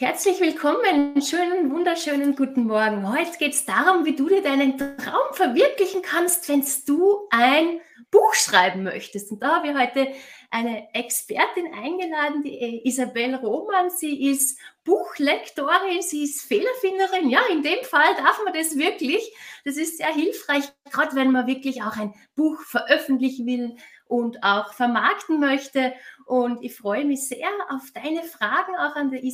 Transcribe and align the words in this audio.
Herzlich 0.00 0.40
willkommen, 0.40 1.20
schönen, 1.20 1.72
wunderschönen 1.72 2.36
guten 2.36 2.68
Morgen. 2.68 3.12
Heute 3.12 3.36
geht 3.36 3.54
es 3.54 3.64
darum, 3.64 4.04
wie 4.04 4.14
du 4.14 4.28
dir 4.28 4.42
deinen 4.42 4.78
Traum 4.78 5.32
verwirklichen 5.32 6.02
kannst, 6.02 6.48
wenn 6.48 6.64
du 6.86 7.26
ein 7.30 7.80
Buch 8.12 8.32
schreiben 8.34 8.84
möchtest. 8.84 9.32
Und 9.32 9.42
da 9.42 9.56
habe 9.56 9.66
ich 9.66 9.74
heute 9.74 10.06
eine 10.52 10.94
Expertin 10.94 11.74
eingeladen, 11.74 12.44
die 12.44 12.86
Isabel 12.86 13.34
Roman. 13.34 13.90
Sie 13.90 14.30
ist 14.30 14.60
Buchlektorin, 14.84 16.00
sie 16.00 16.22
ist 16.22 16.42
Fehlerfinderin. 16.42 17.28
Ja, 17.28 17.40
in 17.50 17.64
dem 17.64 17.82
Fall 17.82 18.14
darf 18.18 18.40
man 18.44 18.54
das 18.54 18.76
wirklich. 18.78 19.34
Das 19.64 19.76
ist 19.76 19.98
sehr 19.98 20.14
hilfreich, 20.14 20.72
gerade 20.92 21.16
wenn 21.16 21.32
man 21.32 21.48
wirklich 21.48 21.82
auch 21.82 21.96
ein 21.96 22.14
Buch 22.36 22.60
veröffentlichen 22.60 23.46
will 23.46 23.74
und 24.06 24.44
auch 24.44 24.74
vermarkten 24.74 25.40
möchte. 25.40 25.92
Und 26.24 26.62
ich 26.62 26.76
freue 26.76 27.04
mich 27.04 27.26
sehr 27.26 27.48
auf 27.68 27.82
deine 27.92 28.22
Fragen 28.22 28.76
auch 28.76 28.94
an 28.94 29.10
der 29.10 29.24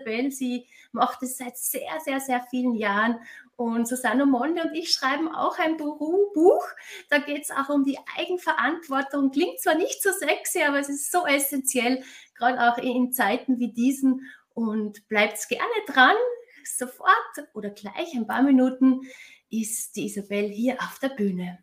Isabel. 0.00 0.30
Sie 0.30 0.66
macht 0.92 1.22
es 1.22 1.38
seit 1.38 1.56
sehr, 1.56 2.00
sehr, 2.04 2.20
sehr 2.20 2.42
vielen 2.50 2.74
Jahren. 2.74 3.20
Und 3.56 3.86
Susanne 3.86 4.24
Monde 4.24 4.62
und 4.62 4.74
ich 4.74 4.90
schreiben 4.90 5.28
auch 5.28 5.58
ein 5.58 5.76
Buch. 5.76 6.66
Da 7.10 7.18
geht 7.18 7.42
es 7.42 7.50
auch 7.50 7.68
um 7.68 7.84
die 7.84 7.98
Eigenverantwortung. 8.16 9.30
Klingt 9.30 9.60
zwar 9.60 9.74
nicht 9.74 10.02
so 10.02 10.10
sexy, 10.12 10.62
aber 10.62 10.78
es 10.78 10.88
ist 10.88 11.12
so 11.12 11.26
essentiell, 11.26 12.02
gerade 12.34 12.60
auch 12.60 12.78
in 12.78 13.12
Zeiten 13.12 13.58
wie 13.58 13.72
diesen. 13.72 14.26
Und 14.54 15.06
bleibt 15.08 15.46
gerne 15.48 15.64
dran. 15.86 16.16
Sofort 16.64 17.48
oder 17.54 17.70
gleich 17.70 18.14
ein 18.14 18.26
paar 18.26 18.42
Minuten 18.42 19.02
ist 19.50 19.96
die 19.96 20.06
Isabel 20.06 20.48
hier 20.48 20.76
auf 20.80 20.98
der 21.00 21.10
Bühne. 21.10 21.58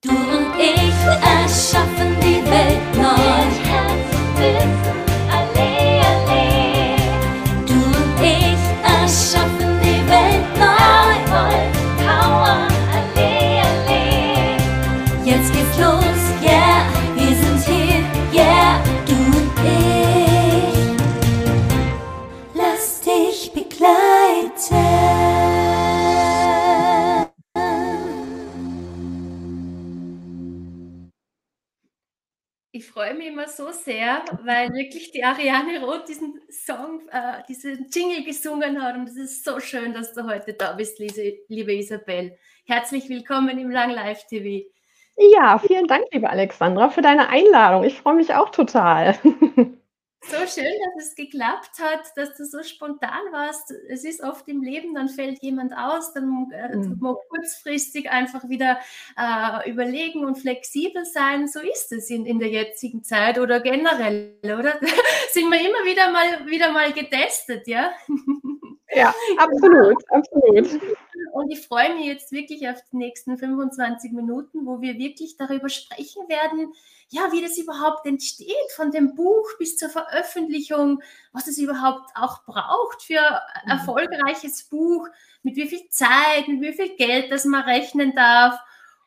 Du 0.00 0.10
und 0.10 0.54
ich 0.58 1.06
erschaffen 1.22 2.20
die 2.20 2.44
Welt 2.44 2.96
neu. 2.96 3.34
Immer 33.44 33.52
so 33.52 33.70
sehr, 33.70 34.24
weil 34.42 34.72
wirklich 34.72 35.10
die 35.12 35.24
Ariane 35.24 35.84
Roth 35.84 36.08
diesen 36.08 36.40
Song, 36.48 37.00
äh, 37.10 37.42
diesen 37.48 37.86
Jingle 37.92 38.24
gesungen 38.24 38.82
hat. 38.82 38.96
Und 38.96 39.08
es 39.08 39.16
ist 39.16 39.44
so 39.44 39.60
schön, 39.60 39.92
dass 39.92 40.12
du 40.14 40.24
heute 40.26 40.54
da 40.54 40.72
bist, 40.72 40.98
liebe 40.98 41.74
Isabel. 41.74 42.36
Herzlich 42.66 43.08
willkommen 43.08 43.58
im 43.58 43.70
Lang 43.70 43.90
Live 43.90 44.26
TV. 44.26 44.66
Ja, 45.16 45.58
vielen 45.58 45.86
Dank, 45.86 46.04
liebe 46.12 46.28
Alexandra, 46.28 46.90
für 46.90 47.02
deine 47.02 47.28
Einladung. 47.28 47.84
Ich 47.84 48.00
freue 48.00 48.14
mich 48.14 48.34
auch 48.34 48.50
total. 48.50 49.18
So 50.26 50.36
schön, 50.46 50.72
dass 50.96 51.06
es 51.06 51.14
geklappt 51.14 51.78
hat, 51.78 52.16
dass 52.16 52.36
du 52.36 52.46
so 52.46 52.62
spontan 52.62 53.30
warst. 53.30 53.72
Es 53.88 54.04
ist 54.04 54.22
oft 54.22 54.48
im 54.48 54.62
Leben, 54.62 54.94
dann 54.94 55.08
fällt 55.08 55.42
jemand 55.42 55.76
aus, 55.76 56.12
dann 56.14 56.50
äh, 56.52 56.76
mhm. 56.76 56.96
man 56.98 57.16
kurzfristig 57.28 58.10
einfach 58.10 58.48
wieder 58.48 58.78
äh, 59.18 59.70
überlegen 59.70 60.24
und 60.24 60.36
flexibel 60.36 61.04
sein. 61.04 61.46
So 61.46 61.60
ist 61.60 61.92
es 61.92 62.08
in, 62.10 62.24
in 62.24 62.38
der 62.38 62.48
jetzigen 62.48 63.04
Zeit 63.04 63.38
oder 63.38 63.60
generell, 63.60 64.34
oder? 64.44 64.80
Sind 65.32 65.50
wir 65.50 65.60
immer 65.60 65.84
wieder 65.84 66.10
mal 66.10 66.46
wieder 66.46 66.72
mal 66.72 66.92
getestet, 66.92 67.66
ja? 67.66 67.92
Ja, 68.92 69.14
absolut, 69.38 69.96
absolut. 70.10 70.80
Und 71.32 71.50
ich 71.50 71.66
freue 71.66 71.94
mich 71.96 72.06
jetzt 72.06 72.32
wirklich 72.32 72.68
auf 72.68 72.78
die 72.92 72.96
nächsten 72.96 73.36
25 73.36 74.12
Minuten, 74.12 74.66
wo 74.66 74.80
wir 74.80 74.98
wirklich 74.98 75.36
darüber 75.36 75.68
sprechen 75.68 76.28
werden, 76.28 76.72
ja, 77.08 77.32
wie 77.32 77.42
das 77.42 77.58
überhaupt 77.58 78.06
entsteht, 78.06 78.70
von 78.76 78.90
dem 78.90 79.14
Buch 79.14 79.48
bis 79.58 79.76
zur 79.76 79.88
Veröffentlichung, 79.88 81.02
was 81.32 81.48
es 81.48 81.58
überhaupt 81.58 82.10
auch 82.14 82.44
braucht 82.44 83.02
für 83.02 83.20
ein 83.20 83.64
mhm. 83.64 83.70
erfolgreiches 83.70 84.64
Buch, 84.64 85.08
mit 85.42 85.56
wie 85.56 85.68
viel 85.68 85.88
Zeit, 85.88 86.48
mit 86.48 86.60
wie 86.60 86.72
viel 86.72 86.96
Geld, 86.96 87.30
das 87.30 87.44
man 87.44 87.62
rechnen 87.62 88.14
darf. 88.14 88.58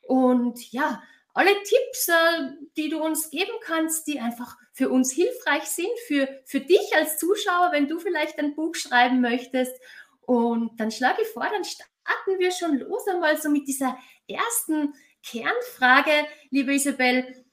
Und 0.08 0.72
ja, 0.72 1.02
alle 1.38 1.54
Tipps, 1.64 2.08
äh, 2.08 2.52
die 2.76 2.90
du 2.90 3.00
uns 3.00 3.30
geben 3.30 3.54
kannst, 3.62 4.08
die 4.08 4.20
einfach 4.20 4.58
für 4.74 4.90
uns 4.90 5.12
hilfreich 5.12 5.66
sind, 5.66 5.92
für, 6.08 6.28
für 6.46 6.62
dich 6.62 6.96
als 6.96 7.20
Zuschauer, 7.20 7.72
wenn 7.72 7.88
du 7.88 8.00
vielleicht 8.00 8.40
ein 8.40 8.56
Buch 8.56 8.74
schreiben 8.74 9.22
möchtest. 9.22 9.74
Und 10.22 10.80
dann 10.80 10.90
schlage 10.92 11.22
ich 11.22 11.28
vor, 11.30 11.44
dann 11.44 11.64
starten 11.64 12.40
wir 12.40 12.52
schon 12.52 12.80
los 12.80 13.08
einmal 13.08 13.38
so 13.40 13.50
mit 13.50 13.68
dieser 13.68 13.98
ersten 14.28 14.96
Kernfrage, 15.24 16.26
liebe 16.50 16.74
Isabel 16.74 17.46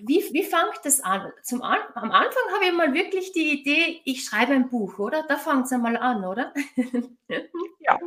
wie, 0.00 0.22
wie 0.32 0.44
fängt 0.44 0.78
das 0.84 1.00
an? 1.00 1.32
Zum 1.42 1.60
an? 1.62 1.80
Am 1.94 2.12
Anfang 2.12 2.42
habe 2.54 2.66
ich 2.66 2.72
mal 2.72 2.94
wirklich 2.94 3.32
die 3.32 3.60
Idee, 3.60 4.00
ich 4.04 4.24
schreibe 4.24 4.52
ein 4.52 4.68
Buch, 4.68 4.98
oder? 5.00 5.24
Da 5.28 5.36
fängt 5.36 5.66
es 5.66 5.72
einmal 5.72 5.96
an, 5.96 6.24
oder? 6.24 6.54
ja, 7.80 7.98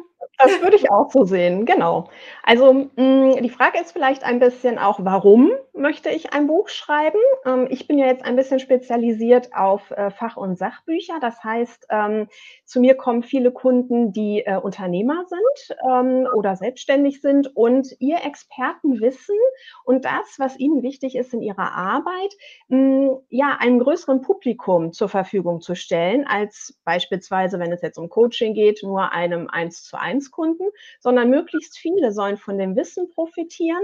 das 0.43 0.61
würde 0.61 0.75
ich 0.75 0.91
auch 0.91 1.11
so 1.11 1.23
sehen, 1.23 1.65
genau. 1.65 2.09
Also 2.43 2.73
mh, 2.73 2.87
mm, 2.95 3.43
die 3.43 3.49
Frage 3.49 3.79
ist 3.79 3.91
vielleicht 3.91 4.23
ein 4.23 4.39
bisschen 4.39 4.77
auch, 4.77 4.99
warum 5.03 5.51
möchte 5.73 6.09
ich 6.09 6.33
ein 6.33 6.47
Buch 6.47 6.69
schreiben? 6.69 7.19
Ähm, 7.45 7.67
ich 7.69 7.87
bin 7.87 7.97
ja 7.97 8.07
jetzt 8.07 8.25
ein 8.25 8.35
bisschen 8.35 8.59
spezialisiert 8.59 9.53
auf 9.55 9.91
äh, 9.91 10.11
Fach- 10.11 10.37
und 10.37 10.57
Sachbücher. 10.57 11.19
Das 11.21 11.43
heißt, 11.43 11.87
ähm, 11.89 12.27
zu 12.65 12.79
mir 12.79 12.95
kommen 12.95 13.23
viele 13.23 13.51
Kunden, 13.51 14.11
die 14.11 14.43
äh, 14.45 14.57
Unternehmer 14.57 15.25
sind 15.27 15.77
ähm, 15.89 16.27
oder 16.35 16.55
selbstständig 16.55 17.21
sind 17.21 17.55
und 17.55 17.95
ihr 17.99 18.17
Expertenwissen 18.25 19.37
und 19.85 20.05
das, 20.05 20.35
was 20.37 20.57
ihnen 20.57 20.83
wichtig 20.83 21.15
ist 21.15 21.33
in 21.33 21.41
ihrer 21.41 21.73
Arbeit, 21.73 22.35
mh, 22.67 22.77
mm, 22.77 23.19
ja, 23.29 23.57
einem 23.59 23.79
größeren 23.79 24.21
Publikum 24.21 24.93
zur 24.93 25.09
Verfügung 25.09 25.61
zu 25.61 25.75
stellen, 25.75 26.25
als 26.27 26.79
beispielsweise, 26.85 27.59
wenn 27.59 27.71
es 27.71 27.81
jetzt 27.81 27.97
um 27.97 28.09
Coaching 28.09 28.53
geht, 28.53 28.81
nur 28.83 29.11
einem 29.11 29.47
1 29.49 29.83
zu 29.83 29.99
1 29.99 30.30
Kunden, 30.31 30.65
sondern 30.99 31.29
möglichst 31.29 31.77
viele 31.77 32.11
sollen 32.11 32.37
von 32.37 32.57
dem 32.57 32.75
Wissen 32.75 33.09
profitieren 33.09 33.83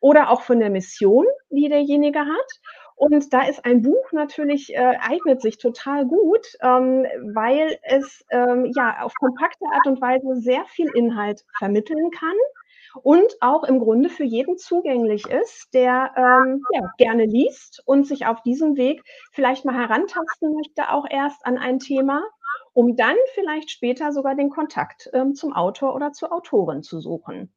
oder 0.00 0.30
auch 0.30 0.42
von 0.42 0.60
der 0.60 0.70
Mission, 0.70 1.26
die 1.50 1.68
derjenige 1.68 2.20
hat. 2.20 2.60
Und 2.94 3.32
da 3.32 3.46
ist 3.46 3.64
ein 3.64 3.82
Buch 3.82 4.12
natürlich, 4.12 4.74
äh, 4.74 4.96
eignet 5.00 5.40
sich 5.40 5.58
total 5.58 6.04
gut, 6.04 6.46
ähm, 6.60 7.06
weil 7.32 7.78
es 7.82 8.24
ähm, 8.30 8.72
ja 8.74 9.02
auf 9.02 9.12
kompakte 9.14 9.64
Art 9.72 9.86
und 9.86 10.00
Weise 10.00 10.40
sehr 10.40 10.64
viel 10.66 10.90
Inhalt 10.94 11.44
vermitteln 11.58 12.10
kann 12.10 12.36
und 13.02 13.36
auch 13.40 13.64
im 13.64 13.78
Grunde 13.78 14.08
für 14.08 14.24
jeden 14.24 14.58
zugänglich 14.58 15.26
ist, 15.26 15.72
der 15.74 16.10
ähm, 16.16 16.64
ja, 16.72 16.90
gerne 16.98 17.24
liest 17.24 17.82
und 17.86 18.06
sich 18.06 18.26
auf 18.26 18.42
diesem 18.42 18.76
Weg 18.76 19.02
vielleicht 19.32 19.64
mal 19.64 19.74
herantasten 19.74 20.54
möchte, 20.54 20.90
auch 20.90 21.06
erst 21.08 21.44
an 21.46 21.58
ein 21.58 21.78
Thema 21.78 22.22
um 22.78 22.94
dann 22.94 23.16
vielleicht 23.34 23.72
später 23.72 24.12
sogar 24.12 24.36
den 24.36 24.50
Kontakt 24.50 25.10
ähm, 25.12 25.34
zum 25.34 25.52
Autor 25.52 25.96
oder 25.96 26.12
zur 26.12 26.32
Autorin 26.32 26.84
zu 26.84 27.00
suchen. 27.00 27.52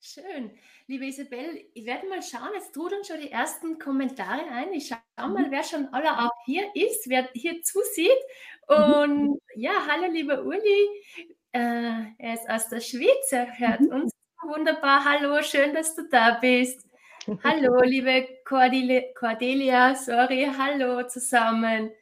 Schön. 0.00 0.50
Liebe 0.88 1.06
Isabel, 1.06 1.64
ich 1.74 1.86
werde 1.86 2.08
mal 2.08 2.20
schauen, 2.20 2.50
es 2.56 2.72
tut 2.72 2.92
uns 2.92 3.06
schon 3.06 3.20
die 3.20 3.30
ersten 3.30 3.78
Kommentare 3.78 4.42
ein. 4.50 4.72
Ich 4.72 4.88
schaue 4.88 5.28
mal, 5.28 5.46
mhm. 5.46 5.52
wer 5.52 5.62
schon 5.62 5.86
alle 5.92 6.10
auch 6.10 6.32
hier 6.44 6.64
ist, 6.74 7.08
wer 7.08 7.28
hier 7.34 7.62
zusieht. 7.62 8.18
Mhm. 8.68 8.94
Und 8.94 9.40
ja, 9.54 9.86
hallo, 9.88 10.10
lieber 10.10 10.42
Uli. 10.42 10.88
Äh, 11.52 12.02
er 12.18 12.34
ist 12.34 12.50
aus 12.50 12.68
der 12.70 12.80
Schweiz, 12.80 13.30
er 13.30 13.60
hört 13.60 13.82
mhm. 13.82 13.92
uns 13.92 14.12
wunderbar. 14.42 15.04
Hallo, 15.04 15.40
schön, 15.40 15.72
dass 15.72 15.94
du 15.94 16.02
da 16.08 16.36
bist. 16.40 16.84
Hallo, 17.44 17.78
liebe 17.84 18.26
Cordelia, 18.44 19.02
Cordelia 19.14 19.94
sorry, 19.94 20.50
hallo 20.58 21.06
zusammen. 21.06 21.92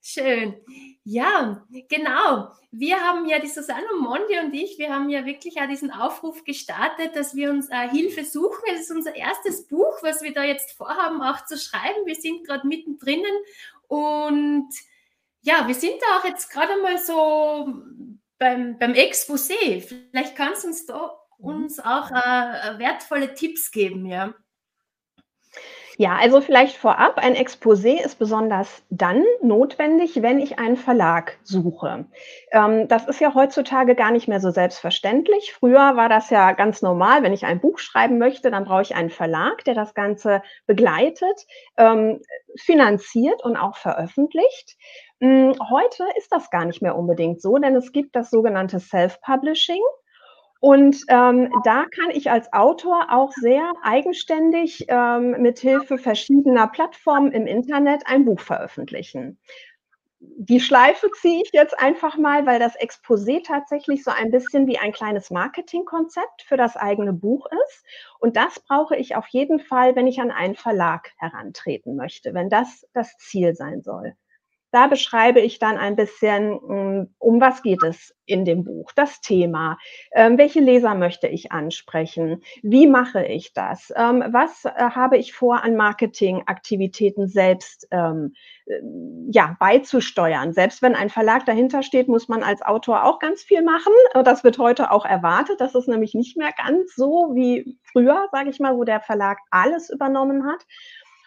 Schön. 0.00 0.60
Ja, 1.06 1.62
genau. 1.90 2.50
Wir 2.70 2.98
haben 2.98 3.26
ja, 3.26 3.38
die 3.38 3.48
Susanne 3.48 3.86
Mondi 4.00 4.38
und 4.38 4.54
ich, 4.54 4.78
wir 4.78 4.92
haben 4.92 5.10
ja 5.10 5.26
wirklich 5.26 5.60
auch 5.60 5.68
diesen 5.68 5.90
Aufruf 5.90 6.44
gestartet, 6.44 7.14
dass 7.14 7.34
wir 7.34 7.50
uns 7.50 7.68
äh, 7.68 7.88
Hilfe 7.90 8.24
suchen. 8.24 8.62
Es 8.72 8.82
ist 8.82 8.90
unser 8.90 9.14
erstes 9.14 9.68
Buch, 9.68 10.02
was 10.02 10.22
wir 10.22 10.32
da 10.32 10.42
jetzt 10.42 10.72
vorhaben, 10.72 11.20
auch 11.20 11.44
zu 11.44 11.58
schreiben. 11.58 12.06
Wir 12.06 12.14
sind 12.14 12.46
gerade 12.46 12.66
mittendrin 12.66 13.22
und 13.86 14.70
ja, 15.42 15.68
wir 15.68 15.74
sind 15.74 15.96
da 16.00 16.18
auch 16.18 16.24
jetzt 16.24 16.50
gerade 16.50 16.80
mal 16.80 16.96
so 16.96 17.70
beim, 18.38 18.78
beim 18.78 18.92
Exposé. 18.92 19.82
Vielleicht 19.82 20.36
kannst 20.36 20.64
du 20.64 20.68
uns 20.68 20.86
da 20.86 21.18
mhm. 21.38 21.46
uns 21.46 21.80
auch 21.80 22.10
äh, 22.10 22.78
wertvolle 22.78 23.34
Tipps 23.34 23.70
geben, 23.70 24.06
ja. 24.06 24.34
Ja, 25.96 26.16
also 26.16 26.40
vielleicht 26.40 26.76
vorab, 26.76 27.18
ein 27.18 27.34
Exposé 27.36 28.04
ist 28.04 28.18
besonders 28.18 28.82
dann 28.90 29.22
notwendig, 29.42 30.22
wenn 30.22 30.40
ich 30.40 30.58
einen 30.58 30.76
Verlag 30.76 31.38
suche. 31.44 32.06
Ähm, 32.50 32.88
das 32.88 33.06
ist 33.06 33.20
ja 33.20 33.32
heutzutage 33.34 33.94
gar 33.94 34.10
nicht 34.10 34.26
mehr 34.26 34.40
so 34.40 34.50
selbstverständlich. 34.50 35.52
Früher 35.52 35.96
war 35.96 36.08
das 36.08 36.30
ja 36.30 36.50
ganz 36.52 36.82
normal, 36.82 37.22
wenn 37.22 37.32
ich 37.32 37.44
ein 37.46 37.60
Buch 37.60 37.78
schreiben 37.78 38.18
möchte, 38.18 38.50
dann 38.50 38.64
brauche 38.64 38.82
ich 38.82 38.96
einen 38.96 39.10
Verlag, 39.10 39.62
der 39.64 39.74
das 39.74 39.94
Ganze 39.94 40.42
begleitet. 40.66 41.46
Ähm, 41.76 42.20
finanziert 42.56 43.42
und 43.44 43.56
auch 43.56 43.76
veröffentlicht. 43.76 44.76
Hm, 45.20 45.54
heute 45.70 46.04
ist 46.18 46.30
das 46.32 46.50
gar 46.50 46.64
nicht 46.64 46.82
mehr 46.82 46.96
unbedingt 46.96 47.40
so, 47.40 47.58
denn 47.58 47.76
es 47.76 47.92
gibt 47.92 48.16
das 48.16 48.30
sogenannte 48.30 48.80
Self-Publishing. 48.80 49.82
Und 50.64 50.96
ähm, 51.08 51.52
da 51.64 51.84
kann 51.94 52.08
ich 52.14 52.30
als 52.30 52.50
Autor 52.54 53.08
auch 53.10 53.32
sehr 53.32 53.70
eigenständig 53.82 54.86
ähm, 54.88 55.32
mit 55.42 55.58
Hilfe 55.58 55.98
verschiedener 55.98 56.68
Plattformen 56.68 57.32
im 57.32 57.46
Internet 57.46 58.04
ein 58.06 58.24
Buch 58.24 58.40
veröffentlichen 58.40 59.38
die 60.38 60.60
Schleife 60.60 61.10
ziehe 61.20 61.42
ich 61.42 61.50
jetzt 61.52 61.78
einfach 61.78 62.16
mal, 62.16 62.46
weil 62.46 62.58
das 62.58 62.78
Exposé 62.80 63.44
tatsächlich 63.44 64.02
so 64.02 64.10
ein 64.10 64.30
bisschen 64.30 64.66
wie 64.66 64.78
ein 64.78 64.92
kleines 64.92 65.30
Marketingkonzept 65.30 66.40
für 66.46 66.56
das 66.56 66.76
eigene 66.76 67.12
Buch 67.12 67.46
ist. 67.66 67.84
Und 68.18 68.34
das 68.36 68.58
brauche 68.60 68.96
ich 68.96 69.16
auf 69.16 69.26
jeden 69.28 69.60
Fall, 69.60 69.96
wenn 69.96 70.06
ich 70.06 70.20
an 70.20 70.30
einen 70.30 70.54
Verlag 70.54 71.12
herantreten 71.18 71.94
möchte, 71.94 72.32
wenn 72.32 72.48
das 72.48 72.86
das 72.94 73.14
Ziel 73.18 73.54
sein 73.54 73.82
soll. 73.82 74.16
Da 74.74 74.88
beschreibe 74.88 75.38
ich 75.38 75.60
dann 75.60 75.78
ein 75.78 75.94
bisschen, 75.94 76.58
hm, 76.66 77.14
um 77.20 77.40
was 77.40 77.62
geht 77.62 77.84
es 77.84 78.12
in 78.26 78.44
dem 78.44 78.64
Buch, 78.64 78.90
das 78.96 79.20
Thema, 79.20 79.78
ähm, 80.10 80.36
welche 80.36 80.58
Leser 80.58 80.96
möchte 80.96 81.28
ich 81.28 81.52
ansprechen, 81.52 82.42
wie 82.64 82.88
mache 82.88 83.24
ich 83.24 83.52
das, 83.52 83.92
ähm, 83.94 84.24
was 84.32 84.64
äh, 84.64 84.70
habe 84.72 85.16
ich 85.16 85.32
vor 85.32 85.62
an 85.62 85.76
Marketingaktivitäten 85.76 87.28
selbst 87.28 87.86
ähm, 87.92 88.34
äh, 88.66 88.80
ja, 89.30 89.56
beizusteuern. 89.60 90.52
Selbst 90.52 90.82
wenn 90.82 90.96
ein 90.96 91.08
Verlag 91.08 91.46
dahinter 91.46 91.84
steht, 91.84 92.08
muss 92.08 92.26
man 92.26 92.42
als 92.42 92.60
Autor 92.60 93.04
auch 93.04 93.20
ganz 93.20 93.44
viel 93.44 93.62
machen. 93.62 93.92
Das 94.24 94.42
wird 94.42 94.58
heute 94.58 94.90
auch 94.90 95.04
erwartet. 95.04 95.60
Das 95.60 95.76
ist 95.76 95.86
nämlich 95.86 96.14
nicht 96.14 96.36
mehr 96.36 96.50
ganz 96.50 96.96
so 96.96 97.30
wie 97.34 97.78
früher, 97.92 98.26
sage 98.32 98.50
ich 98.50 98.58
mal, 98.58 98.76
wo 98.76 98.82
der 98.82 99.00
Verlag 99.00 99.38
alles 99.52 99.88
übernommen 99.88 100.44
hat. 100.44 100.66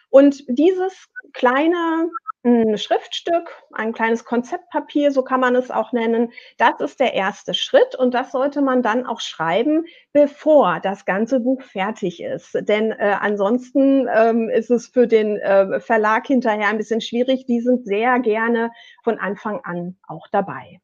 Und 0.09 0.43
dieses 0.49 1.07
kleine 1.31 2.09
ein 2.43 2.77
Schriftstück, 2.77 3.49
ein 3.73 3.93
kleines 3.93 4.23
Konzeptpapier, 4.23 5.11
so 5.11 5.23
kann 5.23 5.39
man 5.39 5.55
es 5.55 5.71
auch 5.71 5.91
nennen. 5.91 6.31
Das 6.57 6.79
ist 6.79 6.99
der 6.99 7.13
erste 7.13 7.53
Schritt 7.53 7.95
und 7.95 8.13
das 8.13 8.31
sollte 8.31 8.61
man 8.61 8.81
dann 8.81 9.05
auch 9.05 9.19
schreiben, 9.19 9.85
bevor 10.13 10.79
das 10.79 11.05
ganze 11.05 11.39
Buch 11.39 11.61
fertig 11.61 12.21
ist. 12.21 12.57
Denn 12.61 12.91
äh, 12.91 13.15
ansonsten 13.19 14.07
ähm, 14.13 14.49
ist 14.49 14.71
es 14.71 14.87
für 14.87 15.07
den 15.07 15.37
äh, 15.37 15.79
Verlag 15.79 16.27
hinterher 16.27 16.69
ein 16.69 16.77
bisschen 16.77 17.01
schwierig. 17.01 17.45
Die 17.45 17.61
sind 17.61 17.85
sehr 17.85 18.19
gerne 18.19 18.71
von 19.03 19.19
Anfang 19.19 19.61
an 19.63 19.97
auch 20.07 20.27
dabei. 20.31 20.79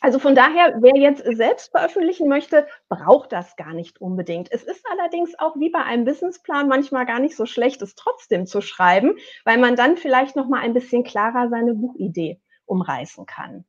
Also 0.00 0.18
von 0.18 0.34
daher, 0.34 0.78
wer 0.80 0.96
jetzt 0.96 1.22
selbst 1.36 1.72
veröffentlichen 1.72 2.26
möchte, 2.26 2.66
braucht 2.88 3.32
das 3.32 3.54
gar 3.56 3.74
nicht 3.74 4.00
unbedingt. 4.00 4.50
Es 4.50 4.62
ist 4.62 4.84
allerdings 4.90 5.38
auch 5.38 5.56
wie 5.56 5.68
bei 5.70 5.82
einem 5.82 6.06
Businessplan 6.06 6.68
manchmal 6.68 7.04
gar 7.04 7.20
nicht 7.20 7.36
so 7.36 7.44
schlecht, 7.44 7.82
es 7.82 7.94
trotzdem 7.94 8.46
zu 8.46 8.62
schreiben, 8.62 9.16
weil 9.44 9.58
man 9.58 9.76
dann 9.76 9.98
vielleicht 9.98 10.36
noch 10.36 10.48
mal 10.48 10.60
ein 10.60 10.72
bisschen 10.72 11.04
klarer 11.04 11.50
seine 11.50 11.74
Buchidee 11.74 12.40
umreißen 12.64 13.26
kann. 13.26 13.66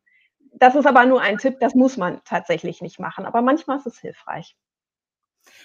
Das 0.54 0.76
ist 0.76 0.86
aber 0.86 1.06
nur 1.06 1.22
ein 1.22 1.38
Tipp, 1.38 1.60
das 1.60 1.76
muss 1.76 1.98
man 1.98 2.22
tatsächlich 2.24 2.82
nicht 2.82 3.00
machen, 3.00 3.26
aber 3.26 3.42
manchmal 3.42 3.78
ist 3.78 3.88
es 3.88 4.00
hilfreich. 4.00 4.56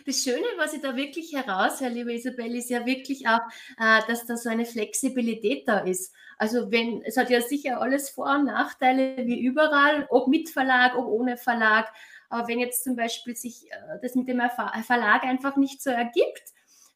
Das 0.07 0.23
Schöne, 0.23 0.47
was 0.57 0.73
ich 0.73 0.81
da 0.81 0.97
wirklich 0.97 1.35
heraushöre, 1.35 1.91
liebe 1.91 2.13
Isabel, 2.13 2.55
ist 2.55 2.71
ja 2.71 2.87
wirklich 2.87 3.27
auch, 3.27 3.41
äh, 3.79 4.01
dass 4.09 4.27
da 4.27 4.37
so 4.37 4.49
eine 4.49 4.65
Flexibilität 4.65 5.67
da 5.67 5.81
ist. 5.81 6.15
Also 6.39 6.71
wenn, 6.71 7.03
es 7.03 7.17
hat 7.17 7.31
ja 7.31 7.41
sicher 7.41 7.81
alles 7.81 8.11
Vor- 8.11 8.35
und 8.35 8.45
Nachteile 8.45 9.27
wie 9.27 9.41
überall, 9.41 10.07
ob 10.11 10.29
mit 10.29 10.51
Verlag, 10.51 10.97
ob 10.97 11.07
ohne 11.07 11.37
Verlag. 11.37 11.93
Aber 12.29 12.49
wenn 12.49 12.59
jetzt 12.59 12.85
zum 12.85 12.97
Beispiel 12.97 13.37
sich 13.37 13.71
äh, 13.71 13.99
das 14.03 14.15
mit 14.15 14.29
dem 14.29 14.43
Verlag 14.85 15.25
einfach 15.25 15.57
nicht 15.57 15.83
so 15.83 15.91
ergibt, 15.91 16.53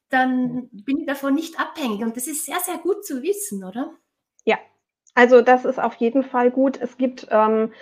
dann 0.09 0.69
bin 0.71 0.99
ich 0.99 1.07
davon 1.07 1.33
nicht 1.33 1.59
abhängig. 1.59 2.01
Und 2.01 2.17
das 2.17 2.27
ist 2.27 2.45
sehr, 2.45 2.59
sehr 2.59 2.77
gut 2.77 3.05
zu 3.05 3.23
wissen, 3.23 3.63
oder? 3.63 3.95
Ja, 4.45 4.57
also 5.15 5.41
das 5.41 5.65
ist 5.65 5.79
auf 5.79 5.95
jeden 5.95 6.23
Fall 6.23 6.51
gut. 6.51 6.79
Es 6.79 6.97
gibt 6.97 7.27
ähm, 7.31 7.73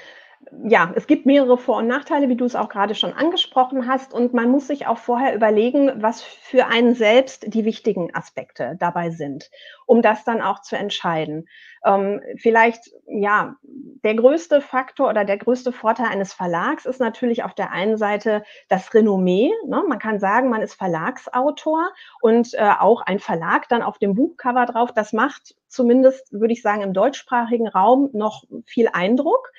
ja, 0.67 0.91
es 0.95 1.05
gibt 1.05 1.25
mehrere 1.25 1.57
Vor- 1.57 1.77
und 1.77 1.87
Nachteile, 1.87 2.29
wie 2.29 2.35
du 2.35 2.45
es 2.45 2.55
auch 2.55 2.69
gerade 2.69 2.95
schon 2.95 3.13
angesprochen 3.13 3.87
hast. 3.87 4.13
Und 4.13 4.33
man 4.33 4.49
muss 4.49 4.67
sich 4.67 4.87
auch 4.87 4.97
vorher 4.97 5.35
überlegen, 5.35 6.01
was 6.01 6.21
für 6.21 6.67
einen 6.67 6.95
selbst 6.95 7.53
die 7.53 7.65
wichtigen 7.65 8.13
Aspekte 8.15 8.75
dabei 8.79 9.09
sind, 9.09 9.49
um 9.85 10.01
das 10.01 10.23
dann 10.23 10.41
auch 10.41 10.61
zu 10.61 10.75
entscheiden. 10.75 11.47
Ähm, 11.85 12.21
vielleicht, 12.37 12.91
ja, 13.07 13.55
der 13.63 14.15
größte 14.15 14.61
Faktor 14.61 15.09
oder 15.09 15.23
der 15.23 15.37
größte 15.37 15.71
Vorteil 15.71 16.07
eines 16.07 16.33
Verlags 16.33 16.85
ist 16.85 16.99
natürlich 16.99 17.43
auf 17.43 17.53
der 17.53 17.71
einen 17.71 17.97
Seite 17.97 18.43
das 18.69 18.93
Renommee. 18.93 19.51
Ne? 19.67 19.83
Man 19.87 19.99
kann 19.99 20.19
sagen, 20.19 20.49
man 20.49 20.61
ist 20.61 20.73
Verlagsautor 20.73 21.91
und 22.21 22.53
äh, 22.53 22.71
auch 22.79 23.01
ein 23.01 23.19
Verlag 23.19 23.69
dann 23.69 23.81
auf 23.81 23.97
dem 23.97 24.15
Buchcover 24.15 24.65
drauf. 24.65 24.93
Das 24.93 25.13
macht 25.13 25.55
zumindest, 25.67 26.33
würde 26.33 26.53
ich 26.53 26.61
sagen, 26.61 26.81
im 26.81 26.93
deutschsprachigen 26.93 27.67
Raum 27.67 28.09
noch 28.13 28.43
viel 28.65 28.89
Eindruck. 28.91 29.51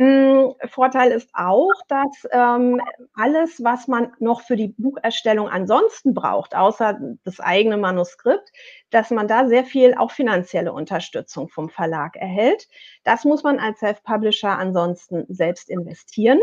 Hm, 0.00 0.54
Vorteil 0.70 1.10
ist 1.10 1.28
auch, 1.34 1.72
dass 1.88 2.06
ähm, 2.30 2.80
alles, 3.14 3.64
was 3.64 3.88
man 3.88 4.12
noch 4.20 4.42
für 4.42 4.54
die 4.54 4.68
Bucherstellung 4.78 5.48
ansonsten 5.48 6.14
braucht, 6.14 6.54
außer 6.54 7.00
das 7.24 7.40
eigene 7.40 7.76
Manuskript, 7.78 8.48
dass 8.90 9.10
man 9.10 9.26
da 9.26 9.48
sehr 9.48 9.64
viel 9.64 9.94
auch 9.94 10.12
finanzielle 10.12 10.72
Unterstützung 10.72 11.48
vom 11.48 11.68
Verlag 11.68 12.14
erhält. 12.14 12.68
Das 13.02 13.24
muss 13.24 13.42
man 13.42 13.58
als 13.58 13.80
Self-Publisher 13.80 14.56
ansonsten 14.56 15.24
selbst 15.28 15.68
investieren. 15.68 16.38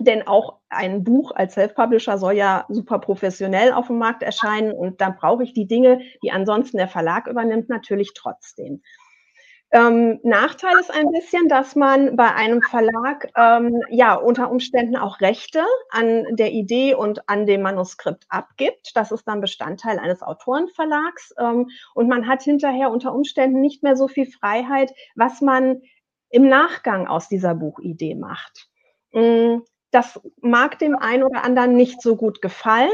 Denn 0.00 0.26
auch 0.26 0.58
ein 0.70 1.04
Buch 1.04 1.32
als 1.34 1.54
Self-Publisher 1.54 2.18
soll 2.18 2.34
ja 2.34 2.66
super 2.68 2.98
professionell 2.98 3.72
auf 3.72 3.86
dem 3.88 3.98
Markt 3.98 4.22
erscheinen 4.24 4.72
und 4.72 5.00
dann 5.00 5.16
brauche 5.16 5.44
ich 5.44 5.52
die 5.52 5.68
Dinge, 5.68 6.00
die 6.22 6.32
ansonsten 6.32 6.78
der 6.78 6.88
Verlag 6.88 7.28
übernimmt, 7.28 7.68
natürlich 7.68 8.12
trotzdem. 8.14 8.82
Ähm, 9.74 10.20
Nachteil 10.22 10.78
ist 10.78 10.94
ein 10.94 11.10
bisschen, 11.10 11.48
dass 11.48 11.74
man 11.74 12.14
bei 12.14 12.32
einem 12.32 12.62
Verlag 12.62 13.26
ähm, 13.36 13.82
ja 13.90 14.14
unter 14.14 14.48
Umständen 14.48 14.96
auch 14.96 15.20
Rechte 15.20 15.64
an 15.90 16.36
der 16.36 16.52
Idee 16.52 16.94
und 16.94 17.28
an 17.28 17.44
dem 17.44 17.62
Manuskript 17.62 18.24
abgibt. 18.28 18.92
Das 18.94 19.10
ist 19.10 19.26
dann 19.26 19.40
Bestandteil 19.40 19.98
eines 19.98 20.22
Autorenverlags. 20.22 21.34
Ähm, 21.40 21.70
und 21.92 22.06
man 22.06 22.28
hat 22.28 22.44
hinterher 22.44 22.92
unter 22.92 23.12
Umständen 23.12 23.60
nicht 23.60 23.82
mehr 23.82 23.96
so 23.96 24.06
viel 24.06 24.26
Freiheit, 24.26 24.92
was 25.16 25.40
man 25.40 25.82
im 26.30 26.48
Nachgang 26.48 27.08
aus 27.08 27.28
dieser 27.28 27.56
Buchidee 27.56 28.14
macht. 28.14 28.68
Mm, 29.10 29.56
das 29.90 30.20
mag 30.40 30.78
dem 30.78 30.94
einen 30.94 31.24
oder 31.24 31.42
anderen 31.42 31.74
nicht 31.74 32.00
so 32.00 32.14
gut 32.14 32.40
gefallen. 32.42 32.92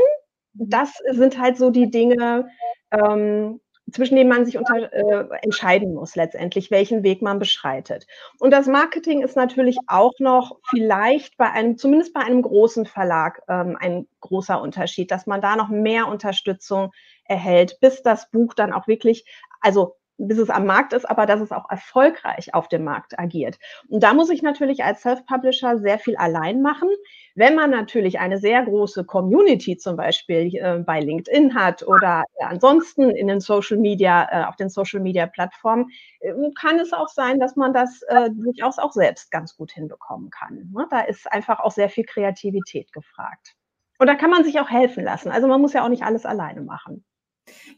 Das 0.55 0.95
sind 1.11 1.39
halt 1.39 1.59
so 1.59 1.69
die 1.69 1.91
Dinge, 1.91 2.49
ähm, 2.91 3.61
zwischen 3.93 4.17
denen 4.17 4.29
man 4.29 4.45
sich 4.45 4.59
unter, 4.59 4.93
äh, 4.93 5.29
entscheiden 5.43 5.95
muss 5.95 6.17
letztendlich, 6.17 6.71
welchen 6.71 7.03
Weg 7.03 7.23
man 7.23 7.39
beschreitet. 7.39 8.07
Und 8.39 8.53
das 8.53 8.67
Marketing 8.67 9.23
ist 9.23 9.37
natürlich 9.37 9.79
auch 9.87 10.13
noch 10.19 10.59
vielleicht 10.69 11.37
bei 11.37 11.51
einem, 11.51 11.77
zumindest 11.77 12.13
bei 12.15 12.21
einem 12.21 12.43
großen 12.43 12.87
Verlag, 12.87 13.43
ähm, 13.49 13.77
ein 13.81 14.07
großer 14.21 14.61
Unterschied, 14.61 15.11
dass 15.11 15.27
man 15.27 15.41
da 15.41 15.57
noch 15.57 15.69
mehr 15.69 16.09
Unterstützung 16.09 16.93
erhält, 17.25 17.79
bis 17.81 18.03
das 18.03 18.31
Buch 18.31 18.55
dann 18.55 18.73
auch 18.73 18.87
wirklich, 18.87 19.25
also 19.61 19.97
bis 20.21 20.39
es 20.39 20.51
am 20.51 20.67
Markt 20.67 20.93
ist, 20.93 21.09
aber 21.09 21.27
dass 21.27 21.41
es 21.41 21.53
auch 21.53 21.69
erfolgreich 21.71 22.55
auf 22.55 22.69
dem 22.69 22.85
Markt 22.85 23.19
agiert. 23.19 23.59
Und 23.89 24.03
da 24.03 24.13
muss 24.15 24.31
ich 24.31 24.43
natürlich 24.43 24.85
als 24.85 25.03
Self-Publisher 25.03 25.79
sehr 25.79 25.99
viel 25.99 26.17
allein 26.17 26.63
machen. 26.63 26.89
Wenn 27.35 27.55
man 27.55 27.71
natürlich 27.71 28.19
eine 28.19 28.39
sehr 28.39 28.63
große 28.65 29.05
Community 29.05 29.77
zum 29.77 29.97
Beispiel 29.97 30.55
äh, 30.55 30.79
bei 30.85 31.01
LinkedIn 31.01 31.55
hat 31.55 31.87
oder 31.87 32.25
äh, 32.35 32.45
ansonsten 32.45 33.11
in 33.11 33.29
den 33.29 33.41
Social 33.41 33.79
Media, 33.79 34.29
äh, 34.31 34.45
auf 34.45 34.57
den 34.57 34.69
Social 34.69 35.01
Media 35.01 35.27
Plattformen, 35.27 35.91
äh, 36.21 36.33
kann 36.61 36.79
es 36.79 36.93
auch 36.93 37.09
sein, 37.09 37.39
dass 37.41 37.57
man 37.57 37.73
das 37.73 38.03
äh, 38.09 38.31
durchaus 38.31 38.79
auch 38.79 38.93
selbst 38.93 39.31
ganz 39.31 39.57
gut 39.57 39.73
hinbekommen 39.73 40.31
kann. 40.31 40.71
Ne? 40.75 40.87
Da 40.91 41.01
ist 41.01 41.31
einfach 41.33 41.61
auch 41.61 41.71
sehr 41.71 41.89
viel 41.89 42.05
Kreativität 42.05 42.93
gefragt. 42.93 43.55
Und 43.99 44.07
da 44.07 44.15
kann 44.15 44.31
man 44.31 44.45
sich 44.45 44.59
auch 44.61 44.71
helfen 44.71 45.05
lassen. 45.05 45.31
Also 45.31 45.47
man 45.47 45.61
muss 45.61 45.73
ja 45.73 45.85
auch 45.85 45.89
nicht 45.89 46.03
alles 46.03 46.25
alleine 46.25 46.63
machen. 46.63 47.05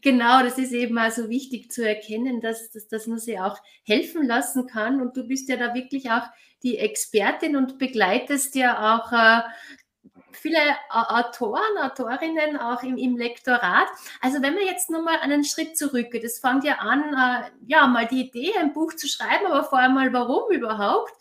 Genau, 0.01 0.43
das 0.43 0.57
ist 0.57 0.71
eben 0.71 0.97
also 0.97 1.29
wichtig 1.29 1.71
zu 1.71 1.87
erkennen, 1.87 2.41
dass, 2.41 2.71
dass, 2.71 3.07
man 3.07 3.19
sie 3.19 3.39
auch 3.39 3.57
helfen 3.85 4.25
lassen 4.25 4.67
kann. 4.67 5.01
Und 5.01 5.17
du 5.17 5.27
bist 5.27 5.49
ja 5.49 5.57
da 5.57 5.73
wirklich 5.73 6.11
auch 6.11 6.23
die 6.61 6.77
Expertin 6.77 7.55
und 7.55 7.77
begleitest 7.77 8.55
ja 8.55 8.95
auch 8.95 9.11
äh, 9.11 9.41
viele 10.31 10.59
Autoren, 10.89 11.77
Autorinnen 11.81 12.57
auch 12.57 12.83
im, 12.83 12.97
im, 12.97 13.17
Lektorat. 13.17 13.87
Also 14.21 14.41
wenn 14.41 14.53
man 14.53 14.65
jetzt 14.65 14.89
nochmal 14.89 15.19
einen 15.21 15.43
Schritt 15.43 15.77
zurückgeht, 15.77 16.23
das 16.23 16.39
fängt 16.39 16.63
ja 16.63 16.75
an, 16.79 17.01
äh, 17.13 17.49
ja, 17.65 17.87
mal 17.87 18.07
die 18.07 18.27
Idee, 18.27 18.53
ein 18.59 18.73
Buch 18.73 18.93
zu 18.93 19.07
schreiben, 19.07 19.45
aber 19.47 19.63
vor 19.63 19.79
allem 19.79 19.93
mal, 19.93 20.11
warum 20.13 20.51
überhaupt? 20.51 21.13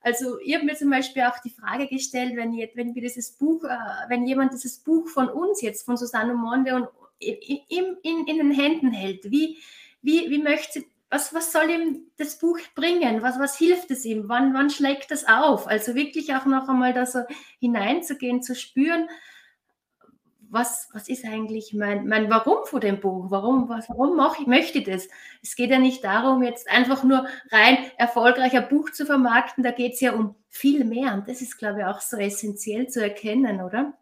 Also 0.00 0.38
ich 0.40 0.54
habe 0.54 0.64
mir 0.64 0.76
zum 0.76 0.90
Beispiel 0.90 1.22
auch 1.22 1.38
die 1.44 1.50
Frage 1.50 1.88
gestellt, 1.88 2.36
wenn, 2.36 2.52
wenn 2.52 2.94
wir 2.94 3.02
dieses 3.02 3.32
Buch, 3.32 3.64
äh, 3.64 3.76
wenn 4.08 4.26
jemand 4.26 4.52
dieses 4.52 4.78
Buch 4.78 5.08
von 5.08 5.28
uns 5.28 5.62
jetzt, 5.62 5.84
von 5.84 5.96
Susanne 5.96 6.34
Monde 6.34 6.76
und 6.76 6.88
in, 7.18 7.96
in, 8.02 8.26
in 8.26 8.36
den 8.36 8.50
Händen 8.50 8.92
hält. 8.92 9.30
Wie, 9.30 9.58
wie, 10.02 10.30
wie 10.30 10.42
möchte, 10.42 10.84
was, 11.10 11.32
was 11.34 11.52
soll 11.52 11.70
ihm 11.70 12.06
das 12.16 12.38
Buch 12.38 12.58
bringen? 12.74 13.22
Was, 13.22 13.38
was 13.38 13.56
hilft 13.56 13.90
es 13.90 14.04
ihm? 14.04 14.28
Wann, 14.28 14.54
wann 14.54 14.70
schlägt 14.70 15.10
es 15.10 15.26
auf? 15.26 15.66
Also 15.66 15.94
wirklich 15.94 16.34
auch 16.34 16.46
noch 16.46 16.68
einmal 16.68 16.92
da 16.92 17.06
so 17.06 17.20
hineinzugehen, 17.60 18.42
zu 18.42 18.54
spüren, 18.54 19.08
was, 20.48 20.88
was 20.92 21.08
ist 21.08 21.24
eigentlich 21.24 21.74
mein, 21.74 22.06
mein 22.06 22.30
Warum 22.30 22.64
von 22.64 22.80
dem 22.80 23.00
Buch? 23.00 23.30
Warum, 23.30 23.68
was, 23.68 23.88
warum 23.88 24.16
mache 24.16 24.42
ich, 24.42 24.46
möchte 24.46 24.78
ich 24.78 24.84
das? 24.84 25.08
Es 25.42 25.56
geht 25.56 25.70
ja 25.70 25.78
nicht 25.78 26.04
darum, 26.04 26.42
jetzt 26.42 26.70
einfach 26.70 27.04
nur 27.04 27.26
rein 27.50 27.78
erfolgreicher 27.96 28.62
Buch 28.62 28.90
zu 28.90 29.06
vermarkten, 29.06 29.64
da 29.64 29.70
geht 29.70 29.94
es 29.94 30.00
ja 30.00 30.12
um 30.12 30.34
viel 30.48 30.84
mehr. 30.84 31.14
Und 31.14 31.28
das 31.28 31.42
ist, 31.42 31.58
glaube 31.58 31.80
ich, 31.80 31.86
auch 31.86 32.00
so 32.00 32.16
essentiell 32.16 32.88
zu 32.88 33.02
erkennen, 33.02 33.60
oder? 33.60 33.94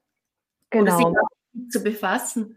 Genau. 0.70 0.96
Oder 1.10 1.20
sich 1.52 1.70
zu 1.70 1.82
befassen. 1.82 2.56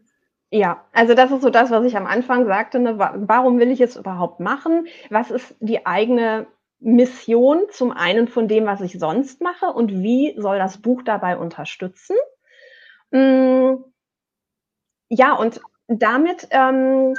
Ja, 0.50 0.86
also 0.94 1.14
das 1.14 1.32
ist 1.32 1.42
so 1.42 1.50
das, 1.50 1.72
was 1.72 1.86
ich 1.86 1.98
am 1.98 2.06
Anfang 2.06 2.46
sagte. 2.46 2.80
Ne? 2.80 2.98
Warum 2.98 3.60
will 3.60 3.70
ich 3.70 3.82
es 3.82 3.98
überhaupt 3.98 4.40
machen? 4.40 4.88
Was 5.10 5.30
ist 5.30 5.56
die 5.60 5.86
eigene 5.86 6.48
Mission 6.80 7.64
zum 7.72 7.92
einen 7.92 8.28
von 8.28 8.48
dem, 8.48 8.66
was 8.66 8.82
ich 8.82 8.98
sonst 9.00 9.42
mache 9.42 9.68
und 9.68 9.92
wie 9.92 10.36
soll 10.38 10.58
das 10.58 10.78
Buch 10.82 11.02
dabei 11.04 11.38
unterstützen? 11.38 12.16
Hm, 13.12 13.84
ja, 15.10 15.34
und 15.34 15.62
damit 15.88 16.48
ähm, 16.52 17.16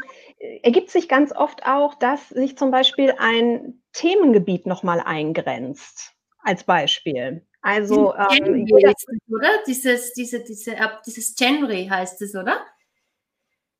ergibt 0.62 0.90
sich 0.90 1.08
ganz 1.08 1.32
oft 1.34 1.66
auch, 1.66 1.94
dass 1.94 2.28
sich 2.28 2.56
zum 2.56 2.70
Beispiel 2.70 3.14
ein 3.18 3.82
Themengebiet 3.92 4.66
nochmal 4.66 5.00
eingrenzt, 5.00 6.12
als 6.40 6.64
Beispiel. 6.64 7.46
Also, 7.62 8.14
ähm, 8.14 8.66
jeder, 8.66 8.92
oder? 9.28 9.50
Dieses, 9.66 10.12
diese, 10.12 10.44
diese, 10.44 10.76
dieses 11.04 11.34
Genre 11.34 11.90
heißt 11.90 12.22
es, 12.22 12.34
oder? 12.34 12.64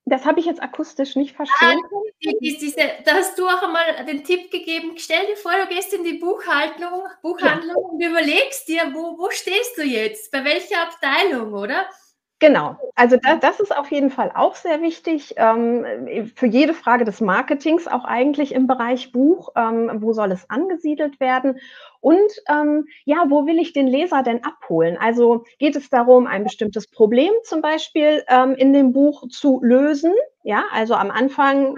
Das 0.08 0.24
habe 0.24 0.40
ich 0.40 0.46
jetzt 0.46 0.62
akustisch 0.62 1.16
nicht 1.16 1.34
verstanden. 1.34 1.84
Ah, 2.26 2.30
diese, 2.40 2.76
da 3.04 3.14
hast 3.14 3.38
du 3.38 3.46
auch 3.46 3.62
einmal 3.62 4.04
den 4.06 4.24
Tipp 4.24 4.50
gegeben, 4.50 4.92
stell 4.96 5.26
dir 5.26 5.36
vor, 5.36 5.52
du 5.52 5.74
gehst 5.74 5.92
in 5.92 6.04
die 6.04 6.14
Buchhaltung, 6.14 7.02
Buchhandlung 7.22 7.76
ja. 7.76 7.88
und 7.90 8.02
überlegst 8.02 8.68
dir, 8.68 8.92
wo, 8.94 9.18
wo 9.18 9.30
stehst 9.30 9.76
du 9.76 9.82
jetzt, 9.82 10.30
bei 10.32 10.44
welcher 10.44 10.82
Abteilung, 10.82 11.52
oder? 11.52 11.86
Genau, 12.40 12.76
also 12.94 13.16
da, 13.20 13.34
das 13.34 13.58
ist 13.58 13.76
auf 13.76 13.90
jeden 13.90 14.10
Fall 14.10 14.30
auch 14.32 14.54
sehr 14.54 14.80
wichtig 14.80 15.34
ähm, 15.38 15.84
für 16.36 16.46
jede 16.46 16.72
Frage 16.72 17.04
des 17.04 17.20
Marketings, 17.20 17.88
auch 17.88 18.04
eigentlich 18.04 18.54
im 18.54 18.68
Bereich 18.68 19.10
Buch. 19.10 19.48
Ähm, 19.56 19.90
wo 20.00 20.12
soll 20.12 20.30
es 20.30 20.48
angesiedelt 20.48 21.18
werden? 21.18 21.58
Und 22.00 22.30
ähm, 22.48 22.86
ja, 23.04 23.24
wo 23.28 23.46
will 23.46 23.58
ich 23.58 23.72
den 23.72 23.88
Leser 23.88 24.22
denn 24.22 24.44
abholen? 24.44 24.96
Also 25.00 25.44
geht 25.58 25.74
es 25.74 25.90
darum, 25.90 26.28
ein 26.28 26.44
bestimmtes 26.44 26.86
Problem 26.86 27.32
zum 27.42 27.60
Beispiel 27.60 28.22
ähm, 28.28 28.54
in 28.54 28.72
dem 28.72 28.92
Buch 28.92 29.28
zu 29.30 29.60
lösen? 29.60 30.12
Ja, 30.44 30.62
also 30.72 30.94
am 30.94 31.10
Anfang 31.10 31.74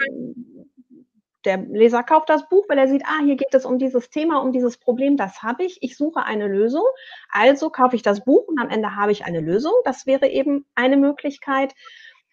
der 1.44 1.58
Leser 1.58 2.02
kauft 2.02 2.28
das 2.28 2.48
Buch, 2.48 2.64
weil 2.68 2.78
er 2.78 2.88
sieht, 2.88 3.04
ah, 3.06 3.20
hier 3.24 3.36
geht 3.36 3.54
es 3.54 3.64
um 3.64 3.78
dieses 3.78 4.10
Thema, 4.10 4.42
um 4.42 4.52
dieses 4.52 4.78
Problem, 4.78 5.16
das 5.16 5.42
habe 5.42 5.64
ich. 5.64 5.78
Ich 5.82 5.96
suche 5.96 6.24
eine 6.24 6.46
Lösung. 6.46 6.84
Also 7.30 7.70
kaufe 7.70 7.96
ich 7.96 8.02
das 8.02 8.24
Buch 8.24 8.46
und 8.46 8.58
am 8.60 8.68
Ende 8.68 8.96
habe 8.96 9.12
ich 9.12 9.24
eine 9.24 9.40
Lösung. 9.40 9.72
Das 9.84 10.06
wäre 10.06 10.28
eben 10.28 10.66
eine 10.74 10.96
Möglichkeit. 10.96 11.74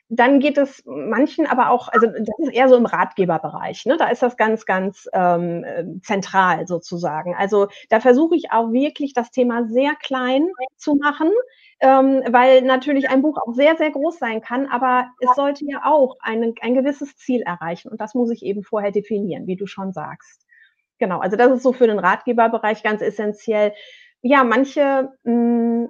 Dann 0.09 0.39
geht 0.39 0.57
es 0.57 0.83
manchen 0.85 1.45
aber 1.47 1.69
auch, 1.69 1.89
also 1.89 2.07
das 2.07 2.39
ist 2.39 2.53
eher 2.53 2.69
so 2.69 2.77
im 2.77 2.85
Ratgeberbereich. 2.85 3.85
Ne? 3.85 3.97
Da 3.97 4.07
ist 4.07 4.23
das 4.23 4.37
ganz, 4.37 4.65
ganz 4.65 5.07
ähm, 5.11 5.65
zentral 6.01 6.65
sozusagen. 6.65 7.35
Also 7.35 7.67
da 7.89 7.99
versuche 7.99 8.35
ich 8.35 8.51
auch 8.51 8.71
wirklich 8.71 9.13
das 9.13 9.31
Thema 9.31 9.67
sehr 9.67 9.95
klein 9.95 10.47
zu 10.77 10.95
machen, 10.95 11.29
ähm, 11.81 12.23
weil 12.29 12.61
natürlich 12.61 13.09
ein 13.09 13.21
Buch 13.21 13.37
auch 13.37 13.53
sehr, 13.53 13.75
sehr 13.75 13.91
groß 13.91 14.17
sein 14.17 14.41
kann, 14.41 14.67
aber 14.67 15.07
es 15.19 15.35
sollte 15.35 15.65
ja 15.65 15.81
auch 15.83 16.15
ein, 16.21 16.53
ein 16.61 16.73
gewisses 16.73 17.17
Ziel 17.17 17.41
erreichen 17.41 17.89
und 17.89 17.99
das 17.99 18.13
muss 18.13 18.31
ich 18.31 18.43
eben 18.43 18.63
vorher 18.63 18.91
definieren, 18.91 19.45
wie 19.45 19.57
du 19.57 19.67
schon 19.67 19.91
sagst. 19.91 20.45
Genau, 20.99 21.19
also 21.19 21.35
das 21.37 21.51
ist 21.51 21.63
so 21.63 21.73
für 21.73 21.87
den 21.87 21.99
Ratgeberbereich 21.99 22.81
ganz 22.81 23.01
essentiell. 23.01 23.73
Ja, 24.21 24.43
manche 24.43 25.11
mh, 25.23 25.33
hm, 25.33 25.89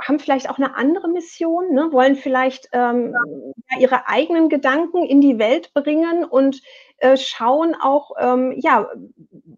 haben 0.00 0.18
vielleicht 0.18 0.50
auch 0.50 0.58
eine 0.58 0.74
andere 0.76 1.08
Mission, 1.08 1.72
ne, 1.72 1.88
wollen 1.92 2.16
vielleicht 2.16 2.68
ähm, 2.72 3.14
ja, 3.70 3.80
ihre 3.80 4.08
eigenen 4.08 4.48
Gedanken 4.48 5.04
in 5.04 5.20
die 5.20 5.38
Welt 5.38 5.72
bringen 5.74 6.24
und 6.24 6.60
äh, 6.98 7.16
schauen 7.16 7.74
auch, 7.80 8.12
ähm, 8.18 8.54
ja, 8.58 8.88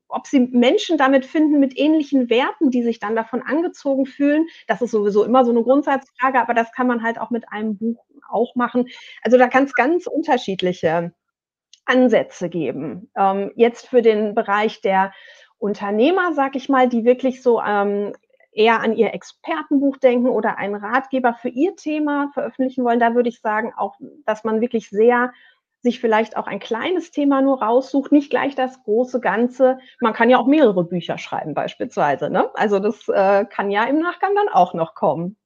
ob 0.09 0.26
sie 0.26 0.40
Menschen 0.40 0.99
damit 0.99 1.25
finden 1.25 1.61
mit 1.61 1.78
ähnlichen 1.78 2.28
Werten, 2.30 2.71
die 2.71 2.83
sich 2.83 2.99
dann 2.99 3.16
davon 3.16 3.42
angezogen 3.42 4.07
fühlen. 4.07 4.47
Das 4.66 4.83
ist 4.83 4.90
sowieso 4.90 5.25
immer 5.25 5.45
so 5.45 5.50
eine 5.50 5.62
Grundsatzfrage, 5.62 6.40
aber 6.40 6.54
das 6.54 6.73
kann 6.73 6.87
man 6.87 7.02
halt 7.02 7.18
auch 7.18 7.30
mit 7.30 7.50
einem 7.50 7.76
Buch 7.78 8.04
auch 8.28 8.54
machen. 8.54 8.88
Also 9.23 9.38
da 9.38 9.49
kann 9.49 9.64
es 9.64 9.75
ganz 9.75 10.07
unterschiedliche 10.07 11.12
Ansätze 11.87 12.49
geben. 12.49 13.11
Ähm, 13.16 13.52
jetzt 13.57 13.88
für 13.88 14.02
den 14.02 14.35
Bereich 14.35 14.80
der 14.83 15.12
Unternehmer, 15.59 16.35
sag 16.35 16.54
ich 16.57 16.68
mal, 16.68 16.88
die 16.88 17.04
wirklich 17.04 17.42
so 17.42 17.61
ähm, 17.61 18.12
eher 18.52 18.80
an 18.80 18.96
ihr 18.96 19.14
Expertenbuch 19.14 19.98
denken 19.98 20.28
oder 20.28 20.58
einen 20.58 20.74
Ratgeber 20.74 21.34
für 21.34 21.48
ihr 21.48 21.76
Thema 21.76 22.30
veröffentlichen 22.34 22.84
wollen, 22.84 23.00
da 23.00 23.14
würde 23.14 23.28
ich 23.28 23.40
sagen 23.40 23.72
auch, 23.76 23.96
dass 24.24 24.44
man 24.44 24.60
wirklich 24.60 24.88
sehr 24.90 25.32
sich 25.80 26.00
vielleicht 26.00 26.36
auch 26.36 26.46
ein 26.46 26.58
kleines 26.58 27.12
Thema 27.12 27.40
nur 27.40 27.62
raussucht, 27.62 28.10
nicht 28.10 28.30
gleich 28.30 28.54
das 28.54 28.82
große 28.82 29.20
Ganze. 29.20 29.78
Man 30.00 30.12
kann 30.12 30.28
ja 30.28 30.38
auch 30.38 30.46
mehrere 30.46 30.84
Bücher 30.84 31.18
schreiben 31.18 31.54
beispielsweise. 31.54 32.30
Ne? 32.30 32.50
Also 32.54 32.80
das 32.80 33.08
äh, 33.08 33.44
kann 33.44 33.70
ja 33.70 33.84
im 33.84 34.00
Nachgang 34.00 34.34
dann 34.34 34.48
auch 34.48 34.74
noch 34.74 34.94
kommen. 34.94 35.36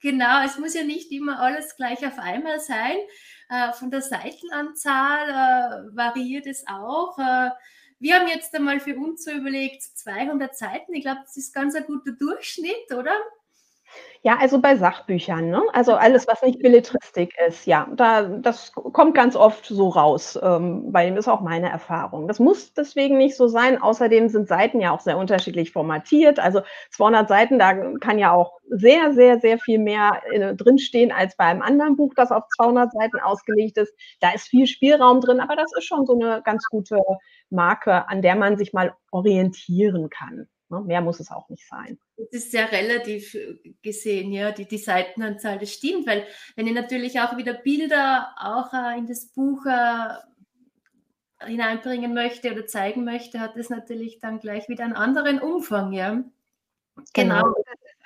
Genau, 0.00 0.42
es 0.44 0.58
muss 0.58 0.74
ja 0.74 0.82
nicht 0.82 1.12
immer 1.12 1.40
alles 1.40 1.76
gleich 1.76 2.06
auf 2.06 2.18
einmal 2.18 2.58
sein. 2.60 2.96
Äh, 3.50 3.72
von 3.72 3.90
der 3.90 4.00
Seitenanzahl 4.00 5.28
äh, 5.28 5.96
variiert 5.96 6.46
es 6.46 6.64
auch. 6.66 7.18
Wir 8.00 8.14
haben 8.14 8.28
jetzt 8.28 8.54
einmal 8.54 8.80
für 8.80 8.96
uns 8.96 9.24
so 9.24 9.30
überlegt, 9.30 9.82
200 9.82 10.56
Seiten. 10.56 10.94
Ich 10.94 11.02
glaube, 11.02 11.20
das 11.22 11.36
ist 11.36 11.54
ganz 11.54 11.74
ein 11.74 11.84
guter 11.84 12.12
Durchschnitt, 12.12 12.90
oder? 12.96 13.12
Ja, 14.22 14.36
also 14.38 14.60
bei 14.60 14.76
Sachbüchern, 14.76 15.48
ne? 15.48 15.62
Also 15.72 15.94
alles, 15.94 16.26
was 16.28 16.42
nicht 16.42 16.60
Belletristik 16.60 17.34
ist, 17.48 17.66
ja, 17.66 17.88
da 17.94 18.22
das 18.24 18.72
kommt 18.72 19.14
ganz 19.14 19.34
oft 19.34 19.64
so 19.66 19.88
raus, 19.88 20.38
ähm, 20.42 20.92
bei 20.92 21.06
dem 21.06 21.16
ist 21.16 21.26
auch 21.28 21.40
meine 21.40 21.70
Erfahrung. 21.70 22.28
Das 22.28 22.38
muss 22.38 22.74
deswegen 22.74 23.16
nicht 23.16 23.36
so 23.36 23.48
sein. 23.48 23.80
Außerdem 23.80 24.28
sind 24.28 24.46
Seiten 24.46 24.80
ja 24.80 24.92
auch 24.92 25.00
sehr 25.00 25.16
unterschiedlich 25.16 25.72
formatiert. 25.72 26.38
Also 26.38 26.60
200 26.90 27.28
Seiten, 27.28 27.58
da 27.58 27.74
kann 27.98 28.18
ja 28.18 28.32
auch 28.32 28.58
sehr, 28.68 29.12
sehr, 29.14 29.40
sehr 29.40 29.58
viel 29.58 29.78
mehr 29.78 30.22
äh, 30.30 30.54
drinstehen 30.54 31.12
als 31.12 31.36
bei 31.36 31.44
einem 31.44 31.62
anderen 31.62 31.96
Buch, 31.96 32.12
das 32.14 32.30
auf 32.30 32.44
200 32.56 32.92
Seiten 32.92 33.18
ausgelegt 33.20 33.78
ist. 33.78 33.94
Da 34.20 34.32
ist 34.32 34.48
viel 34.48 34.66
Spielraum 34.66 35.20
drin, 35.20 35.40
aber 35.40 35.56
das 35.56 35.72
ist 35.76 35.84
schon 35.84 36.06
so 36.06 36.14
eine 36.14 36.42
ganz 36.42 36.64
gute 36.70 36.98
Marke, 37.50 38.08
an 38.08 38.22
der 38.22 38.36
man 38.36 38.56
sich 38.56 38.72
mal 38.72 38.94
orientieren 39.10 40.10
kann. 40.10 40.48
Ne? 40.68 40.80
Mehr 40.82 41.00
muss 41.00 41.20
es 41.20 41.30
auch 41.30 41.48
nicht 41.48 41.66
sein. 41.68 41.98
Das 42.16 42.28
ist 42.30 42.52
sehr 42.52 42.70
relativ 42.70 43.34
äh, 43.34 43.74
gesehen, 43.82 44.32
ja, 44.32 44.52
die, 44.52 44.66
die 44.66 44.78
Seitenanzahl, 44.78 45.58
das 45.58 45.72
stimmt, 45.72 46.06
weil 46.06 46.26
wenn 46.56 46.66
ich 46.66 46.74
natürlich 46.74 47.20
auch 47.20 47.36
wieder 47.36 47.54
Bilder 47.54 48.28
auch 48.38 48.72
äh, 48.72 48.98
in 48.98 49.06
das 49.06 49.26
Buch 49.26 49.66
äh, 49.66 50.14
hineinbringen 51.44 52.14
möchte 52.14 52.52
oder 52.52 52.66
zeigen 52.66 53.04
möchte, 53.04 53.40
hat 53.40 53.56
das 53.56 53.70
natürlich 53.70 54.20
dann 54.20 54.38
gleich 54.38 54.68
wieder 54.68 54.84
einen 54.84 54.94
anderen 54.94 55.40
Umfang, 55.40 55.92
ja. 55.92 56.22
Genau. 57.14 57.42
genau 57.42 57.54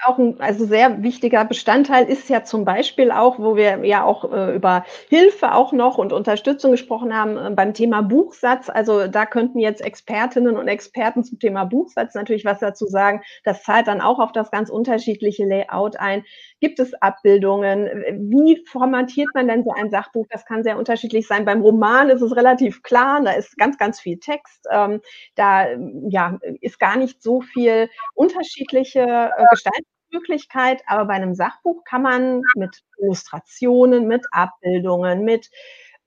auch 0.05 0.19
ein 0.19 0.41
also 0.41 0.67
sehr 0.67 1.03
wichtiger 1.03 1.45
Bestandteil 1.45 2.07
ist 2.07 2.29
ja 2.29 2.45
zum 2.45 2.65
Beispiel 2.65 3.11
auch, 3.11 3.39
wo 3.39 3.57
wir 3.57 3.85
ja 3.85 4.05
auch 4.05 4.31
äh, 4.33 4.55
über 4.55 4.85
Hilfe 5.09 5.55
auch 5.55 5.73
noch 5.73 5.99
und 5.99 6.13
Unterstützung 6.13 6.73
gesprochen 6.73 7.15
haben, 7.15 7.37
äh, 7.37 7.51
beim 7.51 7.75
Thema 7.75 8.03
Buchsatz. 8.03 8.69
Also 8.69 9.09
da 9.09 9.27
könnten 9.27 9.59
jetzt 9.59 9.81
Expertinnen 9.81 10.57
und 10.57 10.69
Experten 10.69 11.25
zum 11.25 11.39
Thema 11.39 11.65
Buchsatz 11.65 12.15
natürlich 12.15 12.45
was 12.45 12.61
dazu 12.61 12.87
sagen. 12.87 13.23
Das 13.45 13.63
zahlt 13.63 13.87
dann 13.87 14.01
auch 14.01 14.19
auf 14.19 14.33
das 14.33 14.51
ganz 14.51 14.71
unterschiedliche 14.71 15.45
Layout 15.45 15.97
ein. 15.97 16.25
Gibt 16.65 16.81
es 16.81 16.95
Abbildungen? 16.95 17.91
Wie 18.31 18.65
formatiert 18.67 19.29
man 19.35 19.49
denn 19.49 19.65
so 19.65 19.73
ein 19.73 19.91
Sachbuch? 19.91 20.27
Das 20.31 20.47
kann 20.47 20.63
sehr 20.63 20.79
unterschiedlich 20.79 21.27
sein. 21.27 21.45
Beim 21.45 21.61
Roman 21.61 22.09
ist 22.09 22.23
es 22.23 22.35
relativ 22.35 22.83
klar, 22.83 23.21
da 23.23 23.33
ist 23.33 23.59
ganz, 23.59 23.77
ganz 23.77 24.01
viel 24.01 24.19
Text. 24.19 24.67
Ähm, 24.71 25.03
da 25.35 25.67
ja, 26.09 26.39
ist 26.63 26.81
gar 26.81 26.97
nicht 26.97 27.23
so 27.23 27.43
viel 27.43 27.91
unterschiedliche 28.15 29.01
äh, 29.01 29.45
Gestaltungsmöglichkeit, 29.51 30.83
aber 30.87 31.05
bei 31.05 31.13
einem 31.13 31.35
Sachbuch 31.35 31.85
kann 31.85 32.01
man 32.01 32.41
mit 32.57 32.83
Illustrationen, 32.97 34.07
mit 34.07 34.25
Abbildungen, 34.33 35.23
mit 35.23 35.51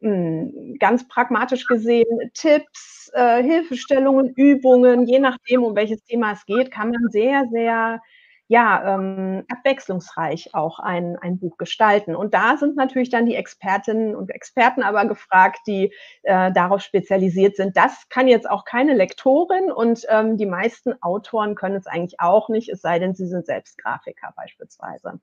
hm, 0.01 0.77
ganz 0.79 1.07
pragmatisch 1.07 1.67
gesehen 1.67 2.31
Tipps, 2.33 3.11
äh, 3.13 3.43
Hilfestellungen, 3.43 4.33
Übungen, 4.33 5.05
je 5.05 5.19
nachdem, 5.19 5.63
um 5.63 5.75
welches 5.75 6.03
Thema 6.05 6.31
es 6.31 6.43
geht, 6.47 6.71
kann 6.71 6.89
man 6.89 7.11
sehr, 7.11 7.45
sehr 7.51 8.01
ja, 8.49 8.95
ähm, 8.95 9.43
abwechslungsreich 9.49 10.53
auch 10.53 10.79
ein, 10.79 11.17
ein 11.17 11.37
Buch 11.37 11.57
gestalten. 11.57 12.15
Und 12.15 12.33
da 12.33 12.55
sind 12.57 12.77
natürlich 12.77 13.09
dann 13.09 13.25
die 13.25 13.35
Expertinnen 13.35 14.15
und 14.15 14.29
Experten 14.29 14.83
aber 14.83 15.05
gefragt, 15.05 15.59
die 15.67 15.93
äh, 16.23 16.51
darauf 16.53 16.81
spezialisiert 16.81 17.57
sind. 17.57 17.75
Das 17.75 18.07
kann 18.09 18.27
jetzt 18.27 18.49
auch 18.49 18.63
keine 18.63 18.93
Lektorin 18.93 19.71
und 19.71 20.05
ähm, 20.09 20.37
die 20.37 20.45
meisten 20.45 21.01
Autoren 21.01 21.55
können 21.55 21.75
es 21.75 21.87
eigentlich 21.87 22.21
auch 22.21 22.47
nicht, 22.47 22.69
es 22.69 22.81
sei 22.81 22.99
denn, 22.99 23.15
sie 23.15 23.27
sind 23.27 23.45
selbst 23.45 23.77
Grafiker 23.77 24.33
beispielsweise. 24.35 25.19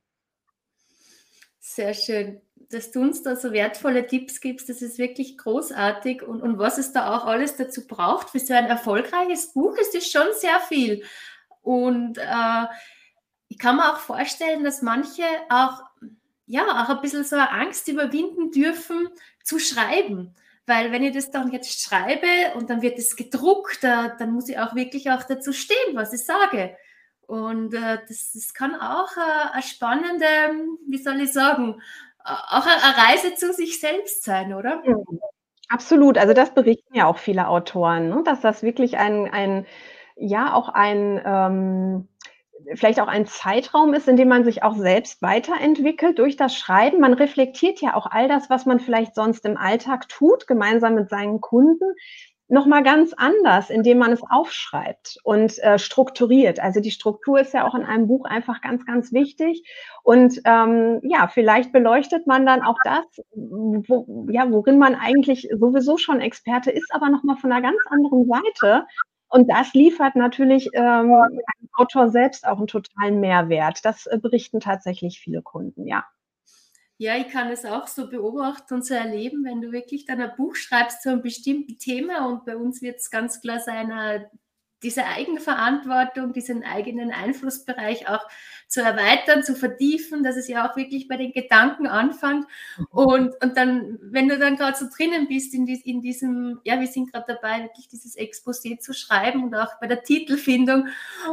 Sehr 1.60 1.94
schön, 1.94 2.42
dass 2.70 2.90
du 2.90 3.00
uns 3.00 3.22
da 3.22 3.36
so 3.36 3.52
wertvolle 3.52 4.06
Tipps 4.06 4.42
gibst. 4.42 4.68
Das 4.68 4.82
ist 4.82 4.98
wirklich 4.98 5.38
großartig. 5.38 6.22
Und, 6.22 6.42
und 6.42 6.58
was 6.58 6.76
es 6.76 6.92
da 6.92 7.16
auch 7.16 7.24
alles 7.24 7.56
dazu 7.56 7.86
braucht 7.86 8.28
für 8.28 8.38
so 8.38 8.52
ein 8.52 8.66
erfolgreiches 8.66 9.54
Buch, 9.54 9.74
ist 9.78 9.94
es 9.94 10.10
schon 10.10 10.26
sehr 10.34 10.60
viel. 10.60 11.02
Und 11.62 12.18
äh, 12.18 12.66
ich 13.48 13.58
kann 13.58 13.76
mir 13.76 13.92
auch 13.92 13.98
vorstellen, 13.98 14.64
dass 14.64 14.82
manche 14.82 15.24
auch 15.48 15.82
ja, 16.46 16.84
auch 16.84 16.88
ein 16.90 17.00
bisschen 17.00 17.24
so 17.24 17.36
eine 17.36 17.50
Angst 17.50 17.88
überwinden 17.88 18.50
dürfen, 18.50 19.08
zu 19.42 19.58
schreiben. 19.58 20.34
Weil 20.66 20.92
wenn 20.92 21.02
ich 21.02 21.14
das 21.14 21.30
dann 21.30 21.52
jetzt 21.52 21.82
schreibe 21.82 22.56
und 22.56 22.70
dann 22.70 22.82
wird 22.82 22.98
es 22.98 23.16
gedruckt, 23.16 23.82
dann 23.82 24.32
muss 24.32 24.48
ich 24.48 24.58
auch 24.58 24.74
wirklich 24.74 25.10
auch 25.10 25.22
dazu 25.22 25.52
stehen, 25.52 25.94
was 25.94 26.12
ich 26.12 26.24
sage. 26.24 26.76
Und 27.26 27.74
äh, 27.74 27.98
das, 28.06 28.32
das 28.32 28.52
kann 28.52 28.74
auch 28.74 29.16
äh, 29.16 29.52
eine 29.52 29.62
spannende, 29.62 30.26
wie 30.86 30.98
soll 30.98 31.20
ich 31.20 31.32
sagen, 31.32 31.80
auch 32.22 32.66
eine 32.66 32.96
Reise 32.96 33.34
zu 33.34 33.52
sich 33.52 33.80
selbst 33.80 34.24
sein, 34.24 34.52
oder? 34.54 34.82
Mhm. 34.84 35.20
Absolut. 35.68 36.18
Also 36.18 36.34
das 36.34 36.52
berichten 36.52 36.94
ja 36.94 37.06
auch 37.06 37.18
viele 37.18 37.48
Autoren, 37.48 38.10
ne? 38.10 38.22
dass 38.24 38.40
das 38.40 38.62
wirklich 38.62 38.98
ein, 38.98 39.30
ein 39.32 39.66
ja 40.16 40.52
auch 40.52 40.68
ein 40.68 41.20
ähm, 41.24 42.08
vielleicht 42.74 43.00
auch 43.00 43.08
ein 43.08 43.26
Zeitraum 43.26 43.94
ist, 43.94 44.08
in 44.08 44.16
dem 44.16 44.28
man 44.28 44.44
sich 44.44 44.62
auch 44.62 44.76
selbst 44.76 45.22
weiterentwickelt 45.22 46.18
durch 46.18 46.36
das 46.36 46.56
Schreiben. 46.56 47.00
Man 47.00 47.14
reflektiert 47.14 47.80
ja 47.80 47.94
auch 47.94 48.06
all 48.06 48.28
das, 48.28 48.50
was 48.50 48.66
man 48.66 48.80
vielleicht 48.80 49.14
sonst 49.14 49.44
im 49.44 49.56
Alltag 49.56 50.08
tut, 50.08 50.46
gemeinsam 50.46 50.94
mit 50.94 51.10
seinen 51.10 51.40
Kunden, 51.40 51.94
nochmal 52.48 52.82
ganz 52.82 53.14
anders, 53.14 53.70
indem 53.70 53.98
man 53.98 54.12
es 54.12 54.22
aufschreibt 54.28 55.18
und 55.24 55.58
äh, 55.62 55.78
strukturiert. 55.78 56.60
Also 56.60 56.80
die 56.80 56.90
Struktur 56.90 57.40
ist 57.40 57.54
ja 57.54 57.66
auch 57.66 57.74
in 57.74 57.84
einem 57.84 58.06
Buch 58.06 58.26
einfach 58.26 58.60
ganz, 58.60 58.84
ganz 58.84 59.12
wichtig. 59.12 59.66
Und 60.02 60.40
ähm, 60.44 61.00
ja, 61.02 61.28
vielleicht 61.28 61.72
beleuchtet 61.72 62.26
man 62.26 62.44
dann 62.44 62.62
auch 62.62 62.76
das, 62.84 63.04
wo, 63.34 64.26
ja, 64.30 64.50
worin 64.50 64.78
man 64.78 64.94
eigentlich 64.94 65.48
sowieso 65.58 65.96
schon 65.96 66.20
Experte 66.20 66.70
ist, 66.70 66.92
aber 66.92 67.08
nochmal 67.08 67.36
von 67.36 67.50
einer 67.50 67.62
ganz 67.62 67.80
anderen 67.88 68.26
Seite. 68.26 68.86
Und 69.28 69.50
das 69.50 69.72
liefert 69.74 70.16
natürlich 70.16 70.68
ähm, 70.74 71.12
einem 71.12 71.68
Autor 71.72 72.10
selbst 72.10 72.46
auch 72.46 72.58
einen 72.58 72.66
totalen 72.66 73.20
Mehrwert. 73.20 73.84
Das 73.84 74.06
äh, 74.06 74.18
berichten 74.18 74.60
tatsächlich 74.60 75.20
viele 75.20 75.42
Kunden, 75.42 75.86
ja. 75.86 76.04
Ja, 76.96 77.16
ich 77.16 77.28
kann 77.28 77.50
es 77.50 77.64
auch 77.64 77.88
so 77.88 78.08
beobachten 78.08 78.74
und 78.74 78.86
so 78.86 78.94
erleben, 78.94 79.44
wenn 79.44 79.60
du 79.60 79.72
wirklich 79.72 80.04
dann 80.04 80.20
ein 80.20 80.36
Buch 80.36 80.54
schreibst 80.54 81.02
zu 81.02 81.10
einem 81.10 81.22
bestimmten 81.22 81.76
Thema 81.78 82.28
und 82.28 82.44
bei 82.44 82.56
uns 82.56 82.82
wird 82.82 82.98
es 82.98 83.10
ganz 83.10 83.40
klar 83.40 83.58
sein, 83.58 83.90
diese 84.84 85.06
Eigenverantwortung, 85.06 86.32
diesen 86.32 86.62
eigenen 86.62 87.10
Einflussbereich 87.10 88.08
auch 88.08 88.24
zu 88.68 88.82
erweitern, 88.82 89.42
zu 89.42 89.54
vertiefen, 89.54 90.22
dass 90.22 90.36
es 90.36 90.46
ja 90.46 90.68
auch 90.68 90.76
wirklich 90.76 91.08
bei 91.08 91.16
den 91.16 91.32
Gedanken 91.32 91.86
anfängt. 91.86 92.46
Mhm. 92.78 92.86
Und, 92.90 93.42
und 93.42 93.56
dann, 93.56 93.98
wenn 94.02 94.28
du 94.28 94.38
dann 94.38 94.56
gerade 94.56 94.76
so 94.76 94.86
drinnen 94.94 95.26
bist 95.26 95.54
in, 95.54 95.66
die, 95.66 95.80
in 95.84 96.00
diesem, 96.00 96.60
ja, 96.64 96.78
wir 96.78 96.86
sind 96.86 97.12
gerade 97.12 97.26
dabei, 97.26 97.64
wirklich 97.64 97.88
dieses 97.88 98.16
Exposé 98.16 98.78
zu 98.78 98.92
schreiben 98.92 99.44
und 99.44 99.54
auch 99.54 99.80
bei 99.80 99.86
der 99.86 100.02
Titelfindung 100.02 100.88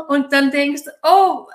und 0.07 0.33
dann 0.33 0.51
denkst, 0.51 0.83
oh, 1.03 1.47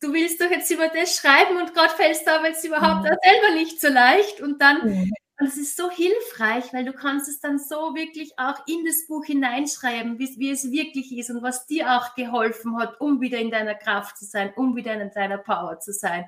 du 0.00 0.12
willst 0.12 0.40
doch 0.40 0.50
jetzt 0.50 0.70
über 0.70 0.88
das 0.88 1.16
schreiben 1.16 1.56
und 1.58 1.74
gerade 1.74 1.94
fällst 1.94 2.26
du 2.26 2.32
aber 2.32 2.48
jetzt 2.48 2.64
überhaupt 2.64 3.04
mhm. 3.04 3.16
selber 3.22 3.54
nicht 3.54 3.80
so 3.80 3.88
leicht 3.88 4.40
und 4.40 4.60
dann 4.60 4.88
mhm. 4.88 5.12
Und 5.42 5.48
es 5.48 5.56
ist 5.56 5.76
so 5.76 5.90
hilfreich, 5.90 6.72
weil 6.72 6.84
du 6.84 6.92
kannst 6.92 7.28
es 7.28 7.40
dann 7.40 7.58
so 7.58 7.96
wirklich 7.96 8.38
auch 8.38 8.64
in 8.68 8.84
das 8.84 9.08
Buch 9.08 9.24
hineinschreiben, 9.24 10.20
wie, 10.20 10.38
wie, 10.38 10.52
es 10.52 10.70
wirklich 10.70 11.18
ist 11.18 11.30
und 11.30 11.42
was 11.42 11.66
dir 11.66 11.96
auch 11.96 12.14
geholfen 12.14 12.78
hat, 12.78 13.00
um 13.00 13.20
wieder 13.20 13.38
in 13.38 13.50
deiner 13.50 13.74
Kraft 13.74 14.18
zu 14.18 14.24
sein, 14.24 14.52
um 14.54 14.76
wieder 14.76 14.94
in 14.94 15.10
deiner 15.10 15.38
Power 15.38 15.80
zu 15.80 15.92
sein. 15.92 16.26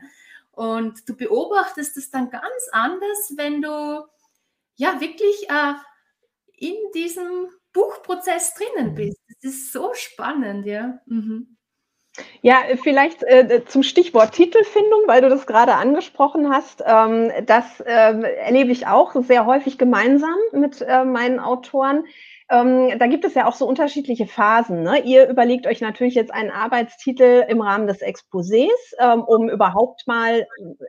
Und 0.50 1.09
du 1.09 1.14
beobachtest 1.14 1.97
es 1.97 2.11
dann 2.11 2.28
ganz 2.28 2.68
anders, 2.73 3.35
wenn 3.37 3.62
du 3.62 4.04
ja 4.75 5.00
wirklich 5.00 5.49
äh, 5.49 5.75
in 6.56 6.75
diesem 6.92 7.50
Buchprozess 7.73 8.54
drinnen 8.54 8.90
mhm. 8.90 8.94
bist. 8.97 9.21
Das 9.28 9.44
ist 9.44 9.73
so 9.73 9.94
spannend, 9.94 10.66
ja. 10.66 10.99
Mhm. 11.06 11.56
Ja, 12.42 12.59
vielleicht 12.83 13.23
äh, 13.25 13.64
zum 13.66 13.83
Stichwort 13.83 14.33
Titelfindung, 14.33 15.02
weil 15.06 15.21
du 15.21 15.28
das 15.28 15.47
gerade 15.47 15.75
angesprochen 15.75 16.49
hast. 16.49 16.83
Ähm, 16.87 17.33
das 17.47 17.80
äh, 17.80 17.90
erlebe 17.90 18.71
ich 18.71 18.87
auch 18.87 19.14
sehr 19.23 19.47
häufig 19.47 19.78
gemeinsam 19.78 20.37
mit 20.52 20.80
äh, 20.80 21.04
meinen 21.04 21.40
Autoren. 21.40 22.04
Ähm, 22.50 22.99
da 22.99 23.06
gibt 23.06 23.25
es 23.25 23.35
ja 23.35 23.47
auch 23.47 23.54
so 23.54 23.66
unterschiedliche 23.66 24.26
Phasen. 24.26 24.83
Ne? 24.83 25.00
Ihr 25.02 25.28
überlegt 25.28 25.66
euch 25.66 25.80
natürlich 25.80 26.14
jetzt 26.14 26.33
einen 26.33 26.50
Arbeitstitel 26.50 27.44
im 27.48 27.62
Rahmen 27.62 27.87
des 27.87 28.03
Exposés, 28.03 28.68
ähm, 29.00 29.22
um 29.22 29.48
überhaupt 29.48 30.07
mal 30.07 30.46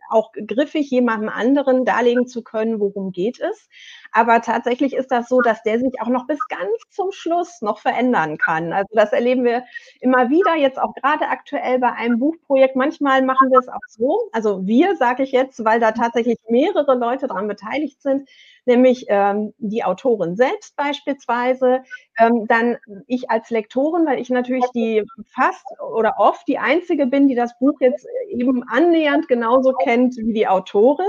auch 0.10 0.32
griffig 0.34 0.92
jemandem 0.92 1.30
anderen 1.30 1.86
darlegen 1.86 2.28
zu 2.28 2.44
können, 2.44 2.80
worum 2.82 3.14
geht 3.14 3.40
es. 3.40 3.70
Aber 4.16 4.42
tatsächlich 4.42 4.94
ist 4.94 5.12
das 5.12 5.28
so, 5.28 5.42
dass 5.42 5.62
der 5.64 5.78
sich 5.78 5.92
auch 6.00 6.08
noch 6.08 6.26
bis 6.26 6.40
ganz 6.48 6.72
zum 6.90 7.12
Schluss 7.12 7.62
noch 7.62 7.80
verändern 7.80 8.38
kann. 8.38 8.72
Also 8.72 8.88
das 8.94 9.12
erleben 9.12 9.44
wir 9.44 9.66
immer 10.00 10.30
wieder, 10.30 10.56
jetzt 10.56 10.80
auch 10.80 10.94
gerade 10.96 11.28
aktuell 11.28 11.80
bei 11.80 11.92
einem 11.92 12.18
Buchprojekt. 12.18 12.78
Manchmal 12.78 13.24
machen 13.24 13.52
wir 13.52 13.60
es 13.60 13.68
auch 13.68 13.86
so, 13.90 14.30
also 14.32 14.66
wir, 14.66 14.96
sage 14.96 15.24
ich 15.24 15.34
jetzt, 15.34 15.66
weil 15.66 15.82
da 15.82 15.92
tatsächlich 15.92 16.38
mehrere 16.48 16.96
Leute 16.96 17.28
daran 17.28 17.50
beteiligt 17.50 18.02
sind, 18.02 18.30
nämlich 18.64 19.06
ähm, 19.10 19.54
die 19.58 19.84
Autorin 19.84 20.38
selbst 20.38 20.78
beispielsweise, 20.78 21.84
ähm, 22.18 22.48
dann 22.48 22.78
ich 23.08 23.30
als 23.30 23.50
Lektorin, 23.50 24.06
weil 24.06 24.20
ich 24.22 24.30
natürlich 24.30 24.66
die 24.74 25.04
fast 25.28 25.66
oder 25.94 26.16
oft 26.20 26.48
die 26.48 26.58
einzige 26.58 27.06
bin, 27.06 27.28
die 27.28 27.36
das 27.36 27.60
Buch 27.60 27.82
jetzt 27.82 28.08
eben 28.30 28.64
annähernd 28.70 29.28
genauso 29.28 29.74
kennt 29.74 30.16
wie 30.16 30.34
die 30.34 30.48
Autorin 30.48 31.06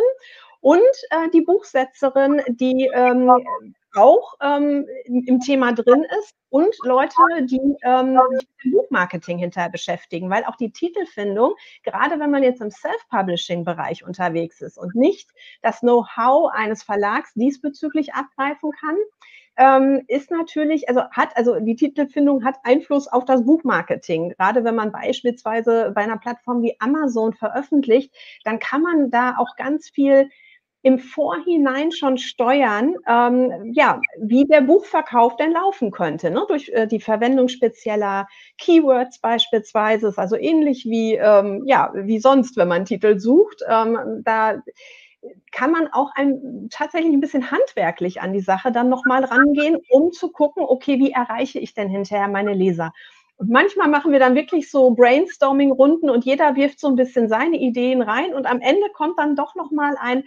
und 0.61 0.81
äh, 1.11 1.29
die 1.33 1.43
Buchsetzerin, 1.43 2.43
die 2.49 2.91
ähm, 2.93 3.31
auch 3.97 4.35
ähm, 4.43 4.87
im 5.05 5.41
Thema 5.41 5.73
drin 5.73 6.05
ist 6.21 6.35
und 6.51 6.75
Leute, 6.85 7.15
die 7.45 7.61
ähm, 7.83 8.21
im 8.63 8.73
Buchmarketing 8.73 9.39
hinterher 9.39 9.71
beschäftigen, 9.71 10.31
weil 10.31 10.45
auch 10.45 10.57
die 10.57 10.71
Titelfindung, 10.71 11.55
gerade 11.83 12.21
wenn 12.21 12.31
man 12.31 12.43
jetzt 12.43 12.61
im 12.61 12.71
Self-Publishing-Bereich 12.71 14.05
unterwegs 14.05 14.61
ist 14.61 14.79
und 14.79 14.95
nicht 14.95 15.31
das 15.63 15.81
Know-how 15.81 16.53
eines 16.53 16.83
Verlags 16.83 17.33
diesbezüglich 17.35 18.15
abgreifen 18.15 18.71
kann, 18.73 18.97
ähm, 19.59 20.03
ist 20.09 20.31
natürlich, 20.31 20.89
also 20.89 21.03
hat, 21.11 21.37
also 21.37 21.59
die 21.61 21.77
Titelfindung 21.77 22.45
hat 22.45 22.57
Einfluss 22.63 23.09
auf 23.09 23.25
das 23.25 23.45
Buchmarketing. 23.45 24.31
Gerade 24.31 24.65
wenn 24.65 24.75
man 24.75 24.93
beispielsweise 24.93 25.93
bei 25.95 26.03
einer 26.03 26.19
Plattform 26.19 26.63
wie 26.63 26.77
Amazon 26.79 27.33
veröffentlicht, 27.33 28.15
dann 28.45 28.59
kann 28.59 28.83
man 28.83 29.11
da 29.11 29.37
auch 29.39 29.57
ganz 29.57 29.89
viel 29.89 30.29
im 30.83 30.99
Vorhinein 30.99 31.91
schon 31.91 32.17
steuern, 32.17 32.95
ähm, 33.09 33.73
ja, 33.73 34.01
wie 34.21 34.45
der 34.45 34.61
Buchverkauf 34.61 35.37
denn 35.37 35.53
laufen 35.53 35.91
könnte, 35.91 36.31
ne? 36.31 36.45
durch 36.49 36.69
äh, 36.69 36.87
die 36.87 37.01
Verwendung 37.01 37.49
spezieller 37.49 38.29
Keywords 38.59 39.19
beispielsweise, 39.19 40.09
ist 40.09 40.19
also 40.19 40.37
ähnlich 40.37 40.85
wie, 40.85 41.15
ähm, 41.15 41.65
ja, 41.67 41.91
wie 41.95 42.21
sonst, 42.21 42.57
wenn 42.57 42.69
man 42.69 42.85
Titel 42.85 43.19
sucht. 43.19 43.63
Ähm, 43.69 44.23
da 44.25 44.63
kann 45.53 45.73
man 45.73 45.89
auch 45.93 46.11
ein, 46.15 46.69
tatsächlich 46.71 47.13
ein 47.13 47.21
bisschen 47.21 47.51
handwerklich 47.51 48.21
an 48.21 48.33
die 48.33 48.41
Sache 48.41 48.73
dann 48.73 48.89
nochmal 48.89 49.25
rangehen, 49.25 49.79
um 49.91 50.13
zu 50.13 50.31
gucken, 50.31 50.65
okay, 50.67 50.99
wie 50.99 51.11
erreiche 51.11 51.59
ich 51.59 51.75
denn 51.75 51.89
hinterher 51.89 52.29
meine 52.29 52.55
Leser? 52.55 52.93
Und 53.39 53.51
manchmal 53.51 53.89
machen 53.89 54.13
wir 54.13 54.19
dann 54.19 54.35
wirklich 54.35 54.71
so 54.71 54.93
Brainstorming-Runden 54.93 56.09
und 56.09 56.25
jeder 56.25 56.57
wirft 56.57 56.81
so 56.81 56.89
ein 56.89 56.97
bisschen 56.97 57.29
seine 57.29 57.59
Ideen 57.59 58.01
rein 58.03 58.35
und 58.35 58.47
am 58.47 58.61
Ende 58.61 58.89
kommt 58.95 59.19
dann 59.19 59.37
doch 59.37 59.55
nochmal 59.55 59.97
ein 60.01 60.25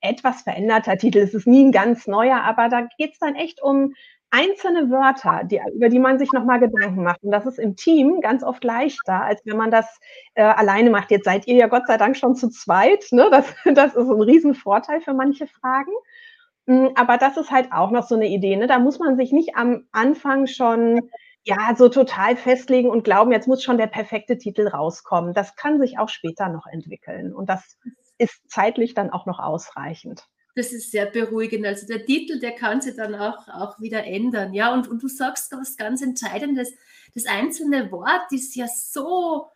etwas 0.00 0.42
veränderter 0.42 0.96
Titel. 0.96 1.18
Es 1.18 1.34
ist 1.34 1.46
nie 1.46 1.64
ein 1.64 1.72
ganz 1.72 2.06
neuer, 2.06 2.42
aber 2.42 2.68
da 2.68 2.88
geht 2.98 3.12
es 3.12 3.18
dann 3.18 3.34
echt 3.34 3.62
um 3.62 3.94
einzelne 4.30 4.90
Wörter, 4.90 5.42
die, 5.44 5.60
über 5.74 5.88
die 5.88 5.98
man 5.98 6.18
sich 6.18 6.32
nochmal 6.32 6.60
Gedanken 6.60 7.02
macht. 7.02 7.22
Und 7.22 7.32
das 7.32 7.46
ist 7.46 7.58
im 7.58 7.76
Team 7.76 8.20
ganz 8.20 8.42
oft 8.42 8.62
leichter, 8.62 9.22
als 9.24 9.44
wenn 9.44 9.56
man 9.56 9.70
das 9.70 9.98
äh, 10.34 10.42
alleine 10.42 10.90
macht. 10.90 11.10
Jetzt 11.10 11.24
seid 11.24 11.46
ihr 11.48 11.56
ja 11.56 11.66
Gott 11.66 11.86
sei 11.86 11.96
Dank 11.96 12.16
schon 12.16 12.36
zu 12.36 12.48
zweit. 12.48 13.04
Ne? 13.10 13.28
Das, 13.30 13.52
das 13.74 13.96
ist 13.96 14.08
ein 14.08 14.20
Riesenvorteil 14.20 15.00
für 15.00 15.14
manche 15.14 15.46
Fragen. 15.48 15.92
Hm, 16.66 16.90
aber 16.94 17.18
das 17.18 17.36
ist 17.36 17.50
halt 17.50 17.72
auch 17.72 17.90
noch 17.90 18.06
so 18.06 18.14
eine 18.14 18.28
Idee. 18.28 18.56
Ne? 18.56 18.68
Da 18.68 18.78
muss 18.78 18.98
man 18.98 19.16
sich 19.16 19.32
nicht 19.32 19.56
am 19.56 19.86
Anfang 19.92 20.46
schon 20.46 21.10
ja 21.42 21.74
so 21.76 21.88
total 21.88 22.36
festlegen 22.36 22.90
und 22.90 23.02
glauben, 23.02 23.32
jetzt 23.32 23.48
muss 23.48 23.62
schon 23.62 23.78
der 23.78 23.86
perfekte 23.86 24.38
Titel 24.38 24.68
rauskommen. 24.68 25.34
Das 25.34 25.56
kann 25.56 25.80
sich 25.80 25.98
auch 25.98 26.08
später 26.08 26.48
noch 26.48 26.66
entwickeln. 26.66 27.34
Und 27.34 27.48
das 27.48 27.78
ist 28.20 28.42
zeitlich 28.48 28.94
dann 28.94 29.10
auch 29.10 29.26
noch 29.26 29.38
ausreichend. 29.38 30.24
Das 30.54 30.72
ist 30.72 30.90
sehr 30.90 31.06
beruhigend. 31.06 31.64
Also 31.64 31.86
der 31.86 32.04
Titel, 32.04 32.40
der 32.40 32.52
kann 32.52 32.80
sich 32.80 32.96
dann 32.96 33.14
auch, 33.14 33.48
auch 33.48 33.80
wieder 33.80 34.04
ändern. 34.04 34.52
Ja, 34.52 34.72
und, 34.74 34.88
und 34.88 35.02
du 35.02 35.08
sagst 35.08 35.52
was 35.52 35.76
ganz 35.76 36.02
Entscheidendes. 36.02 36.72
Das 37.14 37.26
einzelne 37.26 37.90
Wort 37.92 38.30
ist 38.30 38.54
ja 38.56 38.66
so, 38.66 39.48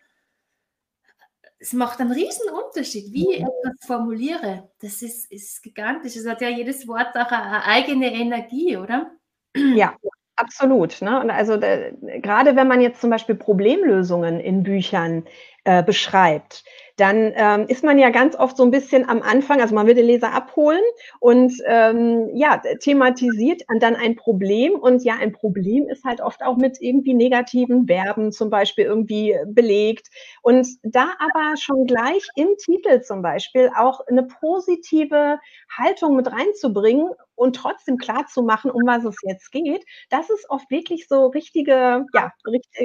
es 1.58 1.72
macht 1.72 2.00
einen 2.00 2.12
riesen 2.12 2.48
Unterschied, 2.50 3.12
wie 3.12 3.34
ich 3.34 3.40
etwas 3.40 3.86
formuliere. 3.86 4.70
Das 4.80 5.02
ist, 5.02 5.30
ist 5.32 5.62
gigantisch. 5.62 6.16
Es 6.16 6.26
hat 6.26 6.40
ja 6.40 6.48
jedes 6.48 6.86
Wort 6.86 7.16
auch 7.16 7.30
eine 7.30 7.64
eigene 7.64 8.12
Energie, 8.12 8.76
oder? 8.76 9.10
Ja, 9.56 9.96
Absolut. 10.36 11.00
Ne? 11.00 11.20
Und 11.20 11.30
also 11.30 11.56
da, 11.56 11.90
gerade 12.20 12.56
wenn 12.56 12.66
man 12.66 12.80
jetzt 12.80 13.00
zum 13.00 13.10
Beispiel 13.10 13.36
Problemlösungen 13.36 14.40
in 14.40 14.64
Büchern 14.64 15.24
äh, 15.64 15.82
beschreibt, 15.82 16.64
dann 16.96 17.32
ähm, 17.34 17.66
ist 17.68 17.82
man 17.82 17.98
ja 17.98 18.10
ganz 18.10 18.36
oft 18.36 18.56
so 18.56 18.62
ein 18.62 18.70
bisschen 18.70 19.08
am 19.08 19.20
Anfang, 19.22 19.60
also 19.60 19.74
man 19.74 19.86
will 19.86 19.94
den 19.94 20.06
Leser 20.06 20.32
abholen 20.32 20.82
und 21.18 21.52
ähm, 21.66 22.30
ja, 22.34 22.62
thematisiert 22.80 23.62
dann 23.80 23.96
ein 23.96 24.14
Problem. 24.14 24.74
Und 24.74 25.02
ja, 25.04 25.14
ein 25.16 25.32
Problem 25.32 25.88
ist 25.88 26.04
halt 26.04 26.20
oft 26.20 26.42
auch 26.42 26.56
mit 26.56 26.80
irgendwie 26.80 27.14
negativen 27.14 27.86
Verben 27.86 28.30
zum 28.30 28.48
Beispiel 28.48 28.84
irgendwie 28.84 29.36
belegt. 29.46 30.08
Und 30.42 30.68
da 30.84 31.14
aber 31.18 31.56
schon 31.56 31.86
gleich 31.86 32.28
im 32.36 32.56
Titel 32.58 33.00
zum 33.00 33.22
Beispiel 33.22 33.70
auch 33.76 34.00
eine 34.06 34.24
positive 34.24 35.38
Haltung 35.76 36.14
mit 36.14 36.30
reinzubringen 36.30 37.08
und 37.34 37.56
trotzdem 37.56 37.98
klar 37.98 38.26
zu 38.26 38.42
machen, 38.42 38.70
um 38.70 38.82
was 38.86 39.04
es 39.04 39.16
jetzt 39.22 39.50
geht, 39.50 39.84
das 40.10 40.30
ist 40.30 40.48
oft 40.48 40.70
wirklich 40.70 41.08
so 41.08 41.26
richtige, 41.26 42.06
ja, 42.12 42.32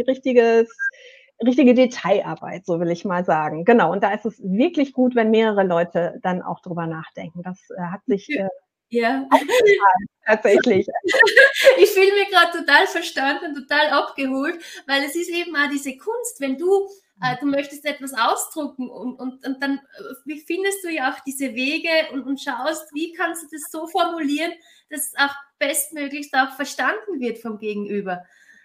richtiges 0.07 0.75
richtige 1.45 1.73
Detailarbeit, 1.73 2.65
so 2.65 2.79
will 2.79 2.91
ich 2.91 3.05
mal 3.05 3.25
sagen. 3.25 3.65
Genau. 3.65 3.91
Und 3.91 4.03
da 4.03 4.13
ist 4.13 4.25
es 4.25 4.39
wirklich 4.43 4.93
gut, 4.93 5.15
wenn 5.15 5.31
mehrere 5.31 5.63
Leute 5.63 6.19
dann 6.21 6.41
auch 6.41 6.61
drüber 6.61 6.87
nachdenken. 6.87 7.41
Das 7.43 7.57
äh, 7.77 7.81
hat 7.81 8.01
sich 8.05 8.29
äh, 8.29 8.47
ja. 8.89 9.27
tatsächlich. 10.25 10.87
ich 11.77 11.89
fühle 11.91 12.13
mich 12.13 12.29
gerade 12.29 12.57
total 12.57 12.87
verstanden, 12.87 13.55
total 13.55 13.87
abgeholt, 13.87 14.61
weil 14.87 15.03
es 15.03 15.15
ist 15.15 15.29
eben 15.29 15.55
auch 15.55 15.69
diese 15.69 15.97
Kunst, 15.97 16.39
wenn 16.39 16.57
du 16.57 16.89
äh, 17.21 17.35
du 17.39 17.47
möchtest 17.47 17.85
etwas 17.85 18.13
ausdrucken 18.13 18.89
und, 18.89 19.19
und, 19.19 19.45
und 19.45 19.61
dann 19.61 19.81
wie 20.25 20.39
findest 20.39 20.83
du 20.83 20.89
ja 20.89 21.11
auch 21.11 21.19
diese 21.25 21.53
Wege 21.53 21.89
und, 22.13 22.23
und 22.23 22.41
schaust, 22.41 22.93
wie 22.93 23.11
kannst 23.13 23.43
du 23.43 23.47
das 23.51 23.69
so 23.71 23.87
formulieren, 23.87 24.53
dass 24.89 25.07
es 25.07 25.13
auch 25.17 25.35
bestmöglichst 25.59 26.33
auch 26.33 26.51
verstanden 26.55 27.19
wird 27.19 27.39
vom 27.39 27.59
Gegenüber 27.59 28.23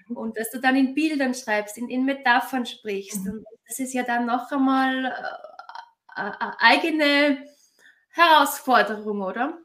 und 0.09 0.39
dass 0.39 0.51
du 0.51 0.61
dann 0.61 0.77
in 0.77 0.95
Bildern 0.95 1.35
schreibst, 1.35 1.79
in, 1.79 1.89
in 1.89 2.05
Metaphern 2.05 2.67
sprichst. 2.67 3.25
Mhm. 3.25 3.33
Und 3.33 3.47
das 3.67 3.79
ist 3.79 3.95
ja 3.95 4.03
dann 4.03 4.27
noch 4.27 4.51
einmal 4.51 5.07
äh, 5.07 6.21
eine 6.21 6.35
äh, 6.41 6.53
eigene 6.59 7.47
Herausforderung, 8.11 9.23
oder? 9.23 9.59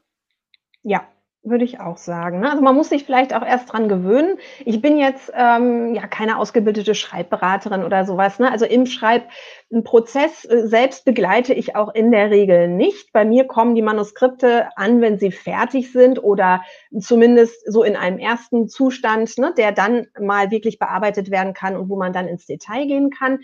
Ja, 0.82 1.06
würde 1.42 1.64
ich 1.64 1.80
auch 1.80 1.96
sagen. 1.96 2.40
Ne? 2.40 2.50
Also 2.50 2.62
man 2.62 2.74
muss 2.74 2.90
sich 2.90 3.04
vielleicht 3.04 3.34
auch 3.34 3.44
erst 3.44 3.72
dran 3.72 3.88
gewöhnen. 3.88 4.36
Ich 4.64 4.82
bin 4.82 4.98
jetzt 4.98 5.32
ähm, 5.34 5.94
ja 5.94 6.06
keine 6.06 6.38
ausgebildete 6.38 6.94
Schreibberaterin 6.94 7.82
oder 7.82 8.04
sowas. 8.04 8.38
Ne? 8.38 8.50
Also 8.50 8.66
im 8.66 8.84
Schreibprozess 8.84 10.44
äh, 10.44 10.66
selbst 10.66 11.06
begleite 11.06 11.54
ich 11.54 11.76
auch 11.76 11.94
in 11.94 12.10
der 12.10 12.30
Regel 12.30 12.68
nicht. 12.68 13.12
Bei 13.12 13.24
mir 13.24 13.46
kommen 13.46 13.74
die 13.74 13.82
Manuskripte 13.82 14.68
an, 14.76 15.00
wenn 15.00 15.18
sie 15.18 15.32
fertig 15.32 15.92
sind 15.92 16.22
oder 16.22 16.62
zumindest 16.98 17.72
so 17.72 17.84
in 17.84 17.96
einem 17.96 18.18
ersten 18.18 18.68
Zustand, 18.68 19.38
ne, 19.38 19.54
der 19.56 19.72
dann 19.72 20.08
mal 20.20 20.50
wirklich 20.50 20.78
bearbeitet 20.78 21.30
werden 21.30 21.54
kann 21.54 21.74
und 21.74 21.88
wo 21.88 21.96
man 21.96 22.12
dann 22.12 22.28
ins 22.28 22.44
Detail 22.44 22.86
gehen 22.86 23.10
kann. 23.10 23.38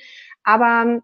Aber 0.44 1.00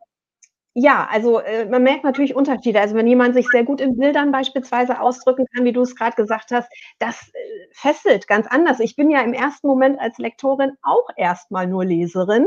ja, 0.74 1.06
also 1.10 1.40
äh, 1.40 1.66
man 1.66 1.82
merkt 1.82 2.04
natürlich 2.04 2.34
Unterschiede. 2.34 2.80
Also 2.80 2.94
wenn 2.94 3.06
jemand 3.06 3.34
sich 3.34 3.46
sehr 3.50 3.64
gut 3.64 3.80
in 3.80 3.96
Bildern 3.98 4.32
beispielsweise 4.32 5.00
ausdrücken 5.00 5.46
kann, 5.54 5.64
wie 5.64 5.72
du 5.72 5.82
es 5.82 5.94
gerade 5.94 6.16
gesagt 6.16 6.50
hast, 6.50 6.70
das 6.98 7.28
äh, 7.34 7.38
fesselt 7.72 8.26
ganz 8.26 8.46
anders. 8.46 8.80
Ich 8.80 8.96
bin 8.96 9.10
ja 9.10 9.20
im 9.22 9.34
ersten 9.34 9.66
Moment 9.66 10.00
als 10.00 10.16
Lektorin 10.18 10.72
auch 10.82 11.08
erstmal 11.16 11.66
nur 11.66 11.84
Leserin 11.84 12.46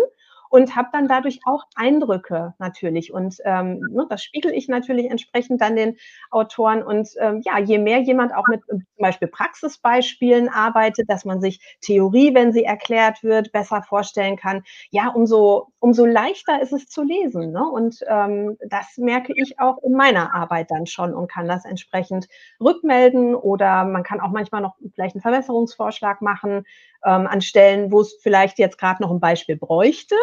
und 0.49 0.75
habe 0.75 0.89
dann 0.91 1.07
dadurch 1.07 1.39
auch 1.45 1.63
Eindrücke 1.75 2.53
natürlich. 2.59 3.13
Und 3.13 3.37
ähm, 3.45 3.79
ne, 3.91 4.05
das 4.09 4.23
spiegel 4.23 4.51
ich 4.51 4.67
natürlich 4.67 5.09
entsprechend 5.09 5.61
dann 5.61 5.75
den 5.75 5.97
Autoren. 6.31 6.83
Und 6.83 7.09
ähm, 7.19 7.41
ja, 7.43 7.59
je 7.59 7.77
mehr 7.77 7.99
jemand 7.99 8.33
auch 8.33 8.47
mit 8.47 8.61
zum 8.67 8.83
Beispiel 8.97 9.27
Praxisbeispielen 9.27 10.49
arbeitet, 10.49 11.09
dass 11.09 11.25
man 11.25 11.41
sich 11.41 11.59
Theorie, 11.81 12.33
wenn 12.33 12.53
sie 12.53 12.63
erklärt 12.63 13.23
wird, 13.23 13.51
besser 13.51 13.81
vorstellen 13.83 14.37
kann, 14.37 14.63
ja, 14.89 15.09
umso, 15.09 15.67
umso 15.79 16.05
leichter 16.05 16.61
ist 16.61 16.73
es 16.73 16.87
zu 16.87 17.03
lesen. 17.03 17.51
Ne? 17.51 17.63
Und 17.67 17.99
ähm, 18.07 18.57
das 18.67 18.97
merke 18.97 19.33
ich 19.35 19.59
auch 19.59 19.77
in 19.83 19.93
meiner 19.93 20.33
Arbeit 20.33 20.71
dann 20.71 20.85
schon 20.85 21.13
und 21.13 21.31
kann 21.31 21.47
das 21.47 21.65
entsprechend 21.65 22.27
rückmelden 22.61 23.35
oder 23.35 23.83
man 23.85 24.03
kann 24.03 24.19
auch 24.19 24.31
manchmal 24.31 24.61
noch 24.61 24.75
vielleicht 24.93 25.15
einen 25.15 25.21
Verbesserungsvorschlag 25.21 26.21
machen 26.21 26.65
ähm, 27.05 27.27
an 27.27 27.41
Stellen, 27.41 27.91
wo 27.91 28.01
es 28.01 28.17
vielleicht 28.21 28.59
jetzt 28.59 28.77
gerade 28.77 29.01
noch 29.01 29.11
ein 29.11 29.19
Beispiel 29.19 29.55
bräuchte, 29.55 30.15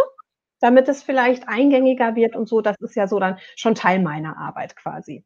damit 0.61 0.88
es 0.88 1.03
vielleicht 1.03 1.49
eingängiger 1.49 2.14
wird 2.14 2.37
und 2.37 2.49
so. 2.49 2.61
Das 2.61 2.77
ist 2.81 2.97
ja 2.97 3.09
so 3.09 3.18
dann 3.18 3.38
schon 3.57 3.75
Teil 3.75 4.01
meiner 4.01 4.37
Arbeit 4.37 4.77
quasi. 4.77 5.25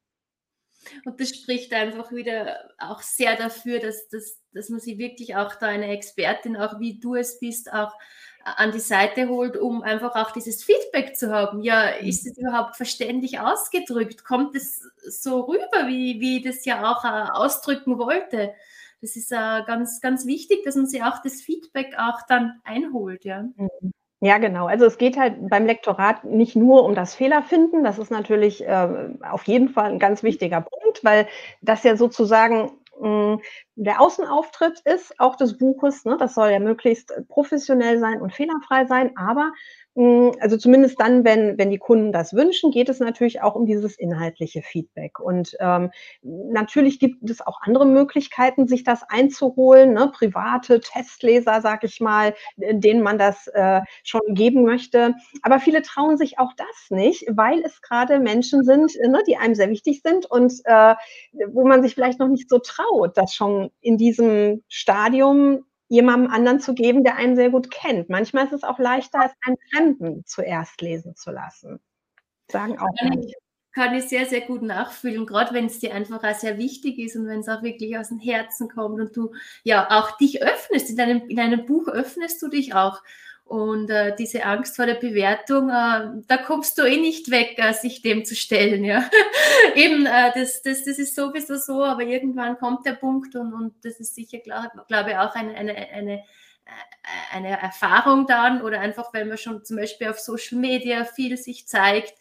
Und 1.04 1.20
das 1.20 1.30
spricht 1.30 1.72
einfach 1.72 2.12
wieder 2.12 2.70
auch 2.78 3.00
sehr 3.00 3.36
dafür, 3.36 3.80
dass, 3.80 4.08
dass, 4.08 4.40
dass 4.52 4.68
man 4.68 4.80
sie 4.80 4.98
wirklich 4.98 5.34
auch 5.34 5.56
da 5.56 5.66
eine 5.66 5.88
Expertin, 5.88 6.56
auch 6.56 6.78
wie 6.78 7.00
du 7.00 7.16
es 7.16 7.40
bist, 7.40 7.72
auch 7.72 7.92
an 8.44 8.70
die 8.70 8.80
Seite 8.80 9.28
holt, 9.28 9.56
um 9.56 9.82
einfach 9.82 10.14
auch 10.14 10.30
dieses 10.30 10.62
Feedback 10.62 11.16
zu 11.16 11.32
haben. 11.32 11.62
Ja, 11.62 11.88
ist 11.88 12.26
es 12.26 12.38
überhaupt 12.38 12.76
verständlich 12.76 13.40
ausgedrückt? 13.40 14.24
Kommt 14.24 14.54
es 14.54 14.88
so 15.08 15.40
rüber, 15.40 15.88
wie, 15.88 16.20
wie 16.20 16.38
ich 16.38 16.44
das 16.44 16.64
ja 16.64 16.92
auch 16.92 17.04
äh, 17.04 17.30
ausdrücken 17.32 17.98
wollte? 17.98 18.54
Das 19.00 19.16
ist 19.16 19.32
äh, 19.32 19.62
ganz, 19.66 20.00
ganz 20.00 20.26
wichtig, 20.26 20.64
dass 20.64 20.76
man 20.76 20.86
sich 20.86 21.02
auch 21.02 21.22
das 21.22 21.42
Feedback 21.42 21.94
auch 21.98 22.20
dann 22.28 22.60
einholt, 22.64 23.24
ja. 23.24 23.42
Mhm. 23.42 23.92
Ja, 24.20 24.38
genau. 24.38 24.66
Also 24.66 24.86
es 24.86 24.96
geht 24.96 25.18
halt 25.18 25.50
beim 25.50 25.66
Lektorat 25.66 26.24
nicht 26.24 26.56
nur 26.56 26.84
um 26.84 26.94
das 26.94 27.14
Fehlerfinden. 27.14 27.84
Das 27.84 27.98
ist 27.98 28.10
natürlich 28.10 28.64
äh, 28.66 29.10
auf 29.22 29.44
jeden 29.44 29.68
Fall 29.68 29.92
ein 29.92 29.98
ganz 29.98 30.22
wichtiger 30.22 30.62
Punkt, 30.62 31.04
weil 31.04 31.28
das 31.60 31.82
ja 31.82 31.96
sozusagen 31.96 32.72
mh, 32.98 33.34
hm, 33.34 33.42
der 33.74 34.00
Außenauftritt 34.00 34.80
ist, 34.86 35.20
auch 35.20 35.36
des 35.36 35.58
Buches. 35.58 36.06
Ne? 36.06 36.16
Das 36.18 36.34
soll 36.34 36.50
ja 36.50 36.60
möglichst 36.60 37.12
professionell 37.28 37.98
sein 37.98 38.22
und 38.22 38.32
fehlerfrei 38.32 38.86
sein. 38.86 39.14
Aber 39.16 39.52
also 39.96 40.58
zumindest 40.58 41.00
dann, 41.00 41.24
wenn, 41.24 41.56
wenn 41.56 41.70
die 41.70 41.78
Kunden 41.78 42.12
das 42.12 42.34
wünschen, 42.34 42.70
geht 42.70 42.90
es 42.90 43.00
natürlich 43.00 43.40
auch 43.40 43.54
um 43.54 43.64
dieses 43.64 43.98
inhaltliche 43.98 44.60
Feedback. 44.60 45.18
Und 45.18 45.56
ähm, 45.58 45.90
natürlich 46.22 46.98
gibt 46.98 47.28
es 47.30 47.40
auch 47.40 47.62
andere 47.62 47.86
Möglichkeiten, 47.86 48.68
sich 48.68 48.84
das 48.84 49.02
einzuholen, 49.08 49.94
ne? 49.94 50.12
private 50.12 50.80
Testleser, 50.80 51.62
sag 51.62 51.82
ich 51.84 52.00
mal, 52.00 52.34
denen 52.56 53.02
man 53.02 53.16
das 53.16 53.46
äh, 53.48 53.80
schon 54.04 54.20
geben 54.28 54.64
möchte. 54.64 55.14
Aber 55.40 55.60
viele 55.60 55.80
trauen 55.80 56.18
sich 56.18 56.38
auch 56.38 56.52
das 56.56 56.90
nicht, 56.90 57.24
weil 57.30 57.60
es 57.64 57.80
gerade 57.80 58.20
Menschen 58.20 58.64
sind, 58.64 58.92
ne, 59.00 59.22
die 59.26 59.38
einem 59.38 59.54
sehr 59.54 59.70
wichtig 59.70 60.02
sind 60.02 60.26
und 60.26 60.52
äh, 60.64 60.94
wo 61.48 61.66
man 61.66 61.82
sich 61.82 61.94
vielleicht 61.94 62.18
noch 62.18 62.28
nicht 62.28 62.50
so 62.50 62.58
traut, 62.58 63.16
das 63.16 63.32
schon 63.32 63.70
in 63.80 63.96
diesem 63.96 64.62
Stadium 64.68 65.64
jemandem 65.88 66.30
anderen 66.30 66.60
zu 66.60 66.74
geben, 66.74 67.04
der 67.04 67.16
einen 67.16 67.36
sehr 67.36 67.50
gut 67.50 67.70
kennt. 67.70 68.08
Manchmal 68.08 68.46
ist 68.46 68.52
es 68.52 68.64
auch 68.64 68.78
leichter, 68.78 69.20
es 69.24 69.32
einen 69.46 69.56
Fremden 69.70 70.24
zuerst 70.26 70.80
lesen 70.80 71.14
zu 71.16 71.30
lassen. 71.30 71.80
Sagen 72.50 72.78
auch 72.78 72.88
kann 72.98 73.22
ich, 73.22 73.34
kann 73.72 73.94
ich 73.94 74.04
sehr, 74.04 74.26
sehr 74.26 74.40
gut 74.40 74.62
nachfühlen, 74.62 75.26
gerade 75.26 75.52
wenn 75.52 75.66
es 75.66 75.78
dir 75.78 75.94
einfach 75.94 76.22
auch 76.24 76.34
sehr 76.34 76.58
wichtig 76.58 76.98
ist 76.98 77.16
und 77.16 77.26
wenn 77.26 77.40
es 77.40 77.48
auch 77.48 77.62
wirklich 77.62 77.98
aus 77.98 78.08
dem 78.08 78.18
Herzen 78.18 78.68
kommt 78.68 79.00
und 79.00 79.16
du 79.16 79.32
ja 79.64 79.88
auch 79.90 80.16
dich 80.16 80.42
öffnest. 80.42 80.90
In 80.90 80.96
deinem, 80.96 81.28
in 81.28 81.38
einem 81.38 81.66
Buch 81.66 81.88
öffnest 81.88 82.40
du 82.42 82.48
dich 82.48 82.74
auch. 82.74 83.02
Und 83.46 83.90
äh, 83.90 84.12
diese 84.16 84.44
Angst 84.44 84.74
vor 84.74 84.86
der 84.86 84.96
Bewertung, 84.96 85.68
äh, 85.68 86.20
da 86.26 86.36
kommst 86.44 86.78
du 86.78 86.82
eh 86.82 87.00
nicht 87.00 87.30
weg, 87.30 87.54
äh, 87.58 87.72
sich 87.72 88.02
dem 88.02 88.24
zu 88.24 88.34
stellen. 88.34 88.84
Ja. 88.84 89.08
Eben, 89.76 90.04
äh, 90.04 90.32
das, 90.34 90.62
das, 90.62 90.84
das 90.84 90.98
ist 90.98 91.14
sowieso 91.14 91.56
so, 91.56 91.84
aber 91.84 92.02
irgendwann 92.02 92.58
kommt 92.58 92.84
der 92.84 92.94
Punkt 92.94 93.36
und, 93.36 93.54
und 93.54 93.84
das 93.84 94.00
ist 94.00 94.16
sicher, 94.16 94.38
glaube 94.38 94.70
glaub 94.88 95.06
ich, 95.06 95.16
auch 95.16 95.36
eine, 95.36 95.54
eine, 95.54 95.76
eine, 95.76 96.14
äh, 96.14 97.36
eine 97.36 97.60
Erfahrung 97.60 98.26
dann 98.26 98.62
oder 98.62 98.80
einfach, 98.80 99.14
weil 99.14 99.26
man 99.26 99.38
schon 99.38 99.64
zum 99.64 99.76
Beispiel 99.76 100.08
auf 100.08 100.18
Social 100.18 100.58
Media 100.58 101.04
viel 101.04 101.36
sich 101.36 101.68
zeigt, 101.68 102.14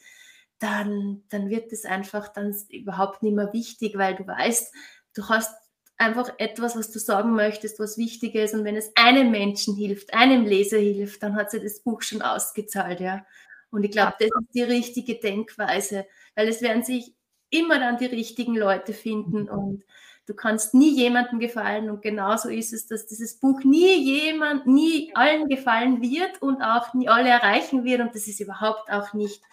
dann, 0.60 1.24
dann 1.30 1.50
wird 1.50 1.74
es 1.74 1.86
einfach 1.86 2.28
dann 2.28 2.56
überhaupt 2.70 3.24
nicht 3.24 3.36
mehr 3.36 3.52
wichtig, 3.52 3.98
weil 3.98 4.14
du 4.14 4.28
weißt, 4.28 4.72
du 5.16 5.28
hast 5.28 5.56
einfach 5.98 6.30
etwas, 6.38 6.76
was 6.76 6.92
du 6.92 7.00
sagen 7.00 7.34
möchtest, 7.34 7.80
was 7.80 7.98
wichtig 7.98 8.36
ist. 8.36 8.54
Und 8.54 8.66
wenn 8.66 8.76
es 8.76 8.92
einem 8.96 9.32
Menschen 9.32 9.76
hilft, 9.76 10.14
einem 10.14 10.46
Leser 10.46 10.78
hilft, 10.78 11.24
dann 11.24 11.36
hat 11.36 11.52
sich 11.52 11.64
das 11.64 11.82
Buch 11.82 12.02
schon 12.02 12.22
ausgezahlt, 12.22 13.00
ja. 13.00 13.26
Und 13.72 13.84
ich 13.84 13.92
glaube, 13.92 14.14
das 14.20 14.30
ist 14.30 14.54
die 14.54 14.64
richtige 14.64 15.16
Denkweise, 15.16 16.06
weil 16.36 16.48
es 16.48 16.62
werden 16.62 16.84
sich 16.84 17.14
immer 17.50 17.80
dann 17.80 17.98
die 17.98 18.06
richtigen 18.06 18.56
Leute 18.56 18.94
finden 18.94 19.44
mhm. 19.44 19.50
und 19.50 19.84
du 20.28 20.34
kannst 20.34 20.74
nie 20.74 20.96
jemandem 20.96 21.40
gefallen 21.40 21.90
und 21.90 22.02
genauso 22.02 22.50
ist 22.50 22.74
es, 22.74 22.88
dass 22.88 23.06
dieses 23.06 23.40
Buch 23.40 23.64
nie 23.64 23.96
jemand, 23.96 24.66
nie 24.66 25.12
allen 25.14 25.48
gefallen 25.48 26.02
wird 26.02 26.42
und 26.42 26.62
auch 26.62 26.94
nie 26.94 27.08
alle 27.08 27.30
erreichen 27.30 27.84
wird 27.84 28.02
und 28.02 28.16
das 28.16 28.28
ist 28.28 28.40
überhaupt 28.40 28.90
auch 28.90 29.14
nicht 29.14 29.44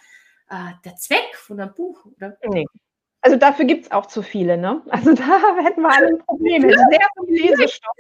äh, 0.48 0.72
der 0.84 0.96
Zweck 0.96 1.34
von 1.34 1.60
einem 1.60 1.74
Buch, 1.74 2.06
oder? 2.16 2.38
Nee, 2.48 2.66
also 3.24 3.36
dafür 3.36 3.64
gibt 3.64 3.84
es 3.84 3.92
auch 3.92 4.06
zu 4.06 4.20
viele, 4.20 4.58
ne? 4.58 4.82
Also 4.90 5.14
da 5.14 5.56
hätten 5.62 5.80
wir 5.80 5.90
alle 5.90 6.08
ein 6.08 6.18
Problem. 6.18 6.62
Sehr 6.62 6.76
viel 7.24 7.40
Lesestoff 7.40 7.96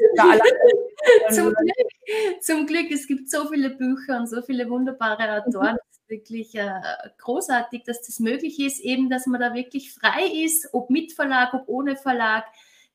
zum, 1.30 1.54
Glück, 1.54 2.42
zum 2.42 2.66
Glück, 2.66 2.90
es 2.90 3.06
gibt 3.06 3.30
so 3.30 3.46
viele 3.48 3.70
Bücher 3.70 4.18
und 4.18 4.28
so 4.28 4.42
viele 4.42 4.68
wunderbare 4.68 5.42
Autoren. 5.42 5.76
Es 5.90 5.98
ist 5.98 6.10
wirklich 6.10 6.54
äh, 6.56 6.80
großartig, 7.18 7.84
dass 7.84 8.02
das 8.02 8.18
möglich 8.18 8.58
ist, 8.58 8.80
eben, 8.80 9.08
dass 9.10 9.26
man 9.26 9.40
da 9.40 9.54
wirklich 9.54 9.94
frei 9.94 10.26
ist, 10.44 10.68
ob 10.72 10.90
mit 10.90 11.12
Verlag, 11.12 11.54
ob 11.54 11.68
ohne 11.68 11.96
Verlag, 11.96 12.44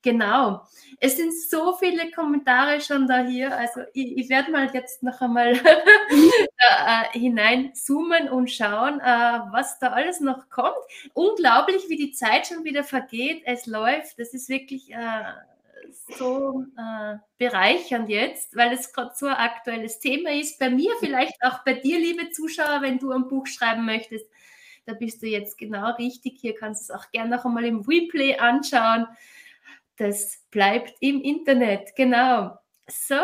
Genau. 0.07 0.61
Es 1.01 1.17
sind 1.17 1.33
so 1.33 1.73
viele 1.73 2.09
Kommentare 2.11 2.79
schon 2.79 3.07
da 3.07 3.25
hier. 3.25 3.53
Also 3.57 3.81
ich, 3.93 4.17
ich 4.17 4.29
werde 4.29 4.51
mal 4.51 4.69
jetzt 4.73 5.03
noch 5.03 5.19
einmal 5.19 5.51
äh, 5.59 7.19
hineinzoomen 7.19 8.29
und 8.29 8.49
schauen, 8.49 9.01
äh, 9.01 9.03
was 9.51 9.79
da 9.79 9.89
alles 9.89 10.21
noch 10.21 10.49
kommt. 10.49 10.77
Unglaublich, 11.13 11.89
wie 11.89 11.97
die 11.97 12.13
Zeit 12.13 12.47
schon 12.47 12.63
wieder 12.63 12.85
vergeht. 12.85 13.41
Es 13.43 13.65
läuft. 13.65 14.17
Das 14.17 14.33
ist 14.33 14.47
wirklich 14.47 14.89
äh, 14.93 15.23
so 16.17 16.63
äh, 16.77 17.17
bereichernd 17.37 18.07
jetzt, 18.07 18.55
weil 18.55 18.71
es 18.71 18.93
gerade 18.93 19.11
so 19.13 19.25
ein 19.25 19.35
aktuelles 19.35 19.99
Thema 19.99 20.31
ist. 20.31 20.57
Bei 20.57 20.69
mir, 20.69 20.91
vielleicht 21.01 21.35
auch 21.43 21.65
bei 21.65 21.73
dir, 21.73 21.99
liebe 21.99 22.29
Zuschauer, 22.29 22.81
wenn 22.81 22.97
du 22.97 23.11
ein 23.11 23.27
Buch 23.27 23.45
schreiben 23.45 23.85
möchtest. 23.85 24.25
Da 24.85 24.93
bist 24.93 25.21
du 25.21 25.27
jetzt 25.27 25.57
genau 25.57 25.95
richtig. 25.95 26.37
Hier 26.39 26.55
kannst 26.55 26.87
du 26.89 26.93
es 26.93 26.97
auch 26.97 27.11
gerne 27.11 27.35
noch 27.35 27.43
einmal 27.43 27.65
im 27.65 27.81
Replay 27.81 28.37
anschauen 28.37 29.05
das 29.97 30.43
bleibt 30.51 30.95
im 30.99 31.21
Internet, 31.21 31.95
genau. 31.95 32.57
So, 32.87 33.15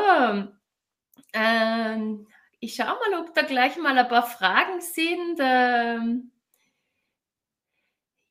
ähm, 1.34 2.28
ich 2.60 2.76
schaue 2.76 2.98
mal, 3.10 3.20
ob 3.20 3.34
da 3.34 3.42
gleich 3.42 3.78
mal 3.78 3.98
ein 3.98 4.08
paar 4.08 4.26
Fragen 4.26 4.82
sind. 4.82 5.38
Ähm, 5.40 6.32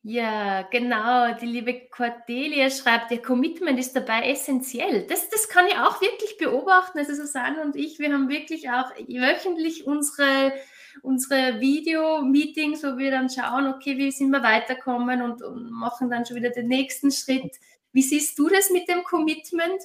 ja, 0.04 0.62
genau. 0.62 1.32
Die 1.34 1.46
liebe 1.46 1.88
Cordelia 1.88 2.70
schreibt, 2.70 3.12
der 3.12 3.22
Commitment 3.22 3.78
ist 3.78 3.94
dabei 3.94 4.30
essentiell. 4.30 5.06
Das, 5.06 5.28
das 5.28 5.48
kann 5.48 5.66
ich 5.68 5.76
auch 5.76 6.00
wirklich 6.00 6.36
beobachten. 6.38 6.98
Also 6.98 7.14
Susanne 7.14 7.62
und 7.62 7.76
ich, 7.76 8.00
wir 8.00 8.12
haben 8.12 8.28
wirklich 8.28 8.68
auch 8.68 8.90
wöchentlich 9.06 9.86
unsere, 9.86 10.54
unsere 11.02 11.60
Video-Meetings, 11.60 12.82
wo 12.82 12.98
wir 12.98 13.12
dann 13.12 13.30
schauen, 13.30 13.72
okay, 13.72 13.96
wie 13.96 14.10
sind 14.10 14.30
wir 14.30 14.42
weiterkommen 14.42 15.22
und, 15.22 15.42
und 15.42 15.70
machen 15.70 16.10
dann 16.10 16.26
schon 16.26 16.36
wieder 16.36 16.50
den 16.50 16.66
nächsten 16.66 17.12
Schritt. 17.12 17.56
Wie 17.92 18.02
siehst 18.02 18.38
du 18.38 18.48
das 18.48 18.70
mit 18.70 18.88
dem 18.88 19.04
Commitment? 19.04 19.82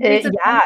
Äh, 0.00 0.22
ja, 0.22 0.62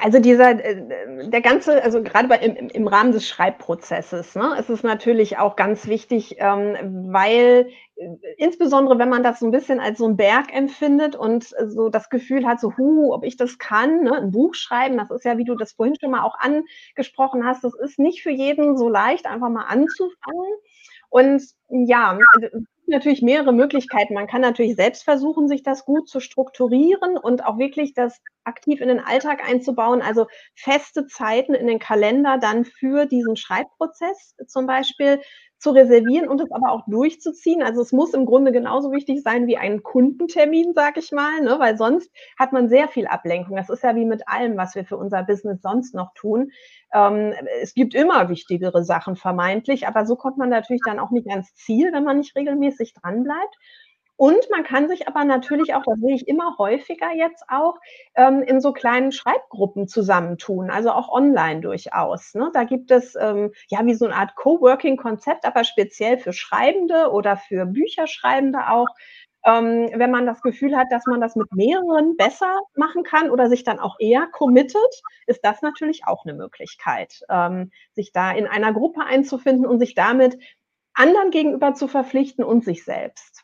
also 0.00 0.18
dieser, 0.18 0.50
äh, 0.64 1.28
der 1.28 1.40
ganze, 1.40 1.82
also 1.82 2.02
gerade 2.02 2.28
bei, 2.28 2.38
im, 2.38 2.68
im 2.68 2.88
Rahmen 2.88 3.12
des 3.12 3.28
Schreibprozesses, 3.28 4.34
ne, 4.34 4.56
ist 4.58 4.70
es 4.70 4.82
natürlich 4.82 5.38
auch 5.38 5.56
ganz 5.56 5.86
wichtig, 5.86 6.36
ähm, 6.38 6.76
weil 7.12 7.70
äh, 7.96 8.08
insbesondere 8.38 8.98
wenn 8.98 9.08
man 9.08 9.22
das 9.22 9.40
so 9.40 9.46
ein 9.46 9.52
bisschen 9.52 9.80
als 9.80 9.98
so 9.98 10.08
ein 10.08 10.16
Berg 10.16 10.54
empfindet 10.54 11.16
und 11.16 11.54
so 11.66 11.88
das 11.88 12.08
Gefühl 12.10 12.46
hat, 12.46 12.60
so, 12.60 12.76
hu, 12.76 13.12
ob 13.12 13.24
ich 13.24 13.36
das 13.36 13.58
kann, 13.58 14.02
ne, 14.02 14.14
ein 14.14 14.30
Buch 14.30 14.54
schreiben, 14.54 14.96
das 14.96 15.10
ist 15.10 15.24
ja, 15.24 15.38
wie 15.38 15.44
du 15.44 15.54
das 15.54 15.72
vorhin 15.72 15.96
schon 16.00 16.10
mal 16.10 16.22
auch 16.22 16.36
angesprochen 16.38 17.44
hast, 17.44 17.64
das 17.64 17.74
ist 17.74 17.98
nicht 17.98 18.22
für 18.22 18.30
jeden 18.30 18.76
so 18.76 18.88
leicht, 18.88 19.26
einfach 19.26 19.50
mal 19.50 19.66
anzufangen. 19.66 20.54
Und 21.10 21.44
ja, 21.68 22.18
also 22.34 22.48
natürlich 22.88 23.22
mehrere 23.22 23.52
Möglichkeiten. 23.52 24.14
Man 24.14 24.26
kann 24.26 24.40
natürlich 24.40 24.76
selbst 24.76 25.04
versuchen, 25.04 25.48
sich 25.48 25.62
das 25.62 25.84
gut 25.84 26.08
zu 26.08 26.20
strukturieren 26.20 27.16
und 27.16 27.44
auch 27.44 27.58
wirklich 27.58 27.94
das 27.94 28.20
aktiv 28.44 28.80
in 28.80 28.88
den 28.88 29.00
Alltag 29.00 29.46
einzubauen. 29.48 30.02
Also 30.02 30.26
feste 30.54 31.06
Zeiten 31.06 31.54
in 31.54 31.66
den 31.66 31.78
Kalender 31.78 32.38
dann 32.38 32.64
für 32.64 33.06
diesen 33.06 33.36
Schreibprozess 33.36 34.34
zum 34.46 34.66
Beispiel 34.66 35.20
zu 35.64 35.70
reservieren 35.70 36.28
und 36.28 36.42
es 36.42 36.52
aber 36.52 36.70
auch 36.70 36.82
durchzuziehen. 36.86 37.62
Also 37.62 37.80
es 37.80 37.90
muss 37.90 38.12
im 38.12 38.26
Grunde 38.26 38.52
genauso 38.52 38.92
wichtig 38.92 39.22
sein 39.22 39.46
wie 39.46 39.56
ein 39.56 39.82
Kundentermin, 39.82 40.74
sag 40.74 40.98
ich 40.98 41.10
mal, 41.10 41.40
ne? 41.40 41.56
weil 41.58 41.78
sonst 41.78 42.12
hat 42.38 42.52
man 42.52 42.68
sehr 42.68 42.86
viel 42.86 43.06
Ablenkung. 43.06 43.56
Das 43.56 43.70
ist 43.70 43.82
ja 43.82 43.96
wie 43.96 44.04
mit 44.04 44.28
allem, 44.28 44.58
was 44.58 44.74
wir 44.74 44.84
für 44.84 44.98
unser 44.98 45.22
Business 45.22 45.62
sonst 45.62 45.94
noch 45.94 46.12
tun. 46.12 46.52
Ähm, 46.92 47.32
es 47.62 47.72
gibt 47.72 47.94
immer 47.94 48.28
wichtigere 48.28 48.84
Sachen 48.84 49.16
vermeintlich, 49.16 49.88
aber 49.88 50.04
so 50.04 50.16
kommt 50.16 50.36
man 50.36 50.50
natürlich 50.50 50.82
dann 50.84 50.98
auch 50.98 51.10
nicht 51.10 51.30
ans 51.30 51.54
Ziel, 51.54 51.94
wenn 51.94 52.04
man 52.04 52.18
nicht 52.18 52.36
regelmäßig 52.36 52.92
dranbleibt. 52.92 53.56
Und 54.16 54.48
man 54.50 54.62
kann 54.62 54.88
sich 54.88 55.08
aber 55.08 55.24
natürlich 55.24 55.74
auch, 55.74 55.82
das 55.84 55.98
sehe 55.98 56.14
ich 56.14 56.28
immer 56.28 56.56
häufiger 56.56 57.12
jetzt 57.12 57.44
auch, 57.48 57.78
ähm, 58.14 58.42
in 58.42 58.60
so 58.60 58.72
kleinen 58.72 59.10
Schreibgruppen 59.10 59.88
zusammentun, 59.88 60.70
also 60.70 60.92
auch 60.92 61.08
online 61.08 61.60
durchaus. 61.60 62.34
Ne? 62.34 62.50
Da 62.54 62.62
gibt 62.62 62.92
es 62.92 63.16
ähm, 63.16 63.52
ja 63.68 63.84
wie 63.84 63.94
so 63.94 64.04
eine 64.04 64.14
Art 64.14 64.36
Coworking-Konzept, 64.36 65.44
aber 65.44 65.64
speziell 65.64 66.18
für 66.18 66.32
Schreibende 66.32 67.10
oder 67.10 67.36
für 67.36 67.66
Bücherschreibende 67.66 68.70
auch. 68.70 68.88
Ähm, 69.46 69.90
wenn 69.92 70.12
man 70.12 70.26
das 70.26 70.40
Gefühl 70.42 70.76
hat, 70.76 70.86
dass 70.90 71.04
man 71.06 71.20
das 71.20 71.36
mit 71.36 71.52
mehreren 71.52 72.16
besser 72.16 72.60
machen 72.76 73.02
kann 73.02 73.30
oder 73.30 73.48
sich 73.48 73.64
dann 73.64 73.78
auch 73.78 73.96
eher 73.98 74.26
committet, 74.28 75.02
ist 75.26 75.44
das 75.44 75.60
natürlich 75.60 76.06
auch 76.06 76.24
eine 76.24 76.34
Möglichkeit, 76.34 77.20
ähm, 77.28 77.70
sich 77.92 78.12
da 78.12 78.30
in 78.32 78.46
einer 78.46 78.72
Gruppe 78.72 79.04
einzufinden 79.04 79.66
und 79.66 79.80
sich 79.80 79.94
damit 79.94 80.38
anderen 80.94 81.30
gegenüber 81.30 81.74
zu 81.74 81.88
verpflichten 81.88 82.44
und 82.44 82.64
sich 82.64 82.84
selbst 82.84 83.43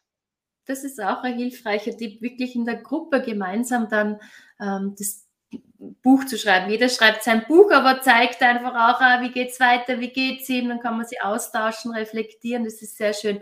das 0.66 0.84
ist 0.84 1.02
auch 1.02 1.22
ein 1.22 1.36
hilfreicher 1.36 1.96
Tipp, 1.96 2.20
wirklich 2.22 2.54
in 2.54 2.64
der 2.64 2.76
Gruppe 2.76 3.22
gemeinsam 3.22 3.88
dann 3.88 4.20
ähm, 4.60 4.94
das 4.98 5.26
Buch 6.02 6.24
zu 6.26 6.38
schreiben. 6.38 6.70
Jeder 6.70 6.88
schreibt 6.88 7.24
sein 7.24 7.44
Buch, 7.48 7.70
aber 7.72 8.02
zeigt 8.02 8.42
einfach 8.42 8.74
auch, 8.74 9.00
ah, 9.00 9.20
wie 9.22 9.30
geht 9.30 9.50
es 9.50 9.60
weiter, 9.60 10.00
wie 10.00 10.10
geht 10.10 10.42
es 10.42 10.48
ihm, 10.48 10.68
dann 10.68 10.80
kann 10.80 10.96
man 10.96 11.06
sie 11.06 11.20
austauschen, 11.20 11.92
reflektieren, 11.92 12.64
das 12.64 12.82
ist 12.82 12.96
sehr 12.96 13.14
schön. 13.14 13.40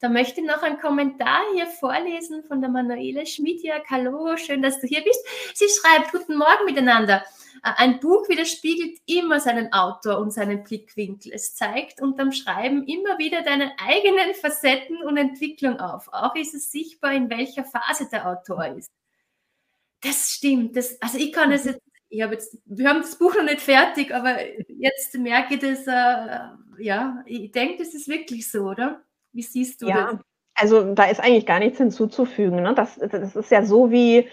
Da 0.00 0.08
möchte 0.08 0.40
ich 0.40 0.46
noch 0.46 0.62
einen 0.62 0.80
Kommentar 0.80 1.40
hier 1.54 1.66
vorlesen 1.66 2.42
von 2.44 2.60
der 2.60 2.70
Manuela 2.70 3.24
Schmidjak. 3.24 3.84
Hallo, 3.88 4.36
schön, 4.36 4.60
dass 4.60 4.80
du 4.80 4.88
hier 4.88 5.02
bist. 5.02 5.24
Sie 5.54 5.66
schreibt, 5.68 6.10
guten 6.10 6.36
Morgen 6.36 6.64
miteinander. 6.64 7.24
Ein 7.62 8.00
Buch 8.00 8.28
widerspiegelt 8.28 8.98
immer 9.06 9.40
seinen 9.40 9.72
Autor 9.72 10.18
und 10.18 10.32
seinen 10.32 10.64
Blickwinkel. 10.64 11.32
Es 11.34 11.54
zeigt 11.54 12.00
unterm 12.00 12.32
Schreiben 12.32 12.84
immer 12.86 13.18
wieder 13.18 13.42
deine 13.42 13.72
eigenen 13.78 14.34
Facetten 14.34 15.02
und 15.02 15.16
Entwicklung 15.16 15.78
auf. 15.78 16.08
Auch 16.12 16.34
ist 16.34 16.54
es 16.54 16.70
sichtbar, 16.70 17.12
in 17.12 17.28
welcher 17.30 17.64
Phase 17.64 18.08
der 18.10 18.26
Autor 18.26 18.66
ist. 18.66 18.88
Das 20.00 20.30
stimmt. 20.30 20.76
Das, 20.76 21.00
also 21.00 21.18
ich 21.18 21.32
kann 21.32 21.52
es 21.52 21.64
jetzt, 21.64 21.80
ich 22.08 22.22
habe 22.22 22.34
jetzt, 22.34 22.58
wir 22.64 22.88
haben 22.88 23.02
das 23.02 23.16
Buch 23.16 23.34
noch 23.34 23.44
nicht 23.44 23.60
fertig, 23.60 24.12
aber 24.12 24.36
jetzt 24.68 25.16
merke 25.18 25.54
ich 25.54 25.60
das, 25.60 25.86
äh, 25.86 26.82
ja, 26.82 27.22
ich 27.26 27.52
denke, 27.52 27.84
das 27.84 27.94
ist 27.94 28.08
wirklich 28.08 28.50
so, 28.50 28.64
oder? 28.64 29.02
Wie 29.32 29.42
siehst 29.42 29.80
du 29.82 29.88
ja, 29.88 30.12
das? 30.12 30.20
Also 30.54 30.94
da 30.94 31.04
ist 31.04 31.20
eigentlich 31.20 31.46
gar 31.46 31.58
nichts 31.58 31.78
hinzuzufügen. 31.78 32.62
Ne? 32.62 32.74
Das, 32.74 32.96
das 32.96 33.36
ist 33.36 33.50
ja 33.50 33.64
so 33.64 33.90
wie 33.90 34.28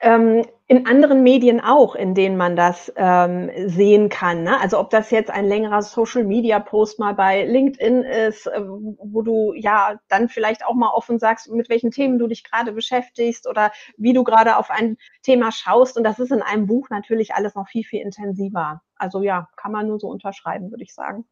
ähm, 0.00 0.44
in 0.66 0.86
anderen 0.86 1.22
Medien 1.22 1.60
auch, 1.60 1.94
in 1.94 2.14
denen 2.14 2.36
man 2.36 2.54
das 2.54 2.92
ähm, 2.96 3.50
sehen 3.66 4.08
kann. 4.10 4.42
Ne? 4.42 4.60
Also 4.60 4.78
ob 4.78 4.90
das 4.90 5.10
jetzt 5.10 5.30
ein 5.30 5.46
längerer 5.46 5.82
Social-Media-Post 5.82 6.98
mal 6.98 7.14
bei 7.14 7.44
LinkedIn 7.44 8.02
ist, 8.02 8.46
äh, 8.46 8.60
wo 8.60 9.22
du 9.22 9.54
ja 9.54 9.98
dann 10.08 10.28
vielleicht 10.28 10.64
auch 10.66 10.74
mal 10.74 10.90
offen 10.90 11.18
sagst, 11.18 11.50
mit 11.50 11.68
welchen 11.68 11.90
Themen 11.90 12.18
du 12.18 12.26
dich 12.26 12.44
gerade 12.44 12.72
beschäftigst 12.72 13.48
oder 13.48 13.72
wie 13.96 14.12
du 14.12 14.24
gerade 14.24 14.56
auf 14.56 14.70
ein 14.70 14.98
Thema 15.22 15.52
schaust. 15.52 15.96
Und 15.96 16.04
das 16.04 16.18
ist 16.18 16.32
in 16.32 16.42
einem 16.42 16.66
Buch 16.66 16.90
natürlich 16.90 17.34
alles 17.34 17.54
noch 17.54 17.66
viel, 17.68 17.84
viel 17.84 18.02
intensiver. 18.02 18.82
Also 18.96 19.22
ja, 19.22 19.48
kann 19.56 19.72
man 19.72 19.88
nur 19.88 19.98
so 19.98 20.08
unterschreiben, 20.08 20.70
würde 20.70 20.84
ich 20.84 20.94
sagen. 20.94 21.24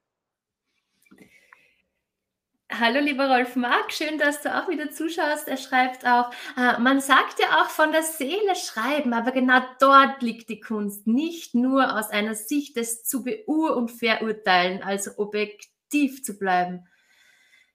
Hallo 2.78 3.00
lieber 3.00 3.28
Rolf 3.28 3.56
Mark, 3.56 3.90
schön, 3.92 4.18
dass 4.18 4.42
du 4.42 4.54
auch 4.54 4.68
wieder 4.68 4.90
zuschaust. 4.90 5.48
Er 5.48 5.56
schreibt 5.56 6.04
auch, 6.04 6.30
äh, 6.58 6.78
man 6.78 7.00
sagt 7.00 7.38
ja 7.40 7.62
auch 7.62 7.70
von 7.70 7.90
der 7.90 8.02
Seele 8.02 8.54
schreiben, 8.54 9.14
aber 9.14 9.30
genau 9.32 9.62
dort 9.80 10.20
liegt 10.20 10.50
die 10.50 10.60
Kunst, 10.60 11.06
nicht 11.06 11.54
nur 11.54 11.96
aus 11.96 12.10
einer 12.10 12.34
Sicht 12.34 12.76
des 12.76 13.04
zu 13.04 13.24
beur- 13.24 13.76
und 13.76 13.90
verurteilen, 13.90 14.82
also 14.82 15.12
objektiv 15.16 16.22
zu 16.22 16.38
bleiben. 16.38 16.86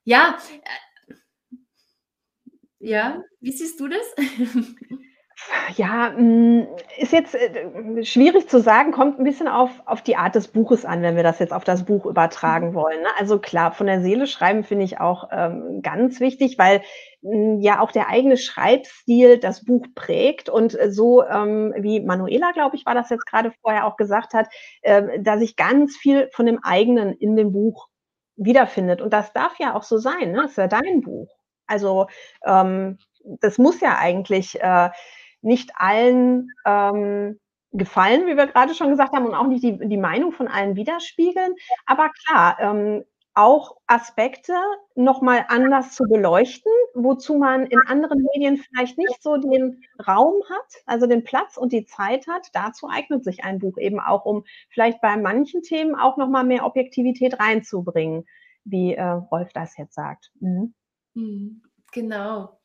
Ja, 0.04 0.38
äh, 1.10 1.16
ja, 2.80 3.24
wie 3.40 3.52
siehst 3.52 3.80
du 3.80 3.88
das? 3.88 4.06
Ja, 5.76 6.12
hm, 6.16 6.68
ist 6.98 7.14
jetzt 7.14 7.36
äh, 7.36 8.04
schwierig 8.04 8.48
zu 8.50 8.62
sagen, 8.62 8.92
kommt 8.92 9.20
ein 9.20 9.24
bisschen 9.24 9.48
auf 9.48 9.70
auf 9.86 10.02
die 10.02 10.16
Art 10.16 10.36
des 10.36 10.48
Buches 10.48 10.86
an, 10.86 11.02
wenn 11.02 11.16
wir 11.16 11.24
das 11.24 11.40
jetzt 11.40 11.54
auf 11.54 11.64
das 11.64 11.86
Buch 11.86 12.06
übertragen 12.06 12.70
mhm. 12.70 12.74
wollen, 12.76 13.02
ne? 13.02 13.08
Also 13.18 13.40
klar, 13.40 13.72
von 13.72 13.88
der 13.88 14.02
Seele 14.02 14.28
schreiben 14.28 14.64
finde 14.64 14.86
ich 14.86 15.00
auch, 15.00 15.30
ähm, 15.32 15.82
ganz 15.82 16.20
wichtig, 16.20 16.58
weil, 16.58 16.82
hm, 17.22 17.60
ja 17.62 17.80
auch 17.80 17.92
der 17.92 18.10
eigene 18.10 18.38
Schreibstil 18.38 19.38
das 19.40 19.64
Buch 19.66 19.86
prägt 19.96 20.50
und, 20.50 20.78
äh, 20.80 20.92
so, 20.92 21.24
ähm, 21.24 21.74
wie 21.78 22.02
Manuela, 22.02 22.52
glaube 22.52 22.76
ich, 22.76 22.86
war 22.86 22.94
das 22.96 23.10
jetzt 23.10 23.26
gerade 23.26 23.52
vorher 23.62 23.86
auch 23.88 23.98
gesagt 23.98 24.34
hat, 24.34 24.48
ähm, 24.84 25.24
dass 25.24 25.40
sich 25.40 25.56
ganz 25.56 25.96
viel 25.98 26.30
von 26.34 26.46
dem 26.46 26.60
eigenen 26.64 27.14
in 27.14 27.36
dem 27.36 27.52
Buch 27.52 27.88
wiederfindet. 28.36 29.02
Und 29.02 29.12
das 29.14 29.34
darf 29.34 29.54
ja 29.60 29.76
auch 29.76 29.84
so 29.84 29.98
sein, 29.98 30.32
ne? 30.32 30.44
Das 30.44 30.52
ist 30.52 30.58
ja 30.58 30.68
dein 30.68 31.02
Buch. 31.02 31.30
Also, 31.68 32.08
ähm, 32.46 32.98
das 33.24 33.58
muss 33.58 33.80
ja 33.82 33.98
eigentlich, 34.00 34.60
äh 34.62 34.90
nicht 35.42 35.72
allen 35.76 36.50
ähm, 36.66 37.40
gefallen, 37.72 38.28
wie 38.28 38.38
wir 38.38 38.48
gerade 38.48 38.76
schon 38.76 38.90
gesagt 38.90 39.14
haben, 39.14 39.26
und 39.26 39.36
auch 39.36 39.48
nicht 39.48 39.64
die, 39.64 39.78
die 39.78 39.98
Meinung 39.98 40.32
von 40.32 40.48
allen 40.48 40.76
widerspiegeln. 40.76 41.56
Aber 41.86 42.10
klar, 42.10 42.58
ähm, 42.60 43.04
auch 43.34 43.78
Aspekte 43.88 44.54
nochmal 44.96 45.46
anders 45.48 45.96
zu 45.96 46.04
beleuchten, 46.04 46.72
wozu 46.94 47.38
man 47.38 47.66
in 47.66 47.80
anderen 47.88 48.28
Medien 48.34 48.58
vielleicht 48.58 48.98
nicht 48.98 49.24
so 49.24 49.38
den 49.38 49.82
Raum 50.06 50.42
hat, 50.50 50.84
also 50.86 51.08
den 51.08 51.24
Platz 51.24 51.56
und 51.56 51.72
die 51.72 51.86
Zeit 51.86 52.28
hat. 52.28 52.48
Dazu 52.54 52.90
eignet 52.90 53.24
sich 53.24 53.44
ein 53.46 53.60
Buch 53.60 53.78
eben 53.78 54.02
auch, 54.02 54.26
um 54.26 54.44
vielleicht 54.70 55.00
bei 55.00 55.16
manchen 55.16 55.62
Themen 55.62 55.96
auch 55.96 56.18
nochmal 56.18 56.44
mehr 56.44 56.66
Objektivität 56.66 57.40
reinzubringen, 57.40 58.26
wie 58.66 58.96
äh, 58.96 59.04
Rolf 59.04 59.54
das 59.54 59.78
jetzt 59.78 59.96
sagt. 59.96 60.32
Mhm. 60.40 60.74
mhm. 61.14 61.62
Genau. 61.94 62.61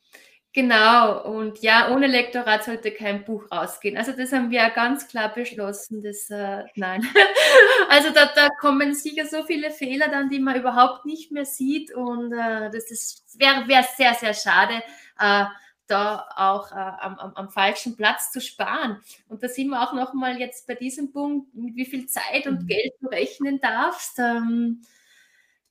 Genau, 0.56 1.22
und 1.22 1.58
ja, 1.58 1.92
ohne 1.92 2.06
Lektorat 2.06 2.64
sollte 2.64 2.90
kein 2.90 3.26
Buch 3.26 3.44
rausgehen. 3.52 3.98
Also 3.98 4.12
das 4.12 4.32
haben 4.32 4.50
wir 4.50 4.60
ja 4.60 4.68
ganz 4.70 5.06
klar 5.06 5.34
beschlossen. 5.34 6.02
Das, 6.02 6.30
äh, 6.30 6.64
nein. 6.76 7.06
also 7.90 8.08
da, 8.08 8.24
da, 8.34 8.48
kommen 8.58 8.94
sicher 8.94 9.26
so 9.26 9.42
viele 9.42 9.70
Fehler 9.70 10.08
dann, 10.08 10.30
die 10.30 10.40
man 10.40 10.56
überhaupt 10.56 11.04
nicht 11.04 11.30
mehr 11.30 11.44
sieht. 11.44 11.94
Und 11.94 12.32
äh, 12.32 12.70
das, 12.70 12.86
das 12.86 13.22
wäre 13.38 13.68
wär 13.68 13.82
sehr, 13.82 14.14
sehr 14.14 14.32
schade, 14.32 14.82
äh, 15.20 15.44
da 15.88 16.26
auch 16.34 16.72
äh, 16.72 16.74
am, 16.74 17.18
am, 17.18 17.34
am, 17.34 17.50
falschen 17.50 17.94
Platz 17.94 18.32
zu 18.32 18.40
sparen. 18.40 19.02
Und 19.28 19.42
da 19.42 19.48
sind 19.48 19.68
wir 19.68 19.82
auch 19.82 19.92
nochmal 19.92 20.40
jetzt 20.40 20.66
bei 20.66 20.74
diesem 20.74 21.12
Punkt, 21.12 21.54
mit 21.54 21.76
wie 21.76 21.84
viel 21.84 22.06
Zeit 22.06 22.46
und 22.46 22.62
mhm. 22.62 22.66
Geld 22.66 22.94
du 23.02 23.08
rechnen 23.08 23.60
darfst. 23.60 24.18
Ähm, 24.18 24.80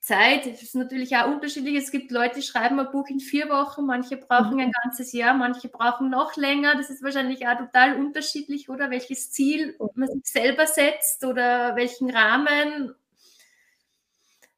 Zeit 0.05 0.45
ist 0.45 0.75
natürlich 0.75 1.17
auch 1.17 1.27
unterschiedlich. 1.27 1.75
Es 1.75 1.89
gibt 1.89 2.11
Leute, 2.11 2.35
die 2.35 2.43
schreiben 2.43 2.79
ein 2.79 2.91
Buch 2.91 3.07
in 3.07 3.19
vier 3.19 3.49
Wochen, 3.49 3.87
manche 3.87 4.17
brauchen 4.17 4.53
mhm. 4.53 4.59
ein 4.59 4.71
ganzes 4.83 5.11
Jahr, 5.13 5.33
manche 5.33 5.67
brauchen 5.67 6.11
noch 6.11 6.35
länger. 6.35 6.75
Das 6.75 6.91
ist 6.91 7.01
wahrscheinlich 7.01 7.47
auch 7.47 7.57
total 7.57 7.95
unterschiedlich, 7.95 8.69
oder 8.69 8.91
welches 8.91 9.31
Ziel 9.31 9.75
man 9.95 10.07
sich 10.07 10.25
selber 10.25 10.67
setzt 10.67 11.25
oder 11.25 11.75
welchen 11.75 12.11
Rahmen. 12.11 12.93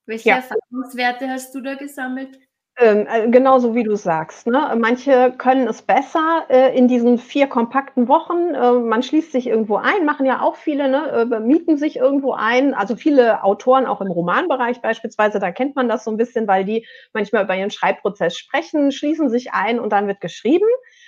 Welche 0.05 0.29
ja. 0.29 0.35
Erfahrungswerte 0.35 1.29
hast 1.29 1.55
du 1.55 1.61
da 1.61 1.75
gesammelt? 1.75 2.37
Ähm, 2.79 3.07
äh, 3.09 3.27
genauso 3.31 3.73
wie 3.73 3.81
du 3.83 3.95
sagst. 3.95 4.45
Ne? 4.45 4.75
Manche 4.77 5.33
können 5.35 5.67
es 5.67 5.81
besser 5.81 6.45
äh, 6.49 6.77
in 6.77 6.87
diesen 6.87 7.17
vier 7.17 7.47
kompakten 7.47 8.07
Wochen. 8.07 8.53
Äh, 8.53 8.71
man 8.73 9.01
schließt 9.01 9.31
sich 9.31 9.47
irgendwo 9.47 9.77
ein, 9.77 10.05
machen 10.05 10.27
ja 10.27 10.41
auch 10.41 10.55
viele, 10.55 10.87
ne? 10.87 11.27
äh, 11.31 11.39
mieten 11.39 11.77
sich 11.77 11.95
irgendwo 11.97 12.33
ein. 12.33 12.75
Also 12.75 12.95
viele 12.95 13.43
Autoren, 13.43 13.87
auch 13.87 13.99
im 14.01 14.11
Romanbereich 14.11 14.79
beispielsweise, 14.81 15.39
da 15.39 15.51
kennt 15.51 15.75
man 15.75 15.89
das 15.89 16.03
so 16.03 16.11
ein 16.11 16.17
bisschen, 16.17 16.47
weil 16.47 16.65
die 16.65 16.85
manchmal 17.13 17.45
über 17.45 17.55
ihren 17.55 17.71
Schreibprozess 17.71 18.37
sprechen, 18.37 18.91
schließen 18.91 19.29
sich 19.29 19.53
ein 19.53 19.79
und 19.79 19.91
dann 19.91 20.05
wird 20.07 20.21
geschrieben. 20.21 20.67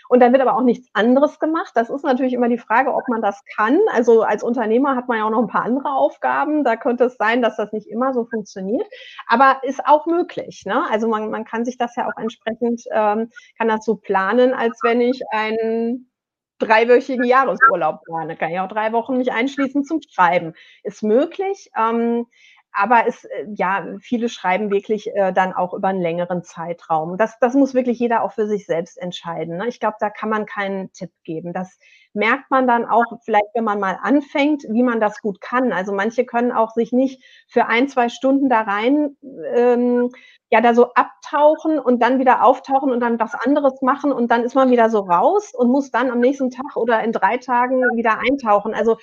Und 0.10 0.22
dann 0.22 0.34
wird 0.34 0.41
aber 0.41 0.58
auch 0.58 0.63
nichts 0.63 0.89
anderes 0.93 1.39
gemacht. 1.39 1.72
Das 1.76 1.89
ist 1.91 2.04
natürlich 2.04 2.34
immer 2.34 2.50
die 2.50 2.58
Frage, 2.58 2.93
ob 2.93 3.08
man 3.08 3.22
das 3.22 3.41
kann. 3.56 3.80
Also 3.93 4.24
als 4.24 4.41
Unternehmer 4.43 4.95
hat 4.95 5.08
man 5.08 5.19
ja 5.19 5.26
auch 5.26 5.30
noch 5.30 5.43
ein 5.43 5.48
paar 5.48 5.63
andere 5.63 5.91
Aufgaben. 5.93 6.63
Da 6.63 6.76
könnte 6.78 7.06
es 7.06 7.15
sein, 7.15 7.43
dass 7.43 7.58
das 7.58 7.72
nicht 7.74 7.88
immer 7.88 8.12
so 8.13 8.26
funktioniert. 8.26 8.88
Aber 9.28 9.60
ist 9.62 9.86
auch 9.86 10.08
möglich. 10.08 10.63
Ne? 10.65 10.84
Also 10.89 11.08
man, 11.08 11.30
man 11.30 11.45
kann 11.45 11.63
sich 11.63 11.78
das 11.78 11.95
ja 11.95 12.08
auch 12.08 12.17
entsprechend, 12.19 12.82
ähm, 12.91 13.30
kann 13.60 13.67
das 13.67 13.86
so 13.86 13.98
planen, 13.98 14.54
als 14.54 14.80
wenn 14.84 15.00
ich 15.00 15.22
einen 15.32 16.10
dreiwöchigen 16.58 17.24
Jahresurlaub 17.24 18.04
plane. 18.04 18.36
Kann 18.36 18.52
ich 18.52 18.60
auch 18.60 18.67
drei 18.67 18.91
Wochen 18.91 19.17
mich 19.17 19.32
einschließen 19.32 19.84
zum 19.84 20.02
Schreiben. 20.02 20.54
Ist 20.84 21.04
möglich. 21.04 21.69
Ähm, 21.78 22.26
aber 22.71 23.08
es, 23.08 23.23
äh, 23.25 23.47
ja, 23.55 23.86
viele 23.99 24.29
schreiben 24.29 24.71
wirklich 24.71 25.13
äh, 25.15 25.34
dann 25.34 25.53
auch 25.53 25.73
über 25.73 25.89
einen 25.89 26.01
längeren 26.01 26.43
Zeitraum. 26.43 27.17
Das, 27.17 27.38
das 27.39 27.53
muss 27.53 27.73
wirklich 27.73 27.99
jeder 27.99 28.23
auch 28.23 28.34
für 28.34 28.47
sich 28.47 28.65
selbst 28.65 28.97
entscheiden. 28.97 29.58
Ne? 29.58 29.67
Ich 29.67 29.79
glaube, 29.79 29.97
da 29.99 30.10
kann 30.10 30.29
man 30.29 30.45
keinen 30.45 30.91
Tipp 30.93 31.12
geben. 31.23 31.53
Das 31.53 31.77
merkt 32.13 32.49
man 32.51 32.67
dann 32.67 32.86
auch 32.86 33.05
vielleicht, 33.23 33.47
wenn 33.53 33.63
man 33.63 33.79
mal 33.79 33.97
anfängt, 34.01 34.63
wie 34.69 34.84
man 34.84 34.99
das 34.99 35.21
gut 35.21 35.41
kann. 35.41 35.71
Also 35.71 35.93
manche 35.93 36.25
können 36.25 36.51
auch 36.51 36.71
sich 36.71 36.91
nicht 36.91 37.23
für 37.47 37.67
ein, 37.67 37.88
zwei 37.88 38.10
Stunden 38.10 38.49
da 38.49 38.62
rein, 38.62 39.17
ähm, 39.53 40.10
ja, 40.51 40.62
da 40.62 40.73
so 40.73 40.93
abtauchen 40.93 41.77
und 41.79 42.01
dann 42.01 42.19
wieder 42.19 42.43
auftauchen 42.43 42.91
und 42.91 42.99
dann 43.01 43.19
was 43.19 43.36
anderes 43.36 43.82
machen 43.82 44.12
und 44.12 44.32
dann 44.32 44.43
ist 44.43 44.55
man 44.55 44.71
wieder 44.71 44.89
so 44.89 44.99
raus 45.01 45.53
und 45.53 45.69
muss 45.69 45.91
dann 45.91 46.10
am 46.10 46.19
nächsten 46.19 46.49
Tag 46.49 46.75
oder 46.75 47.03
in 47.03 47.12
drei 47.12 47.38
Tagen 47.38 47.84
wieder 47.95 48.19
eintauchen. 48.19 48.73
Also 48.73 48.97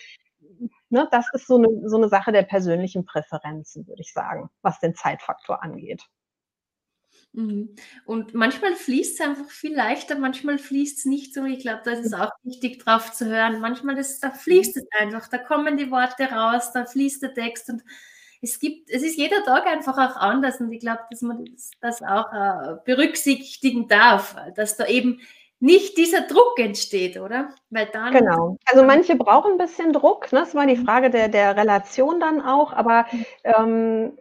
ne, 0.91 1.09
das 1.11 1.27
ist 1.33 1.47
so 1.47 1.57
eine, 1.57 1.69
so 1.89 1.97
eine 1.97 2.09
Sache 2.09 2.33
der 2.33 2.43
persönlichen 2.43 3.05
Präferenzen, 3.05 3.87
würde 3.87 4.03
ich 4.03 4.13
sagen, 4.13 4.51
was 4.63 4.81
den 4.81 4.95
Zeitfaktor 4.95 5.63
angeht. 5.63 6.03
Mhm. 7.33 7.75
Und 8.07 8.35
manchmal 8.35 8.75
fließt 8.75 9.21
es 9.21 9.27
einfach 9.27 9.51
viel 9.51 9.75
leichter, 9.75 10.19
manchmal 10.19 10.59
fließt 10.59 11.01
es 11.01 11.05
nicht 11.05 11.35
so. 11.35 11.45
Ich 11.45 11.61
glaube, 11.61 11.83
da 11.85 11.91
ist 11.93 12.07
es 12.07 12.15
auch 12.15 12.31
wichtig, 12.43 12.79
drauf 12.83 13.13
zu 13.13 13.27
hören. 13.27 13.61
Manchmal 13.61 13.99
ist, 13.99 14.21
da 14.21 14.31
fließt 14.31 14.77
es 14.77 14.87
einfach, 14.99 15.29
da 15.29 15.39
kommen 15.39 15.77
die 15.77 15.91
Worte 15.91 16.25
raus, 16.25 16.73
da 16.73 16.87
fließt 16.87 17.23
der 17.23 17.35
Text 17.35 17.69
und 17.69 17.83
es 18.41 18.59
gibt, 18.59 18.91
es 18.91 19.03
ist 19.03 19.19
jeder 19.19 19.43
Tag 19.45 19.67
einfach 19.67 19.99
auch 19.99 20.17
anders 20.17 20.61
und 20.61 20.73
ich 20.73 20.81
glaube, 20.81 21.01
dass 21.11 21.23
man 21.23 21.45
das, 21.45 21.71
das 21.81 22.03
auch 22.03 22.33
äh, 22.33 22.77
berücksichtigen 22.85 23.89
darf, 23.89 24.37
dass 24.55 24.77
da 24.77 24.87
eben 24.87 25.21
nicht 25.59 25.97
dieser 25.97 26.23
Druck 26.23 26.59
entsteht, 26.59 27.19
oder? 27.19 27.49
Weil 27.71 27.87
dann 27.87 28.13
genau. 28.13 28.59
Also 28.67 28.85
manche 28.85 29.17
brauchen 29.17 29.53
ein 29.53 29.59
bisschen 29.59 29.93
Druck. 29.93 30.31
Ne? 30.33 30.41
Das 30.41 30.55
war 30.55 30.67
die 30.67 30.77
Frage 30.77 31.11
der, 31.11 31.29
der 31.29 31.57
Relation 31.57 32.21
dann 32.21 32.41
auch. 32.43 32.73
Aber 32.73 33.07
mhm. 33.11 33.25
ähm, 33.45 34.19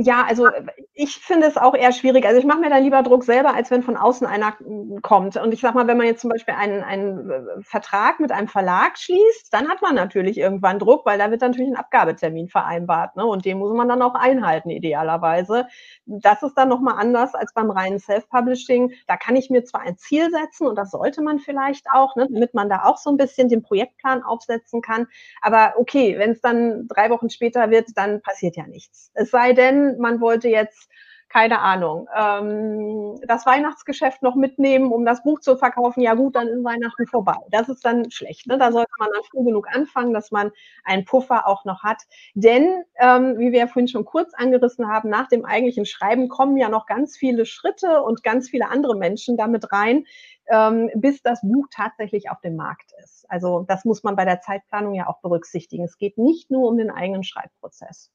ja, 0.00 0.24
also 0.28 0.48
ich 0.94 1.16
finde 1.16 1.48
es 1.48 1.56
auch 1.56 1.74
eher 1.74 1.90
schwierig. 1.90 2.24
Also 2.24 2.38
ich 2.38 2.46
mache 2.46 2.60
mir 2.60 2.70
da 2.70 2.76
lieber 2.76 3.02
Druck 3.02 3.24
selber, 3.24 3.54
als 3.54 3.72
wenn 3.72 3.82
von 3.82 3.96
außen 3.96 4.28
einer 4.28 4.56
hm, 4.60 5.00
kommt. 5.02 5.36
Und 5.36 5.52
ich 5.52 5.60
sag 5.60 5.74
mal, 5.74 5.88
wenn 5.88 5.96
man 5.96 6.06
jetzt 6.06 6.20
zum 6.20 6.30
Beispiel 6.30 6.54
einen, 6.54 6.84
einen 6.84 7.28
äh, 7.28 7.42
Vertrag 7.62 8.20
mit 8.20 8.30
einem 8.30 8.46
Verlag 8.46 8.96
schließt, 8.96 9.52
dann 9.52 9.68
hat 9.68 9.82
man 9.82 9.96
natürlich 9.96 10.38
irgendwann 10.38 10.78
Druck, 10.78 11.04
weil 11.04 11.18
da 11.18 11.32
wird 11.32 11.40
natürlich 11.40 11.68
ein 11.68 11.76
Abgabetermin 11.76 12.48
vereinbart. 12.48 13.16
Ne? 13.16 13.26
Und 13.26 13.44
den 13.44 13.58
muss 13.58 13.72
man 13.72 13.88
dann 13.88 14.00
auch 14.00 14.14
einhalten, 14.14 14.70
idealerweise. 14.70 15.66
Das 16.06 16.44
ist 16.44 16.54
dann 16.54 16.68
nochmal 16.68 16.94
anders 16.96 17.34
als 17.34 17.52
beim 17.52 17.70
reinen 17.72 17.98
Self-Publishing. 17.98 18.92
Da 19.08 19.16
kann 19.16 19.34
ich 19.34 19.50
mir 19.50 19.64
zwar 19.64 19.80
ein 19.80 19.98
Ziel 19.98 20.30
setzen 20.30 20.68
und 20.68 20.76
das 20.76 20.92
sollte 20.92 21.22
man 21.22 21.40
vielleicht 21.40 21.86
auch, 21.92 22.14
ne, 22.14 22.28
damit 22.30 22.54
man 22.54 22.68
da 22.68 22.84
auch 22.84 22.98
so 22.98 23.10
ein 23.10 23.16
bisschen 23.16 23.48
den 23.48 23.62
Projektplan 23.62 24.22
aufsetzen 24.22 24.80
kann. 24.80 25.08
Aber 25.42 25.74
okay, 25.76 26.16
wenn 26.18 26.30
es 26.30 26.40
dann 26.40 26.86
drei 26.86 27.10
Wochen 27.10 27.30
später 27.30 27.70
wird, 27.70 27.88
dann 27.96 28.22
passiert 28.22 28.56
ja 28.56 28.68
nichts. 28.68 29.10
Es 29.14 29.32
sei 29.32 29.54
denn, 29.54 29.87
man 29.98 30.20
wollte 30.20 30.48
jetzt 30.48 30.88
keine 31.28 31.60
Ahnung, 31.60 32.08
ähm, 32.16 33.20
das 33.26 33.44
Weihnachtsgeschäft 33.44 34.22
noch 34.22 34.34
mitnehmen, 34.34 34.92
um 34.92 35.04
das 35.04 35.22
Buch 35.22 35.40
zu 35.40 35.56
verkaufen, 35.56 36.00
ja 36.00 36.14
gut, 36.14 36.36
dann 36.36 36.48
ist 36.48 36.64
Weihnachten 36.64 37.06
vorbei. 37.06 37.36
Das 37.50 37.68
ist 37.68 37.84
dann 37.84 38.10
schlecht. 38.10 38.46
Ne? 38.46 38.56
Da 38.56 38.72
sollte 38.72 38.90
man 38.98 39.10
dann 39.12 39.22
früh 39.30 39.44
genug 39.44 39.68
anfangen, 39.70 40.14
dass 40.14 40.30
man 40.30 40.50
einen 40.84 41.04
Puffer 41.04 41.46
auch 41.46 41.64
noch 41.66 41.82
hat. 41.82 42.02
Denn, 42.34 42.82
ähm, 42.98 43.38
wie 43.38 43.52
wir 43.52 43.68
vorhin 43.68 43.88
schon 43.88 44.06
kurz 44.06 44.32
angerissen 44.34 44.88
haben, 44.88 45.10
nach 45.10 45.28
dem 45.28 45.44
eigentlichen 45.44 45.84
Schreiben 45.84 46.28
kommen 46.28 46.56
ja 46.56 46.70
noch 46.70 46.86
ganz 46.86 47.16
viele 47.16 47.44
Schritte 47.44 48.02
und 48.02 48.22
ganz 48.22 48.48
viele 48.48 48.70
andere 48.70 48.96
Menschen 48.96 49.36
damit 49.36 49.70
rein, 49.70 50.06
ähm, 50.46 50.90
bis 50.94 51.22
das 51.22 51.42
Buch 51.42 51.66
tatsächlich 51.70 52.30
auf 52.30 52.40
dem 52.40 52.56
Markt 52.56 52.92
ist. 53.04 53.26
Also 53.28 53.66
das 53.68 53.84
muss 53.84 54.02
man 54.02 54.16
bei 54.16 54.24
der 54.24 54.40
Zeitplanung 54.40 54.94
ja 54.94 55.06
auch 55.08 55.20
berücksichtigen. 55.20 55.84
Es 55.84 55.98
geht 55.98 56.16
nicht 56.16 56.50
nur 56.50 56.68
um 56.68 56.78
den 56.78 56.90
eigenen 56.90 57.22
Schreibprozess. 57.22 58.10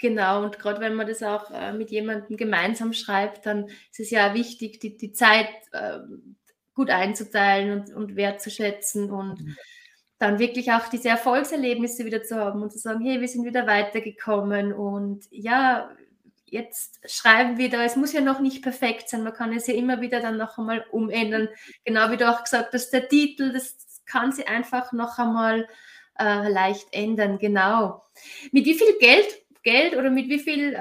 Genau, 0.00 0.42
und 0.42 0.58
gerade 0.58 0.80
wenn 0.80 0.94
man 0.94 1.06
das 1.06 1.22
auch 1.22 1.50
äh, 1.50 1.74
mit 1.74 1.90
jemandem 1.90 2.38
gemeinsam 2.38 2.94
schreibt, 2.94 3.44
dann 3.44 3.66
ist 3.66 4.00
es 4.00 4.10
ja 4.10 4.32
wichtig, 4.32 4.80
die, 4.80 4.96
die 4.96 5.12
Zeit 5.12 5.50
äh, 5.72 5.98
gut 6.74 6.88
einzuteilen 6.88 7.78
und, 7.78 7.94
und 7.94 8.16
wertzuschätzen 8.16 9.10
und 9.10 9.42
mhm. 9.42 9.56
dann 10.18 10.38
wirklich 10.38 10.72
auch 10.72 10.88
diese 10.88 11.10
Erfolgserlebnisse 11.10 12.06
wieder 12.06 12.22
zu 12.22 12.36
haben 12.36 12.62
und 12.62 12.72
zu 12.72 12.78
sagen, 12.78 13.04
hey, 13.04 13.20
wir 13.20 13.28
sind 13.28 13.44
wieder 13.44 13.66
weitergekommen 13.66 14.72
und 14.72 15.26
ja, 15.30 15.90
jetzt 16.46 16.98
schreiben 17.04 17.58
wir 17.58 17.68
da, 17.68 17.84
es 17.84 17.96
muss 17.96 18.14
ja 18.14 18.22
noch 18.22 18.40
nicht 18.40 18.62
perfekt 18.62 19.10
sein, 19.10 19.22
man 19.22 19.34
kann 19.34 19.52
es 19.52 19.66
ja 19.66 19.74
immer 19.74 20.00
wieder 20.00 20.20
dann 20.20 20.38
noch 20.38 20.56
einmal 20.56 20.86
umändern. 20.90 21.50
Genau 21.84 22.10
wie 22.10 22.16
du 22.16 22.26
auch 22.26 22.42
gesagt 22.42 22.72
hast, 22.72 22.90
der 22.90 23.06
Titel, 23.06 23.52
das 23.52 24.02
kann 24.06 24.32
sie 24.32 24.46
einfach 24.46 24.92
noch 24.92 25.18
einmal 25.18 25.68
äh, 26.18 26.48
leicht 26.48 26.88
ändern, 26.92 27.38
genau. 27.38 28.02
Mit 28.50 28.64
wie 28.64 28.74
viel 28.74 28.96
Geld 28.98 29.26
Geld 29.62 29.96
oder 29.96 30.10
mit 30.10 30.28
wie 30.28 30.38
viel 30.38 30.74
äh, 30.74 30.80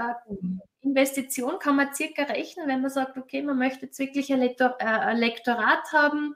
Investition 0.81 1.59
kann 1.59 1.75
man 1.75 1.93
circa 1.93 2.23
rechnen, 2.23 2.67
wenn 2.67 2.81
man 2.81 2.89
sagt, 2.89 3.17
okay, 3.17 3.41
man 3.41 3.57
möchte 3.57 3.85
jetzt 3.85 3.99
wirklich 3.99 4.31
ein, 4.31 4.39
Lektor, 4.39 4.75
äh, 4.79 4.85
ein 4.85 5.17
Lektorat 5.17 5.91
haben, 5.93 6.35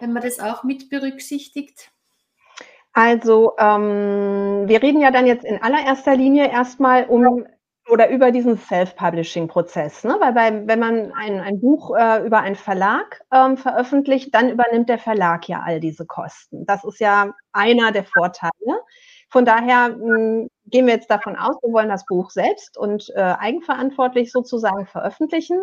wenn 0.00 0.12
man 0.12 0.22
das 0.22 0.40
auch 0.40 0.64
mit 0.64 0.88
berücksichtigt? 0.88 1.90
Also 2.92 3.54
ähm, 3.58 4.64
wir 4.66 4.82
reden 4.82 5.00
ja 5.00 5.10
dann 5.10 5.26
jetzt 5.26 5.44
in 5.44 5.60
allererster 5.60 6.16
Linie 6.16 6.50
erstmal 6.50 7.04
um 7.06 7.44
oder 7.90 8.08
über 8.08 8.30
diesen 8.30 8.56
Self-Publishing-Prozess, 8.56 10.04
ne? 10.04 10.16
weil 10.18 10.32
bei, 10.32 10.66
wenn 10.66 10.78
man 10.78 11.12
ein, 11.12 11.40
ein 11.40 11.60
Buch 11.60 11.94
äh, 11.94 12.24
über 12.24 12.40
einen 12.40 12.56
Verlag 12.56 13.22
ähm, 13.30 13.58
veröffentlicht, 13.58 14.34
dann 14.34 14.48
übernimmt 14.48 14.88
der 14.88 14.98
Verlag 14.98 15.48
ja 15.48 15.60
all 15.62 15.80
diese 15.80 16.06
Kosten. 16.06 16.64
Das 16.64 16.82
ist 16.84 16.98
ja 17.00 17.34
einer 17.52 17.92
der 17.92 18.04
Vorteile. 18.04 18.80
Von 19.34 19.44
daher 19.44 19.88
mh, 19.88 20.16
hm, 20.16 20.50
gehen 20.66 20.86
wir 20.86 20.94
jetzt 20.94 21.10
davon 21.10 21.34
aus, 21.34 21.56
wir 21.60 21.72
wollen 21.72 21.88
das 21.88 22.06
Buch 22.06 22.30
selbst 22.30 22.78
und 22.78 23.10
äh, 23.16 23.20
eigenverantwortlich 23.20 24.30
sozusagen 24.30 24.86
veröffentlichen. 24.86 25.60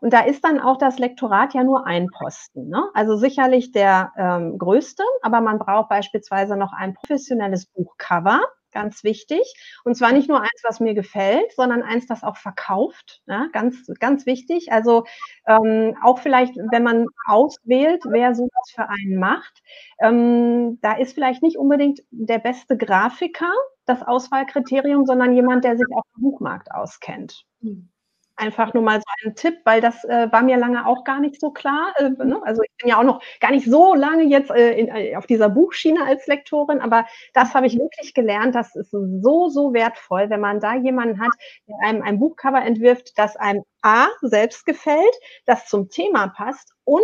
Und 0.00 0.14
da 0.14 0.20
ist 0.20 0.42
dann 0.42 0.58
auch 0.58 0.78
das 0.78 0.98
Lektorat 0.98 1.52
ja 1.52 1.62
nur 1.62 1.86
ein 1.86 2.08
Posten. 2.08 2.70
Ne? 2.70 2.82
Also 2.94 3.16
sicherlich 3.16 3.70
der 3.70 4.12
ähm, 4.16 4.56
größte, 4.56 5.02
aber 5.20 5.42
man 5.42 5.58
braucht 5.58 5.90
beispielsweise 5.90 6.56
noch 6.56 6.72
ein 6.72 6.94
professionelles 6.94 7.66
Buchcover 7.66 8.40
ganz 8.72 9.04
wichtig. 9.04 9.42
Und 9.84 9.96
zwar 9.96 10.12
nicht 10.12 10.28
nur 10.28 10.40
eins, 10.40 10.62
was 10.64 10.80
mir 10.80 10.94
gefällt, 10.94 11.52
sondern 11.52 11.82
eins, 11.82 12.06
das 12.06 12.22
auch 12.22 12.36
verkauft. 12.36 13.22
Ja, 13.26 13.46
ganz, 13.52 13.86
ganz 14.00 14.26
wichtig. 14.26 14.72
Also 14.72 15.04
ähm, 15.46 15.96
auch 16.02 16.18
vielleicht, 16.18 16.56
wenn 16.56 16.82
man 16.82 17.06
auswählt, 17.26 18.02
wer 18.08 18.34
sowas 18.34 18.72
für 18.74 18.88
einen 18.88 19.18
macht, 19.18 19.62
ähm, 20.00 20.78
da 20.80 20.92
ist 20.92 21.14
vielleicht 21.14 21.42
nicht 21.42 21.58
unbedingt 21.58 22.00
der 22.10 22.38
beste 22.38 22.76
Grafiker 22.76 23.52
das 23.84 24.02
Auswahlkriterium, 24.02 25.06
sondern 25.06 25.34
jemand, 25.34 25.64
der 25.64 25.76
sich 25.76 25.86
auf 25.92 26.04
dem 26.16 26.22
Buchmarkt 26.22 26.70
auskennt. 26.70 27.44
Mhm. 27.60 27.91
Einfach 28.42 28.74
nur 28.74 28.82
mal 28.82 28.98
so 29.00 29.28
ein 29.28 29.34
Tipp, 29.36 29.60
weil 29.64 29.80
das 29.80 30.04
äh, 30.04 30.30
war 30.30 30.42
mir 30.42 30.56
lange 30.56 30.86
auch 30.86 31.04
gar 31.04 31.20
nicht 31.20 31.40
so 31.40 31.50
klar. 31.50 31.94
Äh, 31.96 32.10
ne? 32.10 32.40
Also 32.44 32.62
ich 32.62 32.70
bin 32.78 32.90
ja 32.90 32.98
auch 32.98 33.04
noch 33.04 33.22
gar 33.40 33.52
nicht 33.52 33.66
so 33.66 33.94
lange 33.94 34.24
jetzt 34.24 34.50
äh, 34.50 34.72
in, 34.72 34.88
äh, 34.88 35.16
auf 35.16 35.26
dieser 35.26 35.48
Buchschiene 35.48 36.04
als 36.04 36.26
Lektorin, 36.26 36.80
aber 36.80 37.06
das 37.34 37.54
habe 37.54 37.66
ich 37.66 37.78
wirklich 37.78 38.14
gelernt. 38.14 38.54
Das 38.54 38.74
ist 38.74 38.90
so, 38.90 39.48
so 39.48 39.72
wertvoll, 39.72 40.28
wenn 40.30 40.40
man 40.40 40.60
da 40.60 40.74
jemanden 40.74 41.20
hat, 41.20 41.32
der 41.68 41.76
einem 41.82 42.02
ein 42.02 42.18
Buchcover 42.18 42.62
entwirft, 42.62 43.12
das 43.16 43.36
einem 43.36 43.62
A 43.82 44.08
selbst 44.20 44.66
gefällt, 44.66 45.14
das 45.46 45.66
zum 45.66 45.88
Thema 45.88 46.28
passt 46.28 46.72
und 46.84 47.02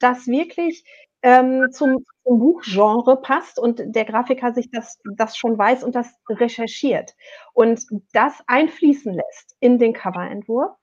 das 0.00 0.26
wirklich 0.26 0.84
ähm, 1.22 1.68
zum, 1.72 2.04
zum 2.24 2.38
Buchgenre 2.38 3.20
passt 3.20 3.58
und 3.58 3.82
der 3.84 4.04
Grafiker 4.04 4.52
sich 4.54 4.70
das, 4.70 4.98
das 5.16 5.36
schon 5.36 5.58
weiß 5.58 5.84
und 5.84 5.94
das 5.94 6.14
recherchiert 6.28 7.14
und 7.52 7.82
das 8.12 8.42
einfließen 8.46 9.12
lässt 9.12 9.56
in 9.60 9.78
den 9.78 9.92
Coverentwurf. 9.92 10.76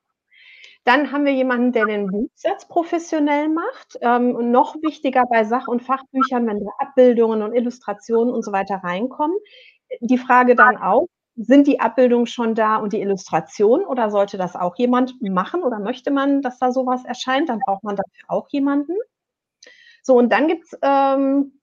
Dann 0.86 1.12
haben 1.12 1.26
wir 1.26 1.34
jemanden, 1.34 1.74
der 1.74 1.86
den 1.86 2.08
Buchsatz 2.08 2.66
professionell 2.68 3.50
macht. 3.50 3.98
Ähm, 4.02 4.36
und 4.36 4.52
noch 4.52 4.76
wichtiger 4.82 5.26
bei 5.30 5.44
Sach- 5.44 5.68
und 5.68 5.84
Fachbüchern, 5.84 6.48
wenn 6.48 6.64
da 6.64 6.72
Abbildungen 6.80 7.42
und 7.42 7.54
Illustrationen 7.54 8.34
und 8.34 8.44
so 8.44 8.54
weiter 8.54 8.78
reinkommen. 8.84 9.38
Die 10.02 10.18
Frage 10.18 10.56
dann 10.56 10.78
auch, 10.78 11.08
sind 11.36 11.68
die 11.68 11.80
Abbildungen 11.82 12.26
schon 12.26 12.56
da 12.56 12.78
und 12.78 12.94
die 12.94 13.02
Illustration 13.02 13.86
oder 13.86 14.10
sollte 14.10 14.38
das 14.38 14.56
auch 14.56 14.76
jemand 14.78 15.22
machen 15.22 15.62
oder 15.64 15.80
möchte 15.80 16.10
man, 16.12 16.42
dass 16.42 16.58
da 16.60 16.72
sowas 16.72 17.06
erscheint? 17.06 17.50
Dann 17.50 17.60
braucht 17.60 17.84
man 17.84 17.96
dafür 17.96 18.26
auch 18.30 18.48
jemanden. 18.50 18.94
So, 20.08 20.16
und 20.16 20.32
dann 20.32 20.48
gibt 20.48 20.64
es 20.64 20.80
ähm, 20.82 21.60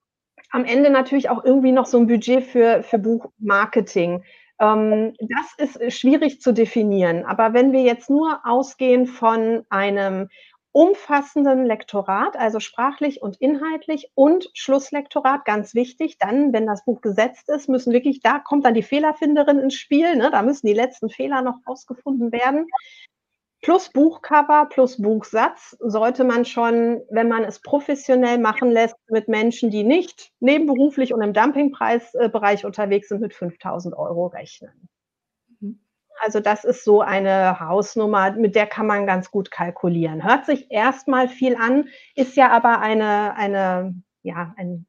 am 0.51 0.65
Ende 0.65 0.91
natürlich 0.91 1.31
auch 1.31 1.43
irgendwie 1.43 1.71
noch 1.71 1.87
so 1.87 1.97
ein 1.97 2.05
Budget 2.05 2.43
für, 2.43 2.83
für 2.83 2.99
Buchmarketing. 2.99 4.23
Ähm, 4.59 5.13
das 5.19 5.77
ist 5.79 5.97
schwierig 5.97 6.41
zu 6.41 6.53
definieren. 6.53 7.25
Aber 7.25 7.55
wenn 7.55 7.71
wir 7.71 7.81
jetzt 7.81 8.07
nur 8.07 8.41
ausgehen 8.43 9.07
von 9.07 9.65
einem 9.69 10.29
umfassenden 10.73 11.65
Lektorat, 11.65 12.37
also 12.37 12.59
sprachlich 12.59 13.19
und 13.19 13.41
inhaltlich 13.41 14.11
und 14.13 14.51
Schlusslektorat, 14.53 15.43
ganz 15.45 15.73
wichtig. 15.73 16.19
Dann, 16.19 16.53
wenn 16.53 16.67
das 16.67 16.85
Buch 16.85 17.01
gesetzt 17.01 17.49
ist, 17.49 17.67
müssen 17.67 17.93
wirklich, 17.93 18.19
da 18.19 18.37
kommt 18.37 18.63
dann 18.65 18.75
die 18.75 18.83
Fehlerfinderin 18.83 19.57
ins 19.57 19.73
Spiel. 19.75 20.17
Ne? 20.17 20.29
Da 20.29 20.43
müssen 20.43 20.67
die 20.67 20.73
letzten 20.73 21.09
Fehler 21.09 21.41
noch 21.41 21.57
ausgefunden 21.65 22.31
werden 22.31 22.67
plus 23.65 23.89
Buchcover, 23.89 24.67
plus 24.69 25.01
Buchsatz 25.01 25.75
sollte 25.79 26.23
man 26.23 26.45
schon, 26.45 27.01
wenn 27.09 27.27
man 27.27 27.43
es 27.43 27.59
professionell 27.59 28.37
machen 28.37 28.69
lässt, 28.69 28.95
mit 29.09 29.27
Menschen, 29.27 29.71
die 29.71 29.83
nicht 29.83 30.31
nebenberuflich 30.39 31.15
und 31.15 31.23
im 31.23 31.33
Dumpingpreisbereich 31.33 32.63
unterwegs 32.63 33.09
sind, 33.09 33.21
mit 33.21 33.33
5000 33.33 33.97
Euro 33.97 34.27
rechnen. 34.27 34.87
Mhm. 35.59 35.79
Also 36.21 36.41
das 36.41 36.63
ist 36.63 36.83
so 36.83 37.01
eine 37.01 37.59
Hausnummer, 37.59 38.33
mit 38.33 38.53
der 38.53 38.67
kann 38.67 38.85
man 38.85 39.07
ganz 39.07 39.31
gut 39.31 39.49
kalkulieren. 39.49 40.23
Hört 40.23 40.45
sich 40.45 40.69
erstmal 40.69 41.27
viel 41.27 41.55
an, 41.55 41.89
ist 42.13 42.35
ja 42.35 42.51
aber 42.51 42.81
eine, 42.81 43.35
eine, 43.35 43.95
ja, 44.21 44.53
ein, 44.57 44.85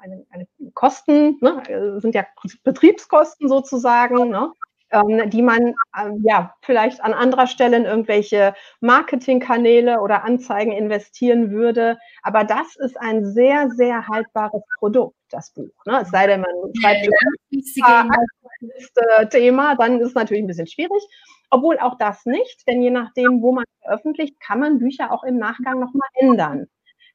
eine, 0.00 0.24
eine 0.30 0.46
Kosten, 0.72 1.36
ne, 1.42 2.00
sind 2.00 2.14
ja 2.14 2.24
Betriebskosten 2.62 3.50
sozusagen. 3.50 4.30
Ne? 4.30 4.50
Ähm, 4.90 5.30
die 5.30 5.42
man 5.42 5.74
ähm, 5.98 6.22
ja 6.24 6.54
vielleicht 6.62 7.02
an 7.02 7.12
anderer 7.14 7.46
Stelle 7.46 7.76
in 7.76 7.84
irgendwelche 7.84 8.54
Marketingkanäle 8.80 10.00
oder 10.00 10.24
Anzeigen 10.24 10.72
investieren 10.72 11.50
würde. 11.50 11.98
Aber 12.22 12.44
das 12.44 12.76
ist 12.76 12.96
ein 13.00 13.24
sehr, 13.24 13.70
sehr 13.70 14.06
haltbares 14.06 14.62
Produkt, 14.78 15.16
das 15.30 15.52
Buch. 15.52 15.72
Ne? 15.86 16.00
Es 16.02 16.10
sei 16.10 16.26
denn, 16.26 16.42
man 16.42 16.50
schreibt 16.80 17.06
ja, 17.76 18.06
ja. 18.06 19.24
Thema, 19.26 19.74
dann 19.76 20.00
ist 20.00 20.08
es 20.08 20.14
natürlich 20.14 20.44
ein 20.44 20.48
bisschen 20.48 20.66
schwierig. 20.66 21.02
Obwohl 21.50 21.78
auch 21.78 21.96
das 21.98 22.24
nicht, 22.26 22.66
denn 22.66 22.82
je 22.82 22.90
nachdem, 22.90 23.42
wo 23.42 23.52
man 23.52 23.64
veröffentlicht, 23.82 24.40
kann 24.40 24.60
man 24.60 24.78
Bücher 24.78 25.12
auch 25.12 25.24
im 25.24 25.38
Nachgang 25.38 25.78
nochmal 25.78 26.08
ändern. 26.14 26.66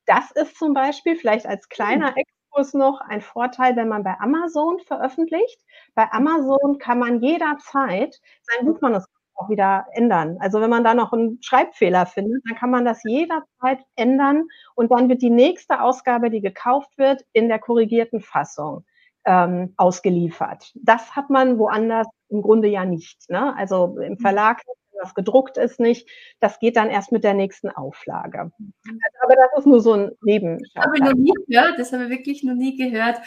Das 0.05 0.31
ist 0.31 0.57
zum 0.57 0.73
Beispiel 0.73 1.15
vielleicht 1.15 1.45
als 1.45 1.69
kleiner 1.69 2.15
Ex 2.15 2.31
Kurs 2.51 2.73
noch 2.73 3.01
ein 3.01 3.21
Vorteil, 3.21 3.75
wenn 3.75 3.87
man 3.87 4.03
bei 4.03 4.19
Amazon 4.19 4.79
veröffentlicht. 4.79 5.61
Bei 5.95 6.11
Amazon 6.11 6.77
kann 6.79 6.99
man 6.99 7.21
jederzeit 7.21 8.19
sein 8.41 8.65
Buchmanuskript 8.65 9.19
auch 9.35 9.49
wieder 9.49 9.85
ändern. 9.93 10.37
Also 10.39 10.59
wenn 10.61 10.69
man 10.69 10.83
da 10.83 10.93
noch 10.93 11.13
einen 11.13 11.41
Schreibfehler 11.41 12.05
findet, 12.05 12.43
dann 12.47 12.57
kann 12.57 12.71
man 12.71 12.85
das 12.85 13.01
jederzeit 13.03 13.79
ändern 13.95 14.47
und 14.75 14.91
dann 14.91 15.09
wird 15.09 15.21
die 15.21 15.29
nächste 15.29 15.81
Ausgabe, 15.81 16.29
die 16.29 16.41
gekauft 16.41 16.97
wird, 16.97 17.23
in 17.33 17.47
der 17.47 17.59
korrigierten 17.59 18.19
Fassung 18.19 18.85
ähm, 19.25 19.73
ausgeliefert. 19.77 20.71
Das 20.75 21.15
hat 21.15 21.29
man 21.29 21.57
woanders 21.57 22.07
im 22.29 22.41
Grunde 22.41 22.67
ja 22.67 22.85
nicht. 22.85 23.29
Ne? 23.29 23.55
Also 23.55 23.97
im 23.99 24.13
mhm. 24.13 24.17
Verlag 24.19 24.61
was 25.01 25.13
gedruckt 25.13 25.57
ist 25.57 25.79
nicht. 25.79 26.07
Das 26.39 26.59
geht 26.59 26.75
dann 26.75 26.89
erst 26.89 27.11
mit 27.11 27.23
der 27.23 27.33
nächsten 27.33 27.69
Auflage. 27.69 28.51
Mhm. 28.57 28.73
aber 29.21 29.35
das 29.35 29.59
ist 29.59 29.65
nur 29.65 29.81
so 29.81 29.93
ein 29.93 30.11
Nebenschauplatz. 30.21 30.85
Habe 30.85 30.97
ich 30.97 31.03
noch 31.03 31.13
nie 31.13 31.33
gehört, 31.47 31.79
das 31.79 31.93
habe 31.93 32.03
ich 32.03 32.09
wirklich 32.09 32.43
noch 32.43 32.55
nie 32.55 32.77
gehört. 32.77 33.19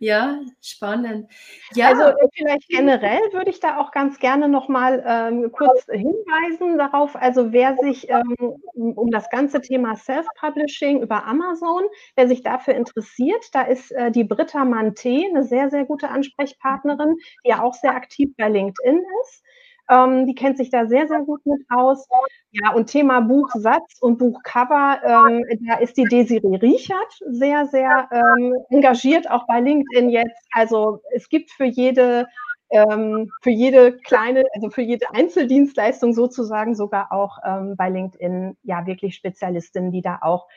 Ja, 0.00 0.40
spannend. 0.62 1.30
Ja. 1.74 1.88
Also 1.88 2.02
äh, 2.04 2.28
vielleicht 2.34 2.68
generell 2.68 3.20
würde 3.32 3.50
ich 3.50 3.60
da 3.60 3.78
auch 3.78 3.90
ganz 3.90 4.18
gerne 4.18 4.48
noch 4.48 4.68
mal 4.68 5.02
ähm, 5.06 5.52
kurz 5.52 5.84
hinweisen 5.90 6.78
darauf, 6.78 7.16
also 7.16 7.52
wer 7.52 7.76
sich 7.76 8.08
ähm, 8.08 8.36
um 8.74 9.10
das 9.10 9.30
ganze 9.30 9.60
Thema 9.60 9.96
Self-Publishing 9.96 11.02
über 11.02 11.24
Amazon, 11.24 11.84
wer 12.16 12.28
sich 12.28 12.42
dafür 12.42 12.74
interessiert, 12.74 13.44
da 13.52 13.62
ist 13.62 13.92
äh, 13.92 14.10
die 14.10 14.24
Britta 14.24 14.62
Manté 14.62 15.28
eine 15.28 15.44
sehr, 15.44 15.70
sehr 15.70 15.84
gute 15.84 16.08
Ansprechpartnerin, 16.08 17.16
die 17.44 17.50
ja 17.50 17.62
auch 17.62 17.74
sehr 17.74 17.94
aktiv 17.94 18.30
bei 18.36 18.48
LinkedIn 18.48 19.02
ist. 19.22 19.44
Ähm, 19.90 20.26
die 20.26 20.34
kennt 20.34 20.58
sich 20.58 20.70
da 20.70 20.86
sehr, 20.86 21.08
sehr 21.08 21.20
gut 21.20 21.44
mit 21.46 21.60
aus. 21.70 22.06
Ja, 22.50 22.72
und 22.72 22.86
Thema 22.86 23.20
Buchsatz 23.20 23.98
und 24.00 24.18
Buchcover, 24.18 25.00
ähm, 25.04 25.44
da 25.66 25.78
ist 25.78 25.96
die 25.96 26.04
Desiree 26.04 26.56
Riechert 26.56 27.18
sehr, 27.26 27.66
sehr 27.66 28.08
ähm, 28.10 28.54
engagiert, 28.70 29.30
auch 29.30 29.46
bei 29.46 29.60
LinkedIn 29.60 30.10
jetzt. 30.10 30.46
Also 30.52 31.00
es 31.14 31.28
gibt 31.28 31.50
für 31.50 31.64
jede, 31.64 32.26
ähm, 32.70 33.30
für 33.42 33.50
jede 33.50 33.96
kleine, 33.98 34.44
also 34.54 34.70
für 34.70 34.82
jede 34.82 35.06
Einzeldienstleistung 35.14 36.12
sozusagen 36.12 36.74
sogar 36.74 37.12
auch 37.12 37.38
ähm, 37.44 37.74
bei 37.76 37.88
LinkedIn 37.88 38.56
ja 38.62 38.86
wirklich 38.86 39.14
Spezialistinnen, 39.14 39.90
die 39.92 40.02
da 40.02 40.18
auch 40.20 40.48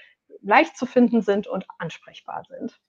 leicht 0.41 0.77
zu 0.77 0.85
finden 0.85 1.21
sind 1.21 1.47
und 1.47 1.65
ansprechbar 1.77 2.43
sind. 2.47 2.79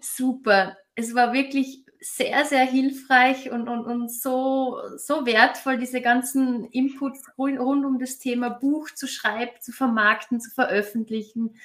Super. 0.00 0.76
Es 0.94 1.14
war 1.14 1.32
wirklich 1.32 1.84
sehr, 2.02 2.44
sehr 2.44 2.64
hilfreich 2.64 3.50
und, 3.52 3.68
und, 3.68 3.86
und 3.86 4.12
so, 4.12 4.76
so 4.96 5.24
wertvoll, 5.24 5.78
diese 5.78 6.00
ganzen 6.00 6.64
Inputs 6.64 7.22
rund 7.38 7.60
um 7.60 7.98
das 8.00 8.18
Thema 8.18 8.50
Buch 8.50 8.90
zu 8.90 9.06
schreiben, 9.06 9.52
zu 9.60 9.70
vermarkten, 9.70 10.40
zu 10.40 10.50
veröffentlichen. 10.50 11.56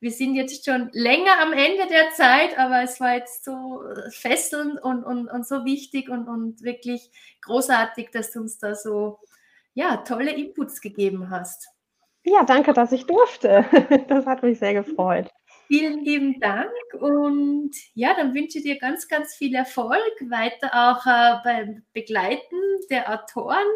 Wir 0.00 0.10
sind 0.10 0.34
jetzt 0.34 0.64
schon 0.64 0.90
länger 0.92 1.40
am 1.40 1.52
Ende 1.52 1.86
der 1.88 2.10
Zeit, 2.14 2.58
aber 2.58 2.82
es 2.82 3.00
war 3.00 3.14
jetzt 3.14 3.44
so 3.44 3.80
fesselnd 4.10 4.82
und, 4.82 5.04
und, 5.04 5.28
und 5.28 5.46
so 5.46 5.64
wichtig 5.64 6.08
und, 6.08 6.26
und 6.26 6.62
wirklich 6.62 7.10
großartig, 7.42 8.10
dass 8.10 8.32
du 8.32 8.40
uns 8.40 8.58
da 8.58 8.74
so 8.74 9.20
ja, 9.74 9.98
tolle 9.98 10.32
Inputs 10.32 10.80
gegeben 10.80 11.30
hast. 11.30 11.68
Ja, 12.24 12.42
danke, 12.42 12.72
dass 12.72 12.90
ich 12.90 13.06
durfte. 13.06 13.64
Das 14.08 14.26
hat 14.26 14.42
mich 14.42 14.58
sehr 14.58 14.74
gefreut. 14.74 15.30
Vielen 15.66 16.04
lieben 16.04 16.38
Dank 16.40 16.70
und 17.00 17.72
ja, 17.94 18.14
dann 18.14 18.34
wünsche 18.34 18.58
ich 18.58 18.64
dir 18.64 18.78
ganz, 18.78 19.08
ganz 19.08 19.34
viel 19.34 19.54
Erfolg 19.54 20.12
weiter 20.28 20.70
auch 20.72 21.06
äh, 21.06 21.38
beim 21.42 21.82
Begleiten 21.92 22.56
der 22.88 23.12
Autoren. 23.12 23.66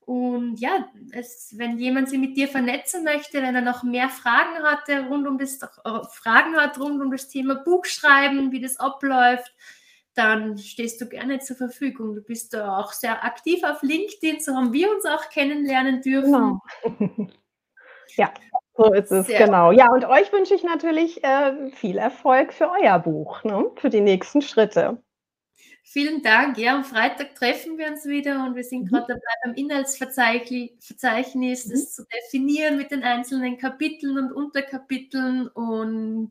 Und 0.00 0.58
ja, 0.58 0.88
es, 1.12 1.52
wenn 1.58 1.76
jemand 1.78 2.08
sich 2.08 2.18
mit 2.18 2.34
dir 2.34 2.48
vernetzen 2.48 3.04
möchte, 3.04 3.42
wenn 3.42 3.54
er 3.54 3.60
noch 3.60 3.82
mehr 3.82 4.08
Fragen 4.08 4.62
hatte 4.62 5.06
rund 5.06 5.28
um 5.28 5.36
das 5.36 5.60
äh, 5.62 5.68
Fragen 6.10 6.56
hat 6.56 6.78
rund 6.78 7.02
um 7.02 7.10
das 7.10 7.28
Thema 7.28 7.56
Buchschreiben, 7.56 8.50
wie 8.50 8.60
das 8.60 8.80
abläuft, 8.80 9.54
dann 10.14 10.56
stehst 10.56 10.98
du 11.00 11.08
gerne 11.08 11.40
zur 11.40 11.56
Verfügung. 11.56 12.14
Du 12.14 12.22
bist 12.22 12.54
da 12.54 12.78
auch 12.78 12.92
sehr 12.92 13.22
aktiv 13.22 13.62
auf 13.64 13.82
LinkedIn, 13.82 14.40
so 14.40 14.54
haben 14.56 14.72
wir 14.72 14.90
uns 14.90 15.04
auch 15.04 15.28
kennenlernen 15.28 16.00
dürfen. 16.00 16.58
Genau. 16.82 17.30
ja. 18.16 18.32
So 18.78 18.92
ist 18.92 19.10
es, 19.10 19.26
Sehr 19.26 19.44
genau. 19.44 19.72
Ja, 19.72 19.92
und 19.92 20.04
euch 20.04 20.32
wünsche 20.32 20.54
ich 20.54 20.62
natürlich 20.62 21.24
äh, 21.24 21.72
viel 21.72 21.98
Erfolg 21.98 22.52
für 22.52 22.70
euer 22.70 23.00
Buch, 23.00 23.42
ne? 23.42 23.68
für 23.74 23.90
die 23.90 24.00
nächsten 24.00 24.40
Schritte. 24.40 25.02
Vielen 25.82 26.22
Dank. 26.22 26.56
Ja, 26.58 26.76
am 26.76 26.84
Freitag 26.84 27.34
treffen 27.34 27.76
wir 27.76 27.88
uns 27.88 28.04
wieder 28.04 28.46
und 28.46 28.54
wir 28.54 28.62
sind 28.62 28.82
mhm. 28.82 28.86
gerade 28.86 29.06
dabei, 29.08 29.20
beim 29.42 29.54
Inhaltsverzeichnis 29.54 31.66
mhm. 31.66 31.70
das 31.70 31.92
zu 31.92 32.04
definieren 32.06 32.76
mit 32.76 32.92
den 32.92 33.02
einzelnen 33.02 33.58
Kapiteln 33.58 34.16
und 34.16 34.30
Unterkapiteln. 34.30 35.48
Und 35.48 36.30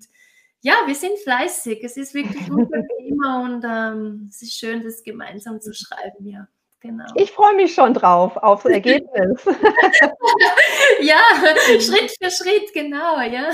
ja, 0.61 0.75
wir 0.85 0.95
sind 0.95 1.19
fleißig. 1.19 1.83
Es 1.83 1.97
ist 1.97 2.13
wirklich 2.13 2.47
unser 2.49 2.81
Thema 2.97 3.43
und 3.43 3.65
ähm, 3.67 4.29
es 4.29 4.41
ist 4.41 4.57
schön, 4.57 4.85
das 4.85 5.03
gemeinsam 5.03 5.59
zu 5.59 5.73
schreiben. 5.73 6.25
Ja, 6.25 6.47
Genau. 6.87 7.03
Ich 7.15 7.31
freue 7.31 7.53
mich 7.55 7.73
schon 7.73 7.93
drauf, 7.93 8.37
aufs 8.37 8.63
Ergebnis. 8.79 9.43
ja, 11.01 11.19
Schritt 11.81 12.15
für 12.17 12.31
Schritt, 12.31 12.71
genau, 12.73 13.19
ja. 13.19 13.51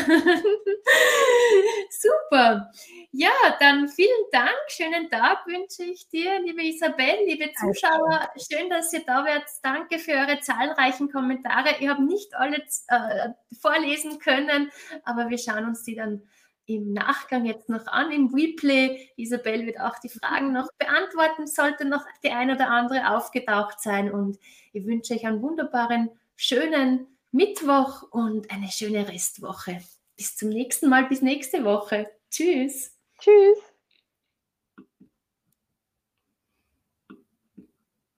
Super. 1.90 2.72
Ja, 3.12 3.32
dann 3.60 3.88
vielen 3.88 4.26
Dank, 4.32 4.56
schönen 4.68 5.10
Tag 5.10 5.48
wünsche 5.48 5.84
ich 5.84 6.08
dir, 6.10 6.40
liebe 6.42 6.64
Isabel, 6.64 7.26
liebe 7.26 7.52
Zuschauer. 7.54 8.30
Schön, 8.38 8.70
dass 8.70 8.94
ihr 8.94 9.04
da 9.04 9.26
wart. 9.26 9.46
Danke 9.64 9.98
für 9.98 10.12
eure 10.12 10.40
zahlreichen 10.40 11.12
Kommentare. 11.12 11.70
Ich 11.80 11.88
habe 11.88 12.04
nicht 12.04 12.36
alle 12.36 12.58
äh, 12.58 13.30
vorlesen 13.60 14.20
können, 14.20 14.72
aber 15.06 15.30
wir 15.30 15.40
schauen 15.40 15.66
uns 15.66 15.84
die 15.84 15.96
dann 15.96 16.22
im 16.66 16.94
Nachgang 16.94 17.46
jetzt 17.46 17.70
noch 17.70 17.88
an 17.88 18.12
im 18.12 18.34
Replay. 18.34 19.10
Isabel 19.18 19.66
wird 19.66 19.80
auch 19.80 20.00
die 20.00 20.10
Fragen 20.10 20.54
noch 20.54 20.70
beantworten, 20.78 21.48
sollte 21.48 21.86
noch 21.86 22.06
die 22.24 22.32
ein 22.32 22.52
oder 22.52 22.70
andere 22.70 23.16
aufgetaucht 23.16 23.82
sein. 23.82 24.12
Und 24.12 24.40
ich 24.72 24.86
wünsche 24.86 25.14
euch 25.14 25.26
einen 25.26 25.42
wunderbaren, 25.42 26.10
schönen 26.36 27.08
Mittwoch 27.32 28.04
und 28.12 28.52
eine 28.52 28.70
schöne 28.70 29.08
Restwoche. 29.08 29.82
Bis 30.16 30.36
zum 30.38 30.50
nächsten 30.50 30.90
Mal, 30.90 31.06
bis 31.06 31.22
nächste 31.22 31.64
Woche. 31.64 32.10
Tschüss. 32.30 32.96
Tschüss. 33.20 33.73